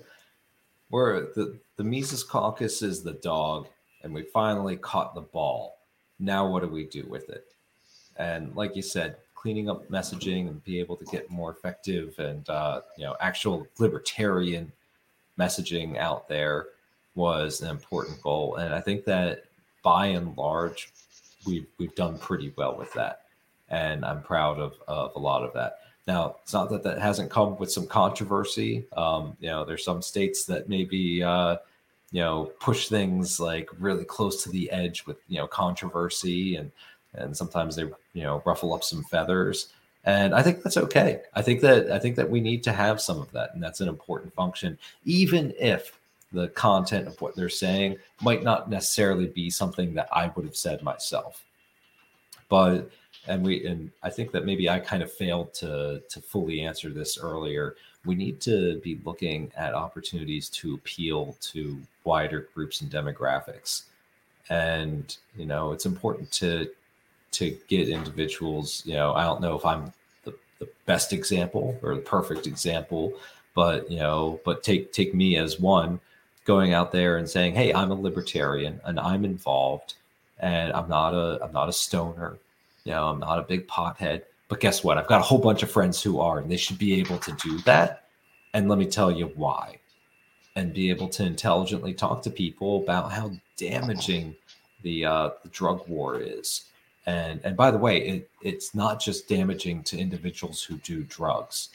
we're 0.89 1.33
the 1.33 1.59
the 1.77 1.83
Mises 1.83 2.23
Caucus 2.23 2.81
is 2.81 3.03
the 3.03 3.13
dog, 3.13 3.67
and 4.03 4.13
we 4.13 4.23
finally 4.23 4.77
caught 4.77 5.15
the 5.15 5.21
ball. 5.21 5.77
Now, 6.19 6.47
what 6.47 6.61
do 6.61 6.69
we 6.69 6.85
do 6.85 7.05
with 7.07 7.29
it? 7.29 7.45
And 8.17 8.55
like 8.55 8.75
you 8.75 8.81
said, 8.81 9.17
cleaning 9.41 9.69
up 9.69 9.89
messaging 9.89 10.47
and 10.47 10.63
be 10.63 10.79
able 10.79 10.95
to 10.95 11.05
get 11.05 11.31
more 11.31 11.51
effective 11.51 12.17
and 12.19 12.47
uh, 12.49 12.81
you 12.95 13.03
know 13.03 13.15
actual 13.19 13.65
libertarian 13.79 14.71
messaging 15.39 15.97
out 15.97 16.27
there 16.29 16.67
was 17.15 17.61
an 17.61 17.69
important 17.69 18.21
goal. 18.21 18.55
And 18.55 18.73
I 18.73 18.81
think 18.81 19.05
that 19.05 19.45
by 19.83 20.07
and 20.07 20.37
large, 20.37 20.91
we've 21.45 21.65
we've 21.79 21.95
done 21.95 22.19
pretty 22.19 22.53
well 22.55 22.77
with 22.77 22.93
that, 22.93 23.23
and 23.69 24.05
I'm 24.05 24.21
proud 24.21 24.59
of 24.59 24.73
of 24.87 25.15
a 25.15 25.19
lot 25.19 25.43
of 25.43 25.53
that. 25.53 25.79
Now, 26.07 26.35
it's 26.43 26.53
not 26.53 26.69
that 26.69 26.83
that 26.83 26.99
hasn't 26.99 27.31
come 27.31 27.57
with 27.57 27.71
some 27.71 27.87
controversy. 27.87 28.85
Um, 28.95 29.37
you 29.39 29.49
know, 29.49 29.65
there's 29.65 29.83
some 29.83 30.01
states 30.01 30.45
that 30.45 30.69
maybe 30.69 31.23
uh, 31.23 31.57
you 32.11 32.21
know 32.21 32.51
push 32.59 32.89
things 32.89 33.39
like 33.39 33.69
really 33.79 34.05
close 34.05 34.43
to 34.43 34.49
the 34.49 34.69
edge 34.71 35.05
with 35.07 35.17
you 35.27 35.37
know 35.37 35.47
controversy, 35.47 36.55
and 36.57 36.71
and 37.13 37.35
sometimes 37.35 37.75
they 37.75 37.83
you 38.13 38.23
know 38.23 38.41
ruffle 38.45 38.73
up 38.73 38.83
some 38.83 39.03
feathers. 39.03 39.69
And 40.03 40.33
I 40.33 40.41
think 40.41 40.63
that's 40.63 40.77
okay. 40.77 41.21
I 41.35 41.43
think 41.43 41.61
that 41.61 41.91
I 41.91 41.99
think 41.99 42.15
that 42.15 42.29
we 42.29 42.41
need 42.41 42.63
to 42.63 42.71
have 42.71 42.99
some 42.99 43.19
of 43.19 43.31
that, 43.33 43.53
and 43.53 43.61
that's 43.61 43.81
an 43.81 43.87
important 43.87 44.33
function, 44.33 44.77
even 45.05 45.53
if 45.59 45.97
the 46.31 46.47
content 46.49 47.07
of 47.07 47.19
what 47.21 47.35
they're 47.35 47.49
saying 47.49 47.97
might 48.21 48.43
not 48.43 48.69
necessarily 48.69 49.27
be 49.27 49.49
something 49.49 49.93
that 49.93 50.07
I 50.11 50.31
would 50.35 50.45
have 50.45 50.55
said 50.55 50.81
myself. 50.81 51.43
But 52.49 52.89
and 53.27 53.45
we 53.45 53.65
and 53.65 53.91
I 54.01 54.09
think 54.09 54.31
that 54.31 54.45
maybe 54.45 54.69
I 54.69 54.79
kind 54.79 55.03
of 55.03 55.11
failed 55.11 55.53
to 55.55 56.01
to 56.09 56.21
fully 56.21 56.61
answer 56.61 56.89
this 56.89 57.17
earlier. 57.19 57.75
We 58.05 58.15
need 58.15 58.41
to 58.41 58.79
be 58.79 58.99
looking 59.05 59.51
at 59.55 59.75
opportunities 59.75 60.49
to 60.49 60.73
appeal 60.73 61.37
to 61.41 61.79
wider 62.03 62.47
groups 62.55 62.81
and 62.81 62.89
demographics. 62.89 63.83
And 64.49 65.15
you 65.37 65.45
know, 65.45 65.71
it's 65.71 65.85
important 65.85 66.31
to 66.33 66.69
to 67.31 67.57
get 67.67 67.89
individuals, 67.89 68.83
you 68.85 68.93
know, 68.93 69.13
I 69.13 69.23
don't 69.23 69.41
know 69.41 69.55
if 69.55 69.65
I'm 69.65 69.93
the, 70.23 70.33
the 70.59 70.69
best 70.85 71.13
example 71.13 71.77
or 71.81 71.95
the 71.95 72.01
perfect 72.01 72.47
example, 72.47 73.13
but 73.55 73.89
you 73.89 73.99
know, 73.99 74.39
but 74.45 74.63
take 74.63 74.93
take 74.93 75.13
me 75.13 75.37
as 75.37 75.59
one 75.59 75.99
going 76.45 76.73
out 76.73 76.91
there 76.91 77.17
and 77.17 77.29
saying, 77.29 77.55
"Hey, 77.55 77.73
I'm 77.73 77.91
a 77.91 77.95
libertarian 77.95 78.79
and 78.85 78.99
I'm 78.99 79.25
involved 79.25 79.95
and 80.41 80.73
I'm 80.73 80.89
not 80.89 81.13
a 81.13 81.39
I'm 81.41 81.53
not 81.53 81.69
a 81.69 81.73
stoner. 81.73 82.37
You 82.83 82.93
know, 82.93 83.07
I'm 83.07 83.19
not 83.19 83.39
a 83.39 83.43
big 83.43 83.67
pothead, 83.67 84.23
but 84.49 84.59
guess 84.59 84.83
what? 84.83 84.97
I've 84.97 85.07
got 85.07 85.21
a 85.21 85.23
whole 85.23 85.37
bunch 85.37 85.63
of 85.63 85.71
friends 85.71 86.01
who 86.01 86.19
are, 86.19 86.39
and 86.39 86.51
they 86.51 86.57
should 86.57 86.79
be 86.79 86.99
able 86.99 87.19
to 87.19 87.31
do 87.33 87.59
that. 87.59 88.05
And 88.53 88.67
let 88.67 88.79
me 88.79 88.87
tell 88.87 89.11
you 89.11 89.27
why. 89.35 89.77
And 90.55 90.73
be 90.73 90.89
able 90.89 91.07
to 91.09 91.23
intelligently 91.23 91.93
talk 91.93 92.21
to 92.23 92.29
people 92.29 92.83
about 92.83 93.11
how 93.11 93.31
damaging 93.55 94.35
the 94.81 95.05
uh, 95.05 95.29
the 95.43 95.49
drug 95.49 95.87
war 95.87 96.19
is. 96.19 96.65
And 97.05 97.41
and 97.43 97.57
by 97.57 97.71
the 97.71 97.77
way, 97.77 97.97
it, 97.97 98.29
it's 98.41 98.75
not 98.75 98.99
just 98.99 99.27
damaging 99.27 99.83
to 99.83 99.97
individuals 99.97 100.63
who 100.63 100.77
do 100.77 101.03
drugs, 101.03 101.69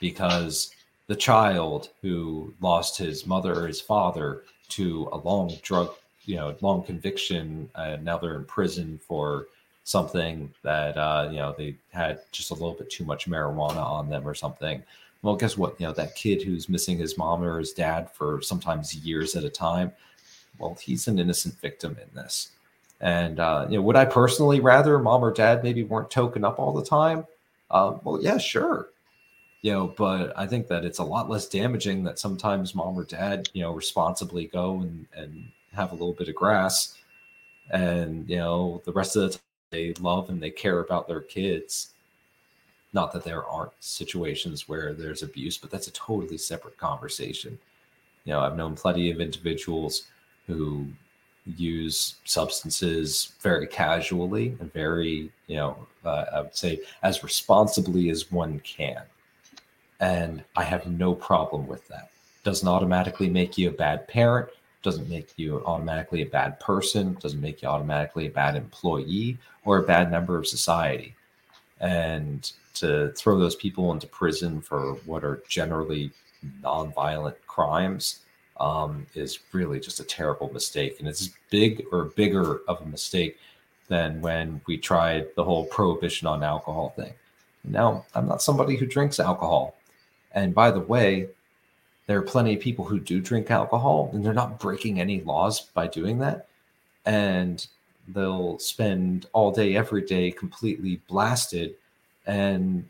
because 0.00 0.74
the 1.06 1.16
child 1.16 1.88
who 2.02 2.52
lost 2.60 2.98
his 2.98 3.26
mother 3.26 3.54
or 3.54 3.66
his 3.66 3.80
father 3.80 4.42
to 4.70 5.08
a 5.12 5.18
long 5.18 5.54
drug, 5.62 5.90
you 6.24 6.36
know, 6.36 6.54
long 6.60 6.82
conviction, 6.82 7.68
now 8.02 8.18
they're 8.18 8.36
in 8.36 8.44
prison 8.44 9.00
for 9.06 9.46
something 9.84 10.52
that 10.62 10.96
uh, 10.96 11.28
you 11.30 11.38
know 11.38 11.54
they 11.56 11.76
had 11.90 12.20
just 12.30 12.50
a 12.50 12.54
little 12.54 12.74
bit 12.74 12.90
too 12.90 13.04
much 13.04 13.28
marijuana 13.28 13.84
on 13.84 14.08
them 14.08 14.26
or 14.26 14.34
something. 14.34 14.82
Well, 15.22 15.36
guess 15.36 15.56
what? 15.56 15.80
You 15.80 15.86
know, 15.86 15.92
that 15.92 16.16
kid 16.16 16.42
who's 16.42 16.68
missing 16.68 16.98
his 16.98 17.16
mom 17.16 17.42
or 17.42 17.58
his 17.58 17.72
dad 17.72 18.10
for 18.10 18.42
sometimes 18.42 18.94
years 18.94 19.36
at 19.36 19.44
a 19.44 19.50
time, 19.50 19.92
well, 20.58 20.76
he's 20.80 21.06
an 21.08 21.18
innocent 21.18 21.54
victim 21.60 21.96
in 22.00 22.08
this. 22.14 22.50
And, 23.02 23.40
uh, 23.40 23.66
you 23.68 23.76
know, 23.76 23.82
would 23.82 23.96
I 23.96 24.04
personally 24.04 24.60
rather 24.60 24.98
mom 24.98 25.24
or 25.24 25.32
dad 25.32 25.62
maybe 25.62 25.82
weren't 25.82 26.10
token 26.10 26.44
up 26.44 26.58
all 26.58 26.72
the 26.72 26.84
time? 26.84 27.26
Uh, 27.70 27.98
well, 28.02 28.22
yeah, 28.22 28.38
sure. 28.38 28.88
You 29.62 29.72
know, 29.72 29.94
but 29.96 30.32
I 30.36 30.46
think 30.46 30.68
that 30.68 30.84
it's 30.84 30.98
a 30.98 31.04
lot 31.04 31.28
less 31.28 31.48
damaging 31.48 32.04
that 32.04 32.18
sometimes 32.18 32.74
mom 32.74 32.96
or 32.96 33.04
dad, 33.04 33.48
you 33.52 33.62
know, 33.62 33.72
responsibly 33.72 34.46
go 34.46 34.80
and, 34.80 35.06
and 35.16 35.44
have 35.72 35.90
a 35.90 35.94
little 35.94 36.14
bit 36.14 36.28
of 36.28 36.34
grass 36.34 36.96
and, 37.70 38.28
you 38.28 38.36
know, 38.36 38.82
the 38.84 38.92
rest 38.92 39.16
of 39.16 39.22
the 39.22 39.28
time 39.30 39.40
they 39.70 39.92
love 39.94 40.30
and 40.30 40.42
they 40.42 40.50
care 40.50 40.80
about 40.80 41.08
their 41.08 41.20
kids 41.20 41.92
not 42.92 43.12
that 43.12 43.24
there 43.24 43.44
aren't 43.44 43.72
situations 43.80 44.68
where 44.68 44.92
there's 44.92 45.22
abuse, 45.22 45.56
but 45.56 45.70
that's 45.70 45.86
a 45.86 45.92
totally 45.92 46.36
separate 46.38 46.76
conversation. 46.76 47.58
You 48.24 48.34
know, 48.34 48.40
I've 48.40 48.56
known 48.56 48.76
plenty 48.76 49.10
of 49.10 49.20
individuals 49.20 50.04
who 50.46 50.86
use 51.46 52.16
substances 52.24 53.32
very 53.40 53.66
casually 53.66 54.56
and 54.60 54.72
very, 54.72 55.30
you 55.46 55.56
know, 55.56 55.86
uh, 56.04 56.24
I 56.32 56.40
would 56.42 56.56
say 56.56 56.80
as 57.02 57.22
responsibly 57.22 58.10
as 58.10 58.30
one 58.30 58.60
can. 58.60 59.02
And 60.00 60.42
I 60.56 60.64
have 60.64 60.86
no 60.86 61.14
problem 61.14 61.66
with 61.66 61.86
that. 61.88 62.10
Doesn't 62.44 62.66
automatically 62.66 63.28
make 63.28 63.56
you 63.56 63.68
a 63.68 63.72
bad 63.72 64.08
parent, 64.08 64.48
doesn't 64.82 65.08
make 65.08 65.32
you 65.36 65.62
automatically 65.64 66.22
a 66.22 66.26
bad 66.26 66.58
person, 66.58 67.16
doesn't 67.20 67.40
make 67.40 67.62
you 67.62 67.68
automatically 67.68 68.26
a 68.26 68.30
bad 68.30 68.56
employee 68.56 69.38
or 69.64 69.78
a 69.78 69.82
bad 69.82 70.10
member 70.10 70.36
of 70.36 70.46
society. 70.46 71.14
And 71.80 72.50
to 72.74 73.12
throw 73.12 73.38
those 73.38 73.54
people 73.56 73.92
into 73.92 74.06
prison 74.06 74.60
for 74.60 74.94
what 75.06 75.24
are 75.24 75.42
generally 75.48 76.10
nonviolent 76.62 77.36
crimes 77.46 78.20
um, 78.58 79.06
is 79.14 79.38
really 79.52 79.80
just 79.80 80.00
a 80.00 80.04
terrible 80.04 80.52
mistake. 80.52 80.96
And 80.98 81.08
it's 81.08 81.30
big 81.50 81.84
or 81.92 82.06
bigger 82.06 82.60
of 82.68 82.80
a 82.80 82.86
mistake 82.86 83.38
than 83.88 84.20
when 84.20 84.60
we 84.66 84.78
tried 84.78 85.28
the 85.36 85.44
whole 85.44 85.64
prohibition 85.66 86.26
on 86.26 86.42
alcohol 86.42 86.92
thing. 86.96 87.12
Now, 87.64 88.06
I'm 88.14 88.26
not 88.26 88.42
somebody 88.42 88.76
who 88.76 88.86
drinks 88.86 89.20
alcohol. 89.20 89.76
And 90.32 90.54
by 90.54 90.70
the 90.70 90.80
way, 90.80 91.28
there 92.06 92.18
are 92.18 92.22
plenty 92.22 92.54
of 92.54 92.60
people 92.60 92.84
who 92.84 92.98
do 92.98 93.20
drink 93.20 93.50
alcohol 93.50 94.10
and 94.12 94.24
they're 94.24 94.32
not 94.32 94.58
breaking 94.58 95.00
any 95.00 95.20
laws 95.20 95.60
by 95.60 95.86
doing 95.86 96.18
that. 96.18 96.48
And 97.04 97.66
they'll 98.08 98.58
spend 98.58 99.26
all 99.32 99.52
day, 99.52 99.76
every 99.76 100.02
day 100.02 100.30
completely 100.30 101.00
blasted 101.08 101.74
and 102.26 102.84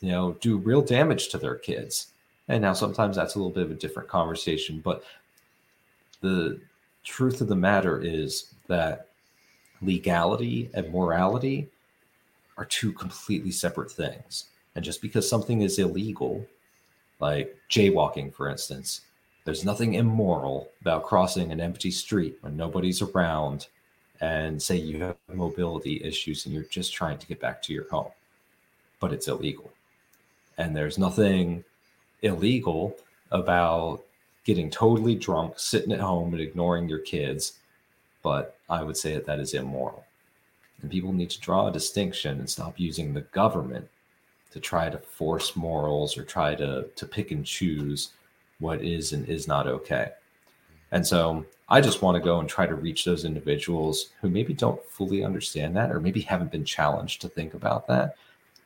you 0.00 0.10
know 0.10 0.36
do 0.40 0.58
real 0.58 0.82
damage 0.82 1.28
to 1.28 1.38
their 1.38 1.56
kids 1.56 2.08
and 2.48 2.62
now 2.62 2.72
sometimes 2.72 3.16
that's 3.16 3.34
a 3.34 3.38
little 3.38 3.52
bit 3.52 3.64
of 3.64 3.70
a 3.70 3.74
different 3.74 4.08
conversation 4.08 4.80
but 4.84 5.04
the 6.20 6.60
truth 7.04 7.40
of 7.40 7.48
the 7.48 7.56
matter 7.56 8.00
is 8.00 8.54
that 8.66 9.08
legality 9.82 10.70
and 10.74 10.92
morality 10.92 11.68
are 12.56 12.64
two 12.64 12.92
completely 12.92 13.50
separate 13.50 13.90
things 13.90 14.46
and 14.74 14.84
just 14.84 15.02
because 15.02 15.28
something 15.28 15.62
is 15.62 15.78
illegal 15.78 16.44
like 17.20 17.56
jaywalking 17.70 18.32
for 18.32 18.48
instance 18.48 19.02
there's 19.44 19.64
nothing 19.64 19.94
immoral 19.94 20.70
about 20.80 21.04
crossing 21.04 21.52
an 21.52 21.60
empty 21.60 21.90
street 21.90 22.36
when 22.40 22.56
nobody's 22.56 23.02
around 23.02 23.68
and 24.20 24.60
say 24.60 24.74
you 24.74 24.98
have 24.98 25.16
mobility 25.32 26.02
issues 26.02 26.46
and 26.46 26.54
you're 26.54 26.64
just 26.64 26.94
trying 26.94 27.18
to 27.18 27.26
get 27.26 27.38
back 27.38 27.62
to 27.62 27.72
your 27.72 27.88
home 27.90 28.10
but 29.00 29.12
it's 29.12 29.28
illegal. 29.28 29.70
And 30.58 30.74
there's 30.74 30.98
nothing 30.98 31.64
illegal 32.22 32.96
about 33.30 34.04
getting 34.44 34.70
totally 34.70 35.14
drunk, 35.14 35.58
sitting 35.58 35.92
at 35.92 36.00
home 36.00 36.32
and 36.32 36.40
ignoring 36.40 36.88
your 36.88 37.00
kids. 37.00 37.58
But 38.22 38.58
I 38.68 38.82
would 38.82 38.96
say 38.96 39.14
that 39.14 39.26
that 39.26 39.40
is 39.40 39.54
immoral. 39.54 40.04
And 40.82 40.90
people 40.90 41.12
need 41.12 41.30
to 41.30 41.40
draw 41.40 41.68
a 41.68 41.72
distinction 41.72 42.38
and 42.38 42.48
stop 42.48 42.78
using 42.78 43.12
the 43.12 43.22
government 43.22 43.88
to 44.52 44.60
try 44.60 44.88
to 44.88 44.98
force 44.98 45.56
morals 45.56 46.16
or 46.16 46.24
try 46.24 46.54
to, 46.54 46.86
to 46.94 47.06
pick 47.06 47.30
and 47.30 47.44
choose 47.44 48.12
what 48.58 48.82
is 48.82 49.12
and 49.12 49.28
is 49.28 49.48
not 49.48 49.66
okay. 49.66 50.10
And 50.92 51.06
so 51.06 51.44
I 51.68 51.80
just 51.80 52.00
want 52.00 52.16
to 52.16 52.24
go 52.24 52.38
and 52.38 52.48
try 52.48 52.66
to 52.66 52.74
reach 52.74 53.04
those 53.04 53.24
individuals 53.24 54.10
who 54.20 54.30
maybe 54.30 54.54
don't 54.54 54.82
fully 54.84 55.24
understand 55.24 55.76
that 55.76 55.90
or 55.90 56.00
maybe 56.00 56.20
haven't 56.20 56.52
been 56.52 56.64
challenged 56.64 57.20
to 57.22 57.28
think 57.28 57.54
about 57.54 57.88
that 57.88 58.16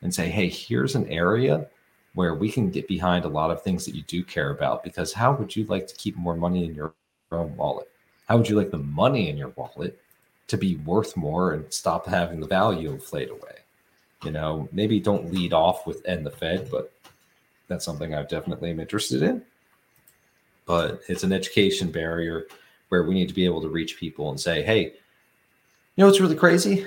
and 0.01 0.13
say, 0.13 0.29
hey, 0.29 0.47
here's 0.47 0.95
an 0.95 1.07
area 1.09 1.67
where 2.13 2.35
we 2.35 2.51
can 2.51 2.69
get 2.69 2.87
behind 2.87 3.25
a 3.25 3.29
lot 3.29 3.51
of 3.51 3.63
things 3.63 3.85
that 3.85 3.95
you 3.95 4.01
do 4.03 4.23
care 4.23 4.51
about. 4.51 4.83
Because 4.83 5.13
how 5.13 5.33
would 5.33 5.55
you 5.55 5.65
like 5.65 5.87
to 5.87 5.95
keep 5.95 6.17
more 6.17 6.35
money 6.35 6.65
in 6.65 6.75
your 6.75 6.93
own 7.31 7.55
wallet? 7.55 7.89
How 8.27 8.37
would 8.37 8.49
you 8.49 8.57
like 8.57 8.71
the 8.71 8.77
money 8.77 9.29
in 9.29 9.37
your 9.37 9.53
wallet 9.55 9.99
to 10.47 10.57
be 10.57 10.75
worth 10.77 11.15
more 11.15 11.53
and 11.53 11.71
stop 11.73 12.05
having 12.05 12.39
the 12.39 12.47
value 12.47 12.91
inflate 12.91 13.29
away? 13.29 13.59
You 14.23 14.31
know, 14.31 14.67
maybe 14.71 14.99
don't 14.99 15.31
lead 15.31 15.53
off 15.53 15.87
with 15.87 16.05
end 16.05 16.25
the 16.25 16.31
Fed, 16.31 16.69
but 16.69 16.91
that's 17.67 17.85
something 17.85 18.13
I 18.13 18.23
definitely 18.23 18.69
am 18.69 18.79
interested 18.79 19.23
in. 19.23 19.41
But 20.65 21.01
it's 21.07 21.23
an 21.23 21.33
education 21.33 21.91
barrier 21.91 22.47
where 22.89 23.03
we 23.03 23.13
need 23.13 23.29
to 23.29 23.33
be 23.33 23.45
able 23.45 23.61
to 23.61 23.69
reach 23.69 23.97
people 23.97 24.29
and 24.29 24.39
say, 24.39 24.61
hey, 24.61 24.83
you 24.83 24.91
know 25.97 26.05
what's 26.05 26.19
really 26.19 26.35
crazy? 26.35 26.85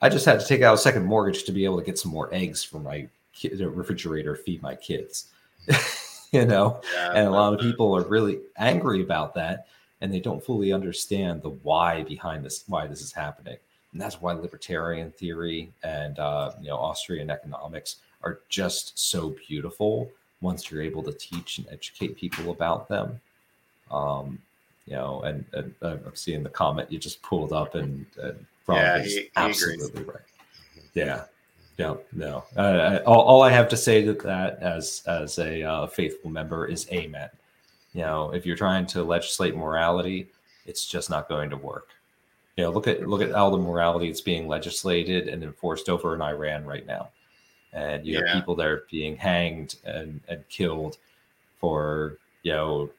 I 0.00 0.08
just 0.08 0.24
had 0.24 0.40
to 0.40 0.46
take 0.46 0.62
out 0.62 0.74
a 0.74 0.78
second 0.78 1.04
mortgage 1.04 1.44
to 1.44 1.52
be 1.52 1.64
able 1.64 1.78
to 1.78 1.84
get 1.84 1.98
some 1.98 2.10
more 2.10 2.32
eggs 2.32 2.64
for 2.64 2.78
my 2.78 3.08
kid, 3.32 3.58
refrigerator, 3.60 4.36
feed 4.36 4.62
my 4.62 4.74
kids. 4.74 5.28
you 6.32 6.44
know, 6.44 6.80
yeah, 6.94 7.12
and 7.14 7.26
a 7.26 7.30
lot 7.30 7.54
of 7.54 7.60
people 7.60 7.96
are 7.96 8.04
really 8.04 8.40
angry 8.56 9.02
about 9.02 9.34
that, 9.34 9.66
and 10.00 10.12
they 10.12 10.20
don't 10.20 10.44
fully 10.44 10.72
understand 10.72 11.42
the 11.42 11.50
why 11.50 12.02
behind 12.02 12.44
this, 12.44 12.64
why 12.66 12.86
this 12.86 13.00
is 13.00 13.12
happening, 13.12 13.56
and 13.92 14.00
that's 14.00 14.20
why 14.20 14.32
libertarian 14.32 15.10
theory 15.12 15.72
and 15.84 16.18
uh, 16.18 16.52
you 16.60 16.68
know 16.68 16.76
Austrian 16.76 17.30
economics 17.30 17.96
are 18.22 18.40
just 18.48 18.98
so 18.98 19.34
beautiful 19.48 20.10
once 20.40 20.70
you're 20.70 20.82
able 20.82 21.02
to 21.02 21.12
teach 21.12 21.58
and 21.58 21.66
educate 21.70 22.16
people 22.16 22.50
about 22.50 22.88
them. 22.88 23.20
Um, 23.90 24.38
you 24.86 24.94
know, 24.94 25.22
and, 25.22 25.44
and 25.52 25.74
uh, 25.80 25.96
I'm 26.04 26.16
seeing 26.16 26.42
the 26.42 26.48
comment 26.48 26.90
you 26.90 26.98
just 26.98 27.22
pulled 27.22 27.52
up, 27.52 27.74
and, 27.76 28.04
and 28.20 28.46
yeah, 28.68 29.00
he, 29.02 29.10
he 29.10 29.30
absolutely 29.36 30.02
agrees. 30.02 30.06
right. 30.08 30.84
Yeah, 30.94 31.24
yeah, 31.78 31.94
no. 32.12 32.44
Uh, 32.56 33.00
all, 33.06 33.22
all, 33.22 33.42
I 33.42 33.50
have 33.50 33.68
to 33.70 33.76
say 33.76 34.04
to 34.04 34.12
that, 34.12 34.58
as 34.60 35.02
as 35.06 35.38
a 35.38 35.62
uh, 35.62 35.86
faithful 35.86 36.30
member, 36.30 36.66
is 36.66 36.88
Amen. 36.90 37.30
You 37.94 38.02
know, 38.02 38.32
if 38.32 38.46
you're 38.46 38.56
trying 38.56 38.86
to 38.88 39.02
legislate 39.02 39.56
morality, 39.56 40.28
it's 40.66 40.86
just 40.86 41.10
not 41.10 41.28
going 41.28 41.50
to 41.50 41.56
work. 41.56 41.88
You 42.56 42.64
know, 42.64 42.70
look 42.70 42.86
at 42.86 43.06
look 43.08 43.22
at 43.22 43.32
all 43.32 43.50
the 43.50 43.58
morality 43.58 44.08
that's 44.08 44.20
being 44.20 44.48
legislated 44.48 45.28
and 45.28 45.42
enforced 45.42 45.88
over 45.88 46.14
in 46.14 46.20
Iran 46.20 46.64
right 46.66 46.86
now, 46.86 47.08
and 47.72 48.06
you 48.06 48.18
yeah. 48.18 48.26
have 48.26 48.34
people 48.34 48.54
that 48.56 48.66
are 48.66 48.84
being 48.90 49.16
hanged 49.16 49.76
and 49.84 50.20
and 50.28 50.46
killed 50.48 50.98
for 51.58 52.18
you 52.42 52.52
know 52.52 52.90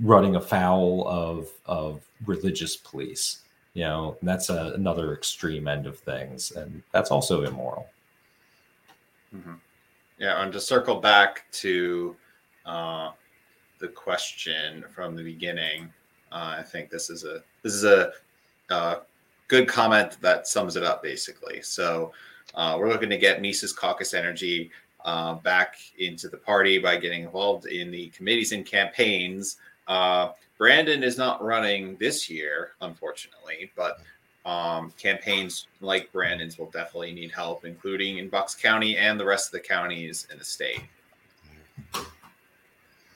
running 0.00 0.36
afoul 0.36 1.08
of 1.08 1.48
of 1.64 2.02
religious 2.26 2.76
police 2.76 3.42
you 3.78 3.84
know 3.84 4.16
that's 4.22 4.50
a, 4.50 4.72
another 4.74 5.14
extreme 5.14 5.68
end 5.68 5.86
of 5.86 5.96
things 6.00 6.50
and 6.50 6.82
that's 6.90 7.12
also 7.12 7.44
immoral 7.44 7.86
mm-hmm. 9.32 9.54
yeah 10.18 10.42
and 10.42 10.52
to 10.52 10.60
circle 10.60 10.96
back 10.96 11.44
to 11.52 12.16
uh, 12.66 13.12
the 13.78 13.86
question 13.86 14.84
from 14.92 15.14
the 15.14 15.22
beginning 15.22 15.88
uh, 16.32 16.56
i 16.58 16.62
think 16.62 16.90
this 16.90 17.08
is 17.08 17.22
a 17.22 17.40
this 17.62 17.72
is 17.72 17.84
a 17.84 18.10
uh, 18.70 18.96
good 19.46 19.68
comment 19.68 20.18
that 20.20 20.48
sums 20.48 20.74
it 20.74 20.82
up 20.82 21.00
basically 21.00 21.62
so 21.62 22.12
uh, 22.56 22.74
we're 22.76 22.88
looking 22.88 23.10
to 23.10 23.16
get 23.16 23.40
mises 23.40 23.72
caucus 23.72 24.12
energy 24.12 24.72
uh, 25.04 25.34
back 25.34 25.76
into 26.00 26.28
the 26.28 26.36
party 26.36 26.78
by 26.78 26.96
getting 26.96 27.22
involved 27.22 27.66
in 27.66 27.92
the 27.92 28.08
committees 28.08 28.50
and 28.50 28.66
campaigns 28.66 29.58
uh, 29.86 30.30
Brandon 30.58 31.02
is 31.02 31.16
not 31.16 31.42
running 31.42 31.96
this 31.96 32.28
year, 32.28 32.72
unfortunately, 32.80 33.70
but 33.76 34.00
um, 34.44 34.92
campaigns 34.98 35.68
like 35.80 36.12
Brandon's 36.12 36.58
will 36.58 36.70
definitely 36.70 37.12
need 37.12 37.30
help, 37.30 37.64
including 37.64 38.18
in 38.18 38.28
Bucks 38.28 38.54
County 38.54 38.96
and 38.96 39.18
the 39.18 39.24
rest 39.24 39.46
of 39.46 39.52
the 39.52 39.60
counties 39.60 40.26
in 40.32 40.38
the 40.38 40.44
state. 40.44 40.82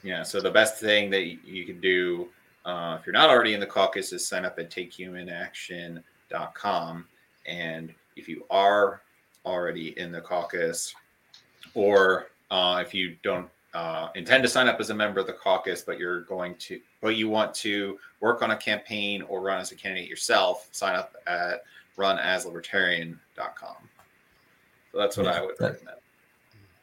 Yeah, 0.04 0.22
so 0.22 0.40
the 0.40 0.50
best 0.50 0.78
thing 0.78 1.10
that 1.10 1.44
you 1.44 1.64
can 1.64 1.80
do 1.80 2.28
uh, 2.64 2.96
if 2.98 3.06
you're 3.06 3.12
not 3.12 3.28
already 3.28 3.52
in 3.54 3.60
the 3.60 3.66
caucus 3.66 4.12
is 4.12 4.26
sign 4.26 4.44
up 4.44 4.58
at 4.58 4.68
takehumanaction.com. 4.70 7.04
And 7.46 7.94
if 8.16 8.28
you 8.28 8.44
are 8.50 9.02
already 9.44 9.98
in 9.98 10.10
the 10.12 10.20
caucus, 10.20 10.94
or 11.74 12.28
uh, 12.50 12.82
if 12.84 12.92
you 12.94 13.16
don't 13.22 13.48
uh, 13.74 14.08
intend 14.14 14.42
to 14.42 14.48
sign 14.48 14.68
up 14.68 14.80
as 14.80 14.90
a 14.90 14.94
member 14.94 15.20
of 15.20 15.26
the 15.26 15.32
caucus, 15.32 15.82
but 15.82 15.98
you're 15.98 16.22
going 16.22 16.54
to, 16.56 16.80
but 17.00 17.16
you 17.16 17.28
want 17.28 17.54
to 17.54 17.98
work 18.20 18.42
on 18.42 18.50
a 18.50 18.56
campaign 18.56 19.22
or 19.22 19.40
run 19.40 19.60
as 19.60 19.72
a 19.72 19.74
candidate 19.74 20.08
yourself, 20.08 20.68
sign 20.72 20.94
up 20.94 21.14
at 21.26 21.64
runaslibertarian.com. 21.96 23.76
So 24.92 24.98
that's 24.98 25.16
what 25.16 25.26
yeah, 25.26 25.32
I 25.32 25.40
would 25.40 25.56
that, 25.58 25.72
recommend. 25.72 25.96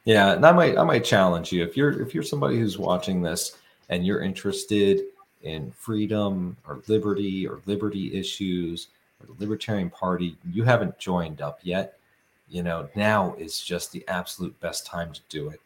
Yeah, 0.05 0.33
and 0.33 0.45
I 0.45 0.51
might 0.51 0.77
I 0.77 0.83
might 0.83 1.03
challenge 1.03 1.51
you 1.51 1.63
if 1.63 1.77
you're 1.77 2.01
if 2.01 2.15
you're 2.15 2.23
somebody 2.23 2.57
who's 2.57 2.79
watching 2.79 3.21
this 3.21 3.57
and 3.89 4.05
you're 4.05 4.21
interested 4.21 5.01
in 5.43 5.71
freedom 5.71 6.57
or 6.67 6.81
liberty 6.87 7.47
or 7.47 7.61
liberty 7.67 8.13
issues 8.13 8.87
or 9.19 9.27
the 9.27 9.39
Libertarian 9.39 9.89
Party, 9.89 10.35
you 10.51 10.63
haven't 10.63 10.97
joined 10.97 11.41
up 11.41 11.59
yet. 11.61 11.99
You 12.47 12.63
know, 12.63 12.89
now 12.95 13.35
is 13.37 13.61
just 13.61 13.91
the 13.91 14.03
absolute 14.07 14.59
best 14.59 14.87
time 14.87 15.13
to 15.13 15.21
do 15.29 15.49
it. 15.49 15.61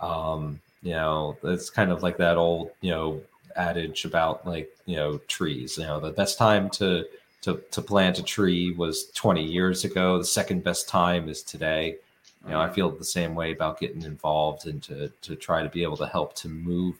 Um, 0.00 0.60
you 0.82 0.92
know, 0.92 1.36
it's 1.42 1.70
kind 1.70 1.90
of 1.90 2.02
like 2.02 2.16
that 2.18 2.36
old, 2.36 2.70
you 2.80 2.90
know, 2.90 3.20
adage 3.56 4.04
about 4.04 4.46
like, 4.46 4.70
you 4.86 4.96
know, 4.96 5.18
trees. 5.26 5.78
You 5.78 5.84
know, 5.84 6.00
the 6.00 6.10
best 6.10 6.38
time 6.38 6.70
to 6.70 7.06
to 7.42 7.62
to 7.70 7.82
plant 7.82 8.18
a 8.18 8.22
tree 8.22 8.72
was 8.72 9.06
20 9.14 9.42
years 9.42 9.84
ago. 9.84 10.18
The 10.18 10.24
second 10.24 10.64
best 10.64 10.88
time 10.88 11.28
is 11.28 11.42
today. 11.42 11.96
You 12.44 12.52
know, 12.52 12.60
I 12.60 12.70
feel 12.70 12.90
the 12.90 13.04
same 13.04 13.34
way 13.34 13.52
about 13.52 13.80
getting 13.80 14.02
involved 14.02 14.66
and 14.66 14.82
to 14.84 15.08
to 15.22 15.36
try 15.36 15.62
to 15.62 15.68
be 15.68 15.82
able 15.82 15.96
to 15.98 16.06
help 16.06 16.34
to 16.36 16.48
move 16.48 16.96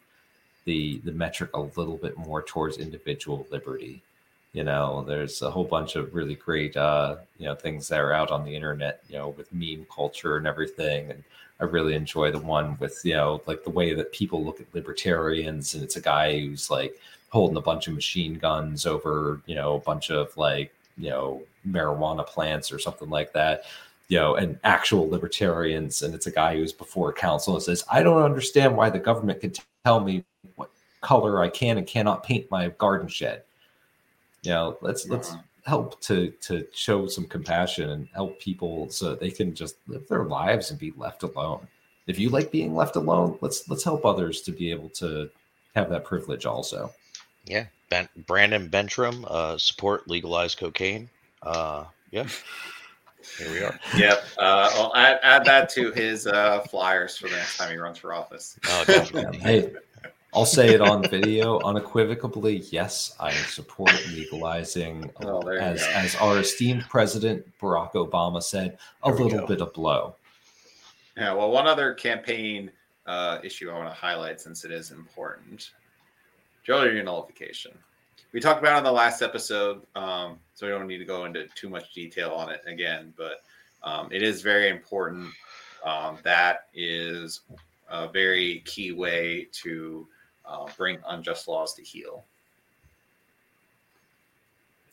the 0.64 0.98
the 1.04 1.12
metric 1.12 1.50
a 1.54 1.60
little 1.60 1.96
bit 1.96 2.16
more 2.18 2.42
towards 2.42 2.78
individual 2.78 3.46
liberty. 3.50 4.02
You 4.52 4.64
know, 4.64 5.04
there's 5.06 5.42
a 5.42 5.50
whole 5.50 5.64
bunch 5.64 5.96
of 5.96 6.14
really 6.14 6.34
great 6.34 6.76
uh, 6.76 7.16
you 7.38 7.46
know 7.46 7.54
things 7.54 7.88
that 7.88 8.00
are 8.00 8.12
out 8.12 8.30
on 8.30 8.44
the 8.44 8.54
internet, 8.54 9.02
you 9.08 9.16
know, 9.16 9.28
with 9.28 9.52
meme 9.52 9.86
culture 9.94 10.36
and 10.36 10.46
everything. 10.46 11.10
And 11.10 11.24
I 11.60 11.64
really 11.64 11.94
enjoy 11.94 12.30
the 12.30 12.38
one 12.38 12.76
with, 12.78 13.00
you 13.04 13.14
know, 13.14 13.42
like 13.46 13.64
the 13.64 13.70
way 13.70 13.94
that 13.94 14.12
people 14.12 14.44
look 14.44 14.60
at 14.60 14.74
libertarians 14.74 15.74
and 15.74 15.82
it's 15.82 15.96
a 15.96 16.00
guy 16.02 16.38
who's 16.38 16.70
like 16.70 17.00
holding 17.30 17.56
a 17.56 17.62
bunch 17.62 17.88
of 17.88 17.94
machine 17.94 18.34
guns 18.34 18.86
over, 18.86 19.40
you 19.46 19.54
know, 19.54 19.76
a 19.76 19.80
bunch 19.80 20.10
of 20.10 20.36
like, 20.36 20.74
you 20.98 21.10
know, 21.10 21.42
marijuana 21.66 22.26
plants 22.26 22.70
or 22.70 22.78
something 22.78 23.08
like 23.08 23.32
that 23.32 23.64
you 24.08 24.18
know, 24.18 24.36
and 24.36 24.58
actual 24.62 25.08
libertarians, 25.08 26.02
and 26.02 26.14
it's 26.14 26.26
a 26.26 26.30
guy 26.30 26.56
who's 26.56 26.72
before 26.72 27.12
council 27.12 27.54
and 27.54 27.62
says, 27.62 27.84
I 27.90 28.02
don't 28.02 28.22
understand 28.22 28.76
why 28.76 28.90
the 28.90 28.98
government 28.98 29.40
can 29.40 29.52
tell 29.84 30.00
me 30.00 30.24
what 30.54 30.70
color 31.00 31.42
I 31.42 31.48
can 31.48 31.78
and 31.78 31.86
cannot 31.86 32.22
paint 32.22 32.50
my 32.50 32.68
garden 32.68 33.08
shed. 33.08 33.42
You 34.42 34.52
know, 34.52 34.78
let's 34.80 35.08
let's 35.08 35.34
help 35.66 36.00
to 36.00 36.30
to 36.40 36.66
show 36.72 37.06
some 37.06 37.26
compassion 37.26 37.90
and 37.90 38.08
help 38.14 38.40
people 38.40 38.88
so 38.88 39.10
that 39.10 39.20
they 39.20 39.30
can 39.30 39.54
just 39.54 39.76
live 39.88 40.06
their 40.08 40.24
lives 40.24 40.70
and 40.70 40.78
be 40.78 40.92
left 40.96 41.22
alone. 41.22 41.66
If 42.06 42.18
you 42.18 42.30
like 42.30 42.52
being 42.52 42.74
left 42.74 42.96
alone, 42.96 43.36
let's 43.40 43.68
let's 43.68 43.84
help 43.84 44.04
others 44.04 44.40
to 44.42 44.52
be 44.52 44.70
able 44.70 44.88
to 44.90 45.28
have 45.74 45.90
that 45.90 46.04
privilege 46.04 46.46
also. 46.46 46.92
Yeah, 47.44 47.66
ben, 47.90 48.08
Brandon 48.26 48.68
Bentrim, 48.68 49.24
uh, 49.28 49.58
support 49.58 50.08
legalized 50.08 50.58
cocaine. 50.58 51.08
Uh, 51.42 51.84
yeah, 52.10 52.26
here 53.38 53.50
we 53.50 53.60
are. 53.62 53.78
Yep. 53.96 54.24
Uh, 54.38 54.70
well, 54.74 54.92
add, 54.94 55.18
add 55.22 55.44
that 55.44 55.68
to 55.70 55.90
his 55.92 56.26
uh, 56.26 56.60
flyers 56.60 57.16
for 57.16 57.28
the 57.28 57.36
next 57.36 57.56
time 57.56 57.70
he 57.70 57.76
runs 57.76 57.98
for 57.98 58.12
office. 58.12 58.58
Oh, 58.68 58.84
definitely. 58.86 59.38
Hey, 59.42 59.72
I'll 60.36 60.44
say 60.44 60.74
it 60.74 60.82
on 60.82 61.02
video 61.08 61.58
unequivocally. 61.60 62.58
Yes, 62.70 63.16
I 63.18 63.32
support 63.32 63.90
legalizing, 64.12 65.10
Oh, 65.22 65.48
as 65.48 65.82
as 65.82 66.14
our 66.16 66.40
esteemed 66.40 66.82
president 66.90 67.46
Barack 67.58 67.92
Obama 67.92 68.42
said, 68.42 68.76
a 69.02 69.10
There 69.10 69.24
little 69.24 69.46
bit 69.46 69.62
of 69.62 69.72
blow. 69.72 70.14
Yeah. 71.16 71.32
Well, 71.32 71.50
one 71.50 71.66
other 71.66 71.94
campaign 71.94 72.70
uh, 73.06 73.38
issue 73.42 73.70
I 73.70 73.78
want 73.78 73.88
to 73.88 73.94
highlight 73.94 74.38
since 74.38 74.66
it 74.66 74.72
is 74.72 74.90
important: 74.90 75.70
Jury 76.64 77.02
nullification. 77.02 77.72
We 78.32 78.40
talked 78.40 78.60
about 78.60 78.74
it 78.74 78.78
in 78.78 78.84
the 78.84 78.92
last 78.92 79.22
episode, 79.22 79.86
um, 79.94 80.38
so 80.52 80.66
we 80.66 80.72
don't 80.72 80.86
need 80.86 80.98
to 80.98 81.06
go 81.06 81.24
into 81.24 81.46
too 81.54 81.70
much 81.70 81.94
detail 81.94 82.32
on 82.32 82.50
it 82.50 82.60
again. 82.66 83.14
But 83.16 83.42
um, 83.82 84.12
it 84.12 84.22
is 84.22 84.42
very 84.42 84.68
important. 84.68 85.30
Um, 85.82 86.18
that 86.24 86.66
is 86.74 87.40
a 87.88 88.06
very 88.08 88.60
key 88.66 88.92
way 88.92 89.48
to 89.62 90.06
uh, 90.46 90.66
bring 90.76 90.98
unjust 91.08 91.48
laws 91.48 91.74
to 91.74 91.82
heal. 91.82 92.24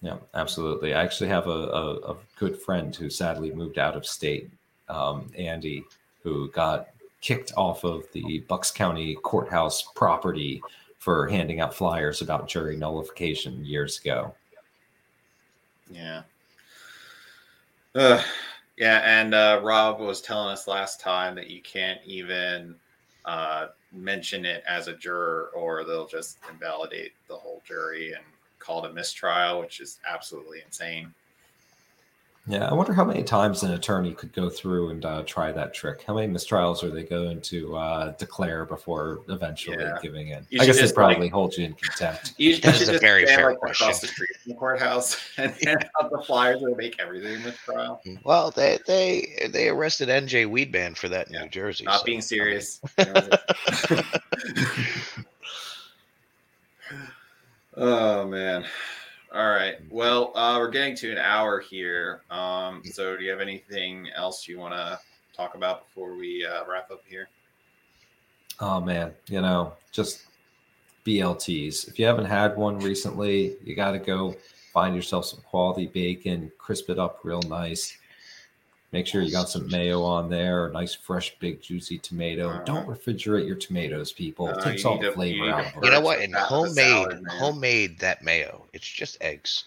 Yeah, 0.02 0.18
absolutely. 0.34 0.94
I 0.94 1.02
actually 1.02 1.30
have 1.30 1.48
a, 1.48 1.50
a, 1.50 2.12
a 2.12 2.18
good 2.38 2.60
friend 2.60 2.94
who 2.94 3.10
sadly 3.10 3.52
moved 3.52 3.78
out 3.78 3.96
of 3.96 4.06
state, 4.06 4.52
um, 4.90 5.32
Andy, 5.38 5.86
who 6.24 6.50
got 6.52 6.90
kicked 7.22 7.54
off 7.56 7.86
of 7.86 8.04
the 8.12 8.40
Bucks 8.50 8.70
County 8.70 9.16
courthouse 9.16 9.82
property 9.96 10.62
for 10.98 11.28
handing 11.28 11.62
out 11.62 11.74
flyers 11.74 12.22
about 12.22 12.50
jury 12.50 12.76
nullification 12.76 13.64
years 13.64 14.00
ago. 14.00 14.36
Yeah. 15.90 16.24
Uh, 17.96 18.22
yeah, 18.78 19.02
and 19.06 19.34
uh, 19.34 19.62
Rob 19.64 20.00
was 20.00 20.20
telling 20.20 20.50
us 20.50 20.68
last 20.68 21.00
time 21.00 21.36
that 21.36 21.50
you 21.50 21.62
can't 21.62 22.00
even 22.06 22.76
uh, 23.26 23.68
mention 23.92 24.46
it 24.46 24.64
as 24.68 24.88
a 24.88 24.94
juror, 24.94 25.52
or 25.56 25.84
they'll 25.84 26.08
just 26.08 26.38
invalidate 26.50 27.14
the 27.28 27.36
whole 27.36 27.62
jury 27.66 28.14
and 28.14 28.24
call 28.60 28.84
it 28.84 28.92
a 28.92 28.94
mistrial, 28.94 29.60
which 29.60 29.80
is 29.80 30.00
absolutely 30.10 30.62
insane. 30.66 31.14
Yeah, 32.46 32.68
I 32.68 32.74
wonder 32.74 32.92
how 32.92 33.06
many 33.06 33.24
times 33.24 33.64
an 33.64 33.72
attorney 33.72 34.14
could 34.14 34.34
go 34.34 34.50
through 34.50 34.90
and 34.90 35.06
uh, 35.06 35.24
try 35.26 35.54
that 35.54 35.74
trick. 35.74 36.04
How 36.06 36.14
many 36.14 36.28
mistrials 36.32 36.84
are 36.84 36.90
they 36.90 37.04
going 37.04 37.40
to 37.40 37.78
uh, 37.78 38.12
declare 38.18 38.66
before 38.66 39.22
eventually 39.30 39.78
Yeah. 39.78 39.98
giving 40.02 40.28
in? 40.28 40.46
You 40.50 40.60
I 40.62 40.66
guess 40.66 40.82
they 40.82 40.92
probably 40.92 41.16
like- 41.22 41.32
hold 41.32 41.56
you 41.56 41.64
in 41.68 41.74
contempt. 41.76 42.34
You 42.38 42.58
That 42.58 42.74
should 42.74 42.82
is 42.82 42.90
a 42.90 42.92
just 42.94 43.02
very 43.02 43.26
stand, 43.26 43.40
fair 43.40 43.50
like, 43.52 43.72
across 43.72 44.02
the 44.02 44.08
street 44.08 44.30
from 44.44 44.52
the 44.52 44.58
courthouse 44.58 45.18
and 45.38 45.54
hand 45.64 45.90
out 46.02 46.12
the 46.12 46.22
flyers 46.22 46.60
that 46.60 46.76
make 46.76 47.00
everything 47.00 47.38
a 47.38 47.40
mistrial. 47.46 48.02
Well, 48.26 48.52
they 48.52 48.78
they 48.88 49.48
they 49.54 49.70
arrested 49.70 50.10
NJ 50.10 50.46
Weedman 50.46 50.98
for 50.98 51.08
that 51.08 51.28
in 51.30 51.36
Yeah. 51.36 51.44
New 51.44 51.50
Jersey. 51.50 51.86
Not 51.86 52.00
so, 52.00 52.06
being 52.06 52.20
serious. 52.20 52.82
oh 57.78 58.28
man. 58.28 58.66
All 59.34 59.50
right. 59.50 59.78
Well, 59.90 60.32
uh, 60.36 60.58
we're 60.60 60.70
getting 60.70 60.96
to 60.98 61.12
an 61.12 61.18
hour 61.18 61.60
here. 61.60 62.22
Um, 62.30 62.84
so, 62.86 63.18
do 63.18 63.24
you 63.24 63.32
have 63.32 63.42
anything 63.42 64.08
else 64.16 64.48
you 64.48 64.60
want 64.60 64.76
to 64.76 65.00
talk 65.36 65.56
about 65.56 65.88
before 65.88 66.16
we 66.16 66.46
uh, 66.46 66.64
wrap 66.70 66.92
up 66.92 67.02
here? 67.08 67.30
Oh 68.60 68.80
man, 68.80 69.12
you 69.28 69.42
know, 69.42 69.74
just 69.92 70.28
BLTs. 71.04 71.88
If 71.88 71.98
you 71.98 72.06
haven't 72.06 72.26
had 72.26 72.56
one 72.56 72.78
recently, 72.78 73.56
you 73.64 73.76
got 73.76 73.92
to 73.92 74.00
go 74.00 74.36
find 74.72 74.96
yourself 74.96 75.26
some 75.26 75.42
quality 75.42 75.88
bacon, 75.88 76.52
crisp 76.60 76.92
it 76.92 77.00
up 77.00 77.20
real 77.24 77.42
nice. 77.42 77.98
Make 78.94 79.08
sure 79.08 79.24
you 79.24 79.32
got 79.32 79.50
some 79.50 79.68
mayo 79.72 80.04
on 80.04 80.30
there, 80.30 80.68
a 80.68 80.72
nice 80.72 80.94
fresh 80.94 81.36
big 81.40 81.60
juicy 81.64 81.98
tomato. 81.98 82.64
Don't 82.64 82.88
refrigerate 82.88 83.48
your 83.48 83.56
tomatoes, 83.56 84.12
people. 84.12 84.48
Uh, 84.48 84.52
it 84.52 84.62
takes 84.62 84.84
you 84.84 84.90
all 84.92 85.00
the 85.00 85.12
flavor 85.12 85.50
out 85.50 85.64
to 85.64 85.78
of 85.80 85.84
You 85.84 85.90
know 85.90 86.00
what? 86.00 86.20
with 86.20 86.26
In 86.26 86.32
that 86.34 86.44
with 86.44 86.44
a 86.44 86.46
homemade 86.46 86.76
salad, 86.76 87.28
homemade 87.28 88.00
that 88.00 88.24
mayo, 88.24 88.68
it's 88.72 88.88
just 88.88 89.18
eggs. 89.20 89.64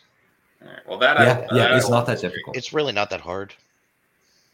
All 0.62 0.68
right. 0.68 0.88
Well, 0.88 0.98
that 0.98 1.18
Yeah, 1.18 1.24
I, 1.50 1.56
yeah, 1.56 1.62
that 1.64 1.76
it's 1.76 1.86
I 1.86 1.90
not 1.90 2.06
that 2.06 2.20
difficult. 2.20 2.56
It's 2.56 2.72
really 2.72 2.92
not 2.92 3.10
that 3.10 3.20
hard. 3.20 3.52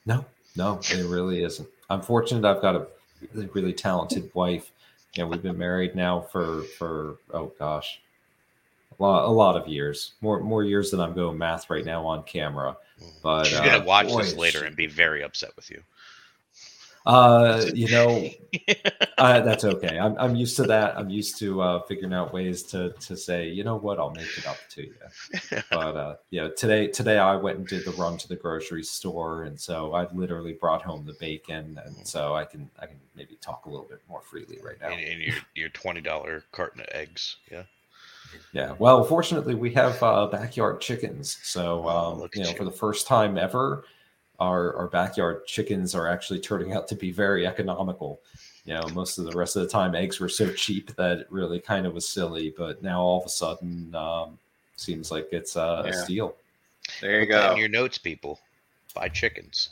No, 0.06 0.24
no, 0.56 0.80
it 0.84 1.06
really 1.06 1.44
isn't. 1.44 1.68
I'm 1.90 2.00
fortunate 2.00 2.48
I've 2.48 2.62
got 2.62 2.74
a 2.74 2.86
really, 3.34 3.50
really 3.52 3.72
talented 3.74 4.30
wife. 4.32 4.72
and 5.16 5.24
know, 5.24 5.28
we've 5.28 5.42
been 5.42 5.58
married 5.58 5.94
now 5.94 6.22
for 6.22 6.62
for 6.78 7.16
oh 7.34 7.52
gosh, 7.58 8.00
a 8.00 8.11
lot 9.02 9.24
a 9.28 9.30
lot 9.32 9.56
of 9.56 9.68
years. 9.68 10.14
More 10.20 10.40
more 10.40 10.62
years 10.64 10.90
than 10.90 11.00
I'm 11.00 11.14
going 11.14 11.36
math 11.38 11.68
right 11.70 11.84
now 11.84 12.06
on 12.06 12.22
camera. 12.24 12.76
But 13.22 13.44
She's 13.46 13.58
uh, 13.58 13.64
gonna 13.64 13.84
watch 13.84 14.08
boy, 14.08 14.22
this 14.22 14.34
later 14.34 14.60
she- 14.60 14.66
and 14.66 14.76
be 14.76 14.86
very 14.86 15.22
upset 15.22 15.50
with 15.56 15.70
you. 15.70 15.82
Uh, 17.04 17.64
you 17.74 17.90
know, 17.90 18.30
uh, 19.18 19.40
that's 19.40 19.64
okay. 19.64 19.98
I'm 19.98 20.16
I'm 20.18 20.36
used 20.36 20.56
to 20.58 20.62
that. 20.64 20.96
I'm 20.96 21.10
used 21.10 21.36
to 21.40 21.60
uh, 21.60 21.82
figuring 21.82 22.14
out 22.14 22.32
ways 22.32 22.62
to 22.64 22.92
to 22.92 23.16
say, 23.16 23.48
you 23.48 23.64
know 23.64 23.74
what, 23.74 23.98
I'll 23.98 24.12
make 24.12 24.38
it 24.38 24.46
up 24.46 24.58
to 24.70 24.82
you. 24.82 24.94
But 25.70 25.96
uh, 25.96 26.14
yeah, 26.30 26.48
today 26.56 26.86
today 26.86 27.18
I 27.18 27.34
went 27.34 27.58
and 27.58 27.66
did 27.66 27.84
the 27.84 27.90
run 27.92 28.18
to 28.18 28.28
the 28.28 28.36
grocery 28.36 28.84
store, 28.84 29.42
and 29.42 29.58
so 29.60 29.94
I 29.94 30.06
literally 30.12 30.52
brought 30.52 30.82
home 30.82 31.04
the 31.04 31.14
bacon, 31.18 31.80
and 31.84 32.06
so 32.06 32.36
I 32.36 32.44
can 32.44 32.70
I 32.78 32.86
can 32.86 33.00
maybe 33.16 33.34
talk 33.40 33.66
a 33.66 33.68
little 33.68 33.86
bit 33.86 34.00
more 34.08 34.20
freely 34.20 34.60
right 34.62 34.80
now. 34.80 34.92
in, 34.92 35.00
in 35.00 35.20
your 35.22 35.34
your 35.56 35.68
twenty 35.70 36.02
dollar 36.02 36.44
carton 36.52 36.82
of 36.82 36.86
eggs. 36.92 37.36
Yeah. 37.50 37.64
Yeah. 38.52 38.74
Well, 38.78 39.04
fortunately, 39.04 39.54
we 39.54 39.72
have 39.74 40.02
uh, 40.02 40.26
backyard 40.26 40.80
chickens. 40.80 41.38
So, 41.42 41.88
um, 41.88 42.28
you 42.34 42.42
know, 42.42 42.50
you. 42.50 42.56
for 42.56 42.64
the 42.64 42.70
first 42.70 43.06
time 43.06 43.38
ever, 43.38 43.84
our, 44.38 44.74
our 44.76 44.88
backyard 44.88 45.46
chickens 45.46 45.94
are 45.94 46.08
actually 46.08 46.40
turning 46.40 46.72
out 46.72 46.88
to 46.88 46.94
be 46.94 47.12
very 47.12 47.46
economical. 47.46 48.20
You 48.64 48.74
know, 48.74 48.82
most 48.92 49.18
of 49.18 49.24
the 49.24 49.32
rest 49.32 49.56
of 49.56 49.62
the 49.62 49.68
time, 49.68 49.94
eggs 49.94 50.20
were 50.20 50.28
so 50.28 50.52
cheap 50.52 50.94
that 50.96 51.18
it 51.18 51.26
really 51.30 51.60
kind 51.60 51.86
of 51.86 51.94
was 51.94 52.08
silly. 52.08 52.54
But 52.56 52.82
now 52.82 53.00
all 53.00 53.20
of 53.20 53.26
a 53.26 53.30
sudden, 53.30 53.94
um, 53.94 54.38
seems 54.76 55.10
like 55.10 55.28
it's 55.32 55.56
uh, 55.56 55.82
a 55.86 55.92
steal. 55.92 56.36
There 57.00 57.20
you 57.20 57.26
Put 57.26 57.32
that 57.32 57.48
go. 57.48 57.52
In 57.52 57.58
your 57.58 57.68
notes, 57.68 57.98
people. 57.98 58.40
Buy 58.94 59.08
chickens. 59.08 59.70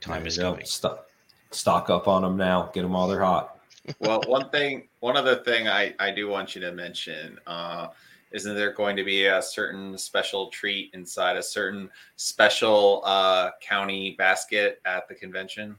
Time 0.00 0.20
There 0.20 0.28
is 0.28 0.36
you 0.36 0.42
coming. 0.44 0.66
Stock, 0.66 1.06
stock 1.50 1.90
up 1.90 2.08
on 2.08 2.22
them 2.22 2.36
now. 2.36 2.70
Get 2.72 2.82
them 2.82 2.92
while 2.92 3.08
they're 3.08 3.22
hot. 3.22 3.53
Well, 4.00 4.22
one 4.26 4.50
thing, 4.50 4.88
one 5.00 5.16
other 5.16 5.36
thing 5.36 5.68
I, 5.68 5.94
I 5.98 6.10
do 6.10 6.28
want 6.28 6.54
you 6.54 6.60
to 6.62 6.72
mention, 6.72 7.38
uh, 7.46 7.88
isn't 8.32 8.54
there 8.54 8.72
going 8.72 8.96
to 8.96 9.04
be 9.04 9.26
a 9.26 9.40
certain 9.40 9.96
special 9.96 10.48
treat 10.48 10.90
inside 10.94 11.36
a 11.36 11.42
certain 11.42 11.88
special 12.16 13.02
uh, 13.04 13.50
county 13.60 14.16
basket 14.18 14.80
at 14.84 15.08
the 15.08 15.14
convention? 15.14 15.76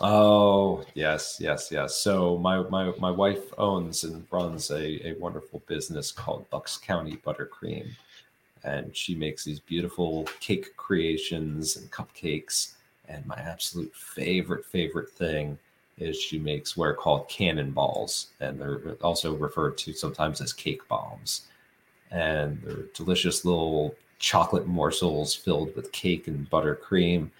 Oh 0.00 0.84
yes, 0.94 1.36
yes, 1.38 1.68
yes. 1.70 1.96
So 1.96 2.38
my 2.38 2.62
my 2.70 2.92
my 2.98 3.10
wife 3.10 3.52
owns 3.58 4.04
and 4.04 4.26
runs 4.30 4.70
a, 4.70 5.08
a 5.08 5.12
wonderful 5.18 5.62
business 5.66 6.10
called 6.10 6.48
Bucks 6.48 6.78
County 6.78 7.18
Buttercream, 7.18 7.90
and 8.64 8.96
she 8.96 9.14
makes 9.14 9.44
these 9.44 9.60
beautiful 9.60 10.26
cake 10.40 10.74
creations 10.76 11.76
and 11.76 11.90
cupcakes. 11.90 12.72
And 13.08 13.26
my 13.26 13.36
absolute 13.36 13.94
favorite 13.94 14.64
favorite 14.64 15.10
thing 15.10 15.58
is 16.02 16.20
she 16.20 16.38
makes 16.38 16.76
what 16.76 16.86
are 16.86 16.94
called 16.94 17.28
cannonballs, 17.28 18.28
and 18.40 18.60
they're 18.60 18.96
also 19.02 19.34
referred 19.34 19.78
to 19.78 19.92
sometimes 19.92 20.40
as 20.40 20.52
cake 20.52 20.86
bombs. 20.88 21.48
And 22.10 22.60
they're 22.62 22.86
delicious 22.94 23.44
little 23.44 23.94
chocolate 24.18 24.66
morsels 24.66 25.34
filled 25.34 25.74
with 25.74 25.92
cake 25.92 26.28
and 26.28 26.48
buttercream 26.50 27.30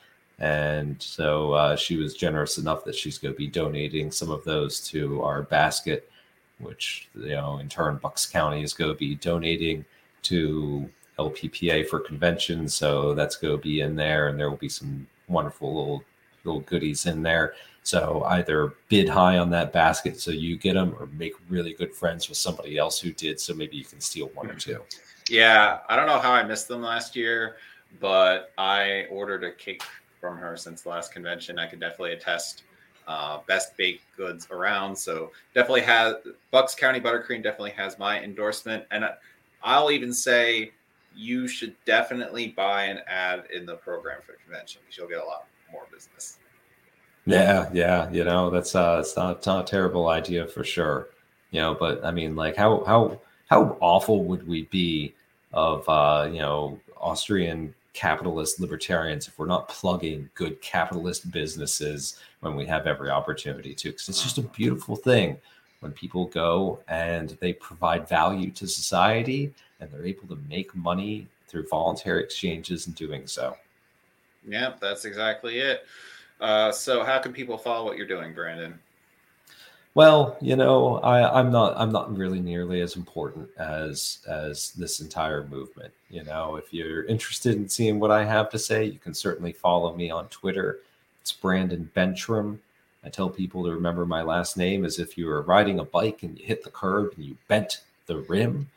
and 0.43 1.01
so 1.01 1.53
uh, 1.53 1.77
she 1.77 1.97
was 1.97 2.15
generous 2.15 2.59
enough 2.59 2.85
that 2.85 2.97
she's 2.97 3.17
going 3.17 3.33
to 3.33 3.39
be 3.39 3.47
donating 3.47 4.11
some 4.11 4.31
of 4.31 4.43
those 4.43 4.81
to 4.89 5.23
our 5.23 5.43
basket, 5.43 6.11
which, 6.59 7.09
you 7.15 7.31
know, 7.31 7.59
in 7.59 7.69
turn, 7.69 8.01
Bucks 8.03 8.27
County 8.27 8.65
is 8.65 8.75
going 8.75 8.91
to 8.91 8.99
be 8.99 9.15
donating 9.15 9.85
to 10.23 10.91
LPPA 11.17 11.87
for 11.87 12.01
convention. 12.01 12.69
So 12.69 13.15
that's 13.15 13.37
going 13.37 13.57
to 13.57 13.63
be 13.63 13.83
in 13.83 13.95
there, 13.95 14.29
and 14.29 14.39
there 14.39 14.51
will 14.51 14.57
be 14.57 14.69
some 14.69 15.07
wonderful 15.29 15.75
little 15.75 16.05
little 16.43 16.63
goodies 16.63 17.07
in 17.07 17.23
there. 17.23 17.55
So 17.85 18.25
either 18.29 18.75
bid 18.89 19.09
high 19.09 19.39
on 19.39 19.51
that 19.51 19.73
basket 19.73 20.21
so 20.21 20.31
you 20.31 20.57
get 20.57 20.75
them, 20.75 20.95
or 20.99 21.07
make 21.07 21.35
really 21.49 21.73
good 21.73 21.95
friends 21.95 22.29
with 22.29 22.39
somebody 22.39 22.79
else 22.79 23.01
who 23.01 23.13
did. 23.13 23.41
So 23.41 23.55
maybe 23.55 23.77
you 23.77 23.85
can 23.85 24.01
steal 24.01 24.29
one 24.35 24.51
or 24.51 24.55
two. 24.55 24.81
Yeah, 25.29 25.81
I 25.89 25.97
don't 25.97 26.07
know 26.07 26.19
how 26.19 26.33
I 26.33 26.43
missed 26.43 26.69
them 26.69 26.83
last 26.83 27.17
year, 27.17 27.57
but 28.01 28.53
I 28.57 29.07
ordered 29.11 29.45
a 29.45 29.53
cake 29.53 29.83
from 30.21 30.37
her 30.37 30.57
since 30.57 30.83
the 30.83 30.91
last 30.91 31.13
convention. 31.13 31.59
I 31.59 31.67
can 31.67 31.79
definitely 31.79 32.13
attest. 32.13 32.65
Uh, 33.09 33.41
best 33.49 33.77
baked 33.77 34.05
goods 34.17 34.47
around. 34.53 34.95
So 34.95 35.33
definitely 35.57 35.81
has 35.81 36.15
Bucks 36.53 36.77
County 36.77 37.01
Buttercream 37.01 37.43
definitely 37.43 37.73
has 37.73 37.99
my 37.99 38.23
endorsement, 38.23 38.85
and 38.93 39.05
I'll 39.65 39.91
even 39.91 40.13
say 40.13 40.71
you 41.13 41.49
should 41.49 41.75
definitely 41.85 42.49
buy 42.49 42.85
an 42.85 43.01
ad 43.09 43.45
in 43.53 43.67
the 43.67 43.75
program 43.75 44.21
for 44.25 44.33
the 44.33 44.39
convention 44.39 44.83
because 44.83 44.97
you'll 44.97 45.09
get 45.09 45.19
a 45.19 45.27
lot 45.27 45.47
more 45.73 45.83
business. 45.93 46.39
Yeah, 47.25 47.71
yeah, 47.73 48.11
you 48.11 48.25
know 48.25 48.51
that's 48.51 48.75
uh, 48.75 48.99
it's 49.01 49.17
not, 49.17 49.45
not 49.47 49.69
a 49.69 49.71
terrible 49.71 50.09
idea 50.09 50.47
for 50.47 50.65
sure. 50.65 51.09
You 51.51 51.61
know, 51.61 51.75
but 51.75 52.05
I 52.05 52.11
mean, 52.11 52.35
like 52.35 52.57
how 52.57 52.83
how 52.85 53.21
how 53.49 53.77
awful 53.81 54.25
would 54.25 54.47
we 54.47 54.65
be 54.65 55.15
of 55.53 55.89
uh, 55.89 56.29
you 56.31 56.41
know 56.41 56.81
Austrian 56.97 57.75
capitalist 57.93 58.59
libertarians 58.59 59.29
if 59.29 59.39
we're 59.39 59.47
not 59.47 59.69
plugging 59.69 60.29
good 60.35 60.61
capitalist 60.63 61.31
businesses 61.31 62.19
when 62.41 62.57
we 62.57 62.65
have 62.65 62.87
every 62.87 63.11
opportunity 63.11 63.75
to 63.75 63.91
because 63.91 64.09
it's 64.09 64.23
just 64.23 64.39
a 64.39 64.43
beautiful 64.43 64.97
thing 64.97 65.37
when 65.81 65.93
people 65.93 66.25
go 66.25 66.79
and 66.89 67.37
they 67.41 67.53
provide 67.53 68.09
value 68.09 68.51
to 68.51 68.67
society 68.67 69.53
and 69.79 69.91
they're 69.91 70.07
able 70.07 70.27
to 70.27 70.39
make 70.49 70.75
money 70.75 71.27
through 71.49 71.69
voluntary 71.69 72.25
exchanges 72.25 72.87
and 72.87 72.97
doing 72.97 73.27
so 73.27 73.55
Yep, 74.49 74.81
that's 74.81 75.05
exactly 75.05 75.59
it. 75.59 75.87
Uh, 76.43 76.73
so, 76.73 77.05
how 77.05 77.21
can 77.21 77.33
people 77.33 77.57
follow 77.57 77.85
what 77.85 77.97
you're 77.97 78.07
doing, 78.07 78.35
Brandon? 78.35 78.79
Well, 79.95 80.37
you 80.41 80.57
know, 80.57 80.97
I, 80.99 81.39
I'm 81.39 81.53
not 81.53 81.75
I'm 81.77 81.93
not 81.93 82.17
really 82.17 82.41
nearly 82.41 82.81
as 82.81 82.97
important 82.97 83.49
as 83.59 84.19
as 84.29 84.73
this 84.73 85.01
entire 85.01 85.45
movement. 85.47 85.93
You 86.11 86.25
know, 86.25 86.57
if 86.57 86.73
you're 86.75 87.05
interested 87.05 87.55
in 87.55 87.69
seeing 87.69 88.01
what 88.01 88.11
I 88.11 88.25
have 88.25 88.51
to 88.51 88.59
say, 88.59 88.85
you 88.85 88.99
can 88.99 89.15
certainly 89.15 89.53
follow 89.53 89.95
me 89.95 90.11
on 90.11 90.27
Twitter. 90.29 90.81
It's 91.21 91.33
Brandon 91.33 91.89
Bentrim. 91.95 92.59
I 93.05 93.09
tell 93.09 93.31
people 93.31 93.63
to 93.65 93.71
remember 93.71 94.05
my 94.05 94.23
last 94.23 94.57
name 94.57 94.85
as 94.85 94.99
if 94.99 95.17
you 95.17 95.27
were 95.27 95.43
riding 95.43 95.79
a 95.79 95.85
bike 95.85 96.23
and 96.25 96.39
you 96.39 96.45
hit 96.45 96.65
the 96.65 96.71
curb 96.71 97.13
and 97.17 97.25
you 97.25 97.37
bent 97.47 97.83
the 98.07 98.19
rim. 98.19 98.69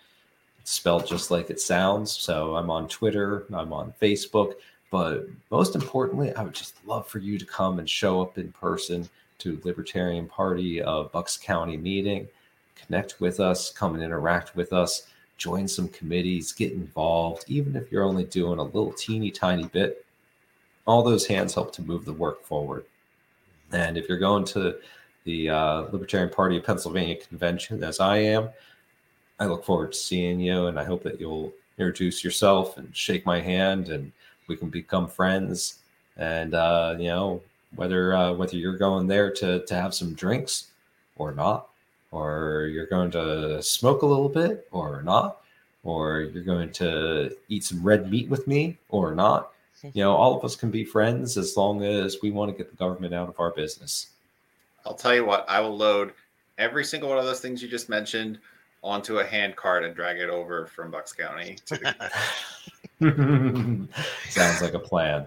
It's 0.60 0.72
spelled 0.72 1.08
just 1.08 1.32
like 1.32 1.50
it 1.50 1.60
sounds. 1.60 2.12
So 2.12 2.56
I'm 2.56 2.70
on 2.70 2.88
Twitter, 2.88 3.46
I'm 3.54 3.74
on 3.74 3.94
Facebook, 4.02 4.54
but 4.96 5.28
most 5.52 5.76
importantly, 5.76 6.34
I 6.36 6.44
would 6.44 6.54
just 6.54 6.78
love 6.88 7.06
for 7.06 7.20
you 7.20 7.38
to 7.38 7.46
come 7.46 7.80
and 7.80 7.90
show 7.90 8.22
up 8.22 8.38
in 8.38 8.54
person 8.54 9.10
to 9.40 9.60
Libertarian 9.66 10.26
Party 10.26 10.82
of 10.82 11.12
Bucks 11.12 11.36
County 11.36 11.76
meeting. 11.76 12.30
Connect 12.78 13.20
with 13.20 13.42
us, 13.42 13.70
come 13.72 13.96
and 13.96 14.02
interact 14.02 14.56
with 14.56 14.72
us, 14.72 15.08
join 15.38 15.68
some 15.68 15.90
committees, 15.90 16.54
get 16.54 16.72
involved, 16.72 17.44
even 17.50 17.76
if 17.76 17.92
you're 17.92 18.06
only 18.06 18.24
doing 18.24 18.58
a 18.58 18.64
little 18.64 18.94
teeny 18.94 19.32
tiny 19.32 19.66
bit. 19.66 20.06
All 20.88 21.04
those 21.04 21.28
hands 21.28 21.54
help 21.54 21.74
to 21.74 21.82
move 21.82 22.06
the 22.06 22.14
work 22.14 22.46
forward. 22.46 22.86
And 23.74 23.98
if 23.98 24.08
you're 24.08 24.18
going 24.18 24.46
to 24.46 24.78
the 25.26 25.50
uh, 25.50 25.82
Libertarian 25.92 26.30
Party 26.30 26.56
of 26.56 26.64
Pennsylvania 26.64 27.18
convention, 27.18 27.84
as 27.84 28.00
I 28.00 28.20
am, 28.20 28.48
I 29.42 29.48
look 29.48 29.66
forward 29.66 29.92
to 29.92 29.98
seeing 29.98 30.40
you, 30.40 30.68
and 30.68 30.80
I 30.80 30.86
hope 30.86 31.04
that 31.04 31.20
you'll 31.20 31.52
introduce 31.78 32.24
yourself 32.24 32.78
and 32.78 32.96
shake 32.96 33.26
my 33.26 33.42
hand, 33.42 33.90
and 33.90 34.14
we 34.48 34.56
can 34.56 34.70
become 34.70 35.08
friends. 35.08 35.80
And 36.18 36.54
uh, 36.54 36.96
you 36.98 37.08
know, 37.08 37.42
whether 37.76 38.16
uh, 38.16 38.34
whether 38.34 38.56
you're 38.56 38.78
going 38.78 39.08
there 39.08 39.32
to 39.32 39.66
to 39.66 39.76
have 39.76 39.94
some 39.94 40.14
drinks 40.14 40.72
or 41.18 41.34
not, 41.34 41.70
or 42.12 42.70
you're 42.72 42.86
going 42.86 43.12
to 43.12 43.62
smoke 43.62 44.02
a 44.02 44.06
little 44.06 44.30
bit 44.30 44.68
or 44.72 45.02
not, 45.02 45.42
or 45.84 46.22
you're 46.22 46.44
going 46.44 46.72
to 46.74 47.36
eat 47.50 47.64
some 47.64 47.84
red 47.84 48.10
meat 48.10 48.30
with 48.30 48.48
me 48.48 48.78
or 48.90 49.14
not. 49.14 49.52
You 49.94 50.04
know, 50.04 50.16
all 50.16 50.36
of 50.36 50.44
us 50.44 50.56
can 50.56 50.72
be 50.72 50.84
friends 50.84 51.38
as 51.38 51.56
long 51.56 51.84
as 51.84 52.18
we 52.24 52.32
want 52.32 52.50
to 52.50 52.58
get 52.58 52.72
the 52.72 52.78
government 52.78 53.14
out 53.14 53.30
of 53.30 53.40
our 53.40 53.52
business. 53.52 54.08
I'll 54.84 54.96
tell 54.96 55.14
you 55.14 55.26
what, 55.26 55.46
I 55.48 55.60
will 55.60 55.78
load 55.78 56.14
every 56.58 56.84
single 56.84 57.10
one 57.10 57.20
of 57.20 57.26
those 57.26 57.40
things 57.40 57.62
you 57.62 57.68
just 57.68 57.88
mentioned 57.90 58.40
onto 58.84 59.20
a 59.20 59.26
hand 59.26 59.56
cart 59.56 59.84
and 59.84 59.96
drag 59.96 60.18
it 60.18 60.30
over 60.30 60.68
from 60.68 60.92
Bucks 60.92 61.12
County 61.12 61.58
to 61.66 61.96
Sounds 64.30 64.62
like 64.62 64.74
a 64.74 64.80
plan. 64.80 65.26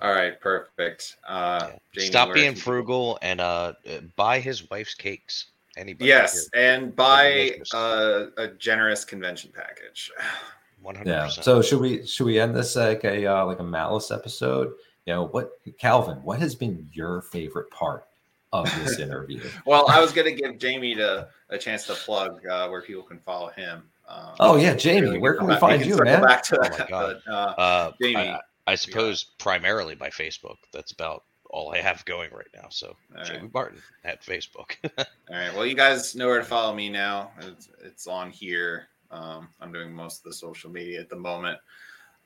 All 0.00 0.12
right, 0.12 0.38
perfect. 0.40 1.16
Uh, 1.26 1.70
Jamie, 1.92 2.06
Stop 2.08 2.34
being 2.34 2.52
can- 2.52 2.60
frugal 2.60 3.18
and 3.22 3.40
uh, 3.40 3.72
uh, 3.88 4.00
buy 4.16 4.38
his 4.40 4.68
wife's 4.70 4.94
cakes. 4.94 5.46
Anybody? 5.76 6.08
Yes, 6.08 6.48
and 6.54 6.94
buy 6.96 7.50
Delicious. 7.54 7.74
uh, 7.74 8.26
a 8.38 8.48
generous 8.48 9.04
convention 9.04 9.52
package. 9.54 10.10
one 10.82 10.94
hundred 10.94 11.10
Yeah. 11.10 11.24
percent. 11.26 11.44
So 11.44 11.62
should 11.62 11.80
we 11.80 12.06
should 12.06 12.24
we 12.26 12.38
end 12.40 12.54
this 12.54 12.76
like 12.76 13.04
a 13.04 13.26
uh, 13.26 13.44
like 13.46 13.58
a 13.60 13.64
malice 13.64 14.10
episode? 14.10 14.72
You 15.06 15.12
know 15.14 15.26
what, 15.28 15.52
Calvin? 15.78 16.16
What 16.24 16.38
has 16.40 16.54
been 16.54 16.88
your 16.92 17.22
favorite 17.22 17.70
part 17.70 18.04
of 18.52 18.64
this 18.82 18.98
interview? 19.00 19.42
Well, 19.66 19.86
I 19.88 20.00
was 20.00 20.12
going 20.12 20.26
to 20.26 20.32
give 20.40 20.58
Jamie 20.58 20.94
to, 20.96 21.28
a 21.50 21.58
chance 21.58 21.86
to 21.86 21.94
plug 21.94 22.44
uh, 22.46 22.68
where 22.68 22.82
people 22.82 23.02
can 23.02 23.18
follow 23.20 23.48
him. 23.50 23.82
Um, 24.08 24.30
Oh 24.40 24.56
yeah, 24.56 24.74
Jamie, 24.74 25.10
we 25.12 25.18
where 25.18 25.34
can 25.34 25.46
we 25.46 25.52
back- 25.54 25.60
find 25.60 25.80
can 25.82 25.90
you, 25.90 25.96
man? 26.02 26.22
Back 26.22 26.42
to 26.44 26.58
Oh 26.58 26.62
my 26.62 26.68
that, 26.76 26.88
God. 26.88 27.22
but, 27.26 27.32
uh, 27.32 27.54
Uh, 27.58 27.92
Jamie, 28.00 28.16
I, 28.16 28.40
I 28.66 28.74
suppose 28.74 29.24
primarily 29.38 29.94
by 29.94 30.10
Facebook. 30.10 30.56
That's 30.72 30.92
about 30.92 31.24
all 31.50 31.72
I 31.72 31.80
have 31.80 32.04
going 32.04 32.30
right 32.32 32.46
now. 32.54 32.66
So 32.70 32.96
All 33.16 33.24
Jamie 33.24 33.40
right. 33.42 33.54
Martin 33.54 33.82
at 34.04 34.22
Facebook. 34.22 34.76
All 34.98 35.04
right. 35.30 35.54
Well, 35.54 35.64
you 35.66 35.74
guys 35.74 36.14
know 36.14 36.26
where 36.26 36.38
to 36.38 36.44
follow 36.44 36.74
me 36.74 36.88
now. 36.88 37.30
It's, 37.40 37.68
it's 37.84 38.06
on 38.06 38.30
here. 38.30 38.88
Um, 39.10 39.48
I'm 39.60 39.72
doing 39.72 39.92
most 39.92 40.18
of 40.18 40.24
the 40.24 40.32
social 40.34 40.70
media 40.70 41.00
at 41.00 41.08
the 41.08 41.16
moment. 41.16 41.58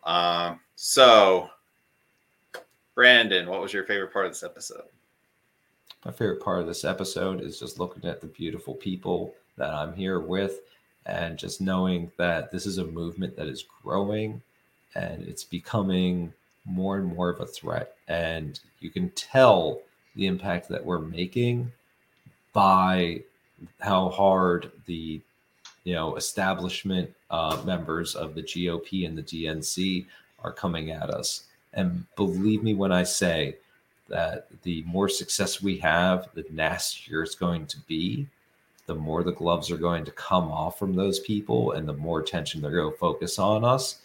Um, 0.05 0.59
so, 0.77 1.51
Brandon, 2.95 3.49
what 3.49 3.61
was 3.61 3.73
your 3.73 3.85
favorite 3.85 4.13
part 4.13 4.27
of 4.27 4.33
this 4.33 4.43
episode? 4.43 4.85
My 6.05 6.11
favorite 6.13 6.43
part 6.43 6.61
of 6.61 6.67
this 6.67 6.85
episode 6.85 7.43
is 7.43 7.59
just 7.59 7.79
looking 7.79 8.09
at 8.09 8.21
the 8.21 8.27
beautiful 8.27 8.75
people 8.75 9.35
that 9.57 9.73
I'm 9.75 9.93
here 9.95 10.21
with 10.21 10.61
and 11.11 11.39
just 11.39 11.61
knowing 11.61 12.11
that 12.17 12.51
this 12.51 12.67
is 12.67 12.79
a 12.79 12.85
movement 12.85 13.37
that 13.37 13.49
is 13.49 13.65
growing 13.83 14.41
and 14.95 15.23
it's 15.27 15.45
becoming 15.45 16.33
more 16.65 16.99
and 16.99 17.15
more 17.15 17.29
of 17.29 17.41
a 17.41 17.47
threat. 17.47 17.97
And 18.09 18.59
you 18.81 18.91
can 18.91 19.11
tell 19.11 19.81
the 20.15 20.27
impact 20.27 20.69
that 20.69 20.85
we're 20.85 21.01
making 21.01 21.73
by 22.53 23.23
how 23.81 24.09
hard 24.09 24.71
the 24.87 25.21
you 25.85 25.95
know 25.95 26.17
establishment 26.17 27.11
uh, 27.31 27.61
members 27.65 28.15
of 28.15 28.35
the 28.35 28.43
GOP 28.43 29.07
and 29.07 29.17
the 29.17 29.23
DNC 29.23 30.07
are 30.43 30.53
coming 30.53 30.91
at 30.91 31.11
us. 31.11 31.45
And 31.73 32.05
believe 32.17 32.63
me 32.63 32.75
when 32.75 32.93
I 32.93 33.05
say 33.05 33.57
that 34.09 34.49
the 34.63 34.83
more 34.87 35.09
success 35.09 35.63
we 35.63 35.79
have, 35.79 36.29
the 36.35 36.45
nastier 36.51 37.23
it's 37.23 37.35
going 37.35 37.67
to 37.67 37.79
be. 37.81 38.27
The 38.91 38.97
more 38.97 39.23
the 39.23 39.31
gloves 39.31 39.71
are 39.71 39.77
going 39.77 40.05
to 40.05 40.11
come 40.11 40.51
off 40.51 40.77
from 40.77 40.97
those 40.97 41.21
people, 41.21 41.71
and 41.71 41.89
the 41.89 41.93
more 41.93 42.19
attention 42.19 42.61
they're 42.61 42.73
going 42.73 42.91
to 42.91 42.99
focus 42.99 43.39
on 43.39 43.65
us. 43.65 44.01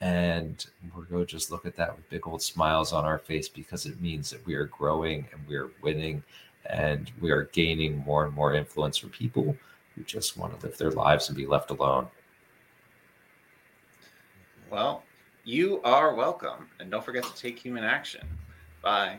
And 0.00 0.64
we're 0.94 1.06
going 1.06 1.26
to 1.26 1.28
just 1.28 1.50
look 1.50 1.66
at 1.66 1.74
that 1.74 1.96
with 1.96 2.08
big 2.08 2.24
old 2.24 2.40
smiles 2.40 2.92
on 2.92 3.04
our 3.04 3.18
face 3.18 3.48
because 3.48 3.84
it 3.84 4.00
means 4.00 4.30
that 4.30 4.46
we 4.46 4.54
are 4.54 4.66
growing 4.66 5.26
and 5.32 5.44
we 5.48 5.56
are 5.56 5.72
winning 5.82 6.22
and 6.66 7.10
we 7.20 7.32
are 7.32 7.50
gaining 7.52 7.98
more 7.98 8.26
and 8.26 8.32
more 8.32 8.54
influence 8.54 8.96
from 8.96 9.10
people 9.10 9.56
who 9.96 10.04
just 10.04 10.36
want 10.36 10.56
to 10.56 10.64
live 10.64 10.78
their 10.78 10.92
lives 10.92 11.28
and 11.28 11.36
be 11.36 11.44
left 11.44 11.72
alone. 11.72 12.06
Well, 14.70 15.02
you 15.42 15.82
are 15.82 16.14
welcome. 16.14 16.68
And 16.78 16.92
don't 16.92 17.04
forget 17.04 17.24
to 17.24 17.34
take 17.34 17.58
human 17.58 17.82
action. 17.82 18.24
Bye. 18.82 19.18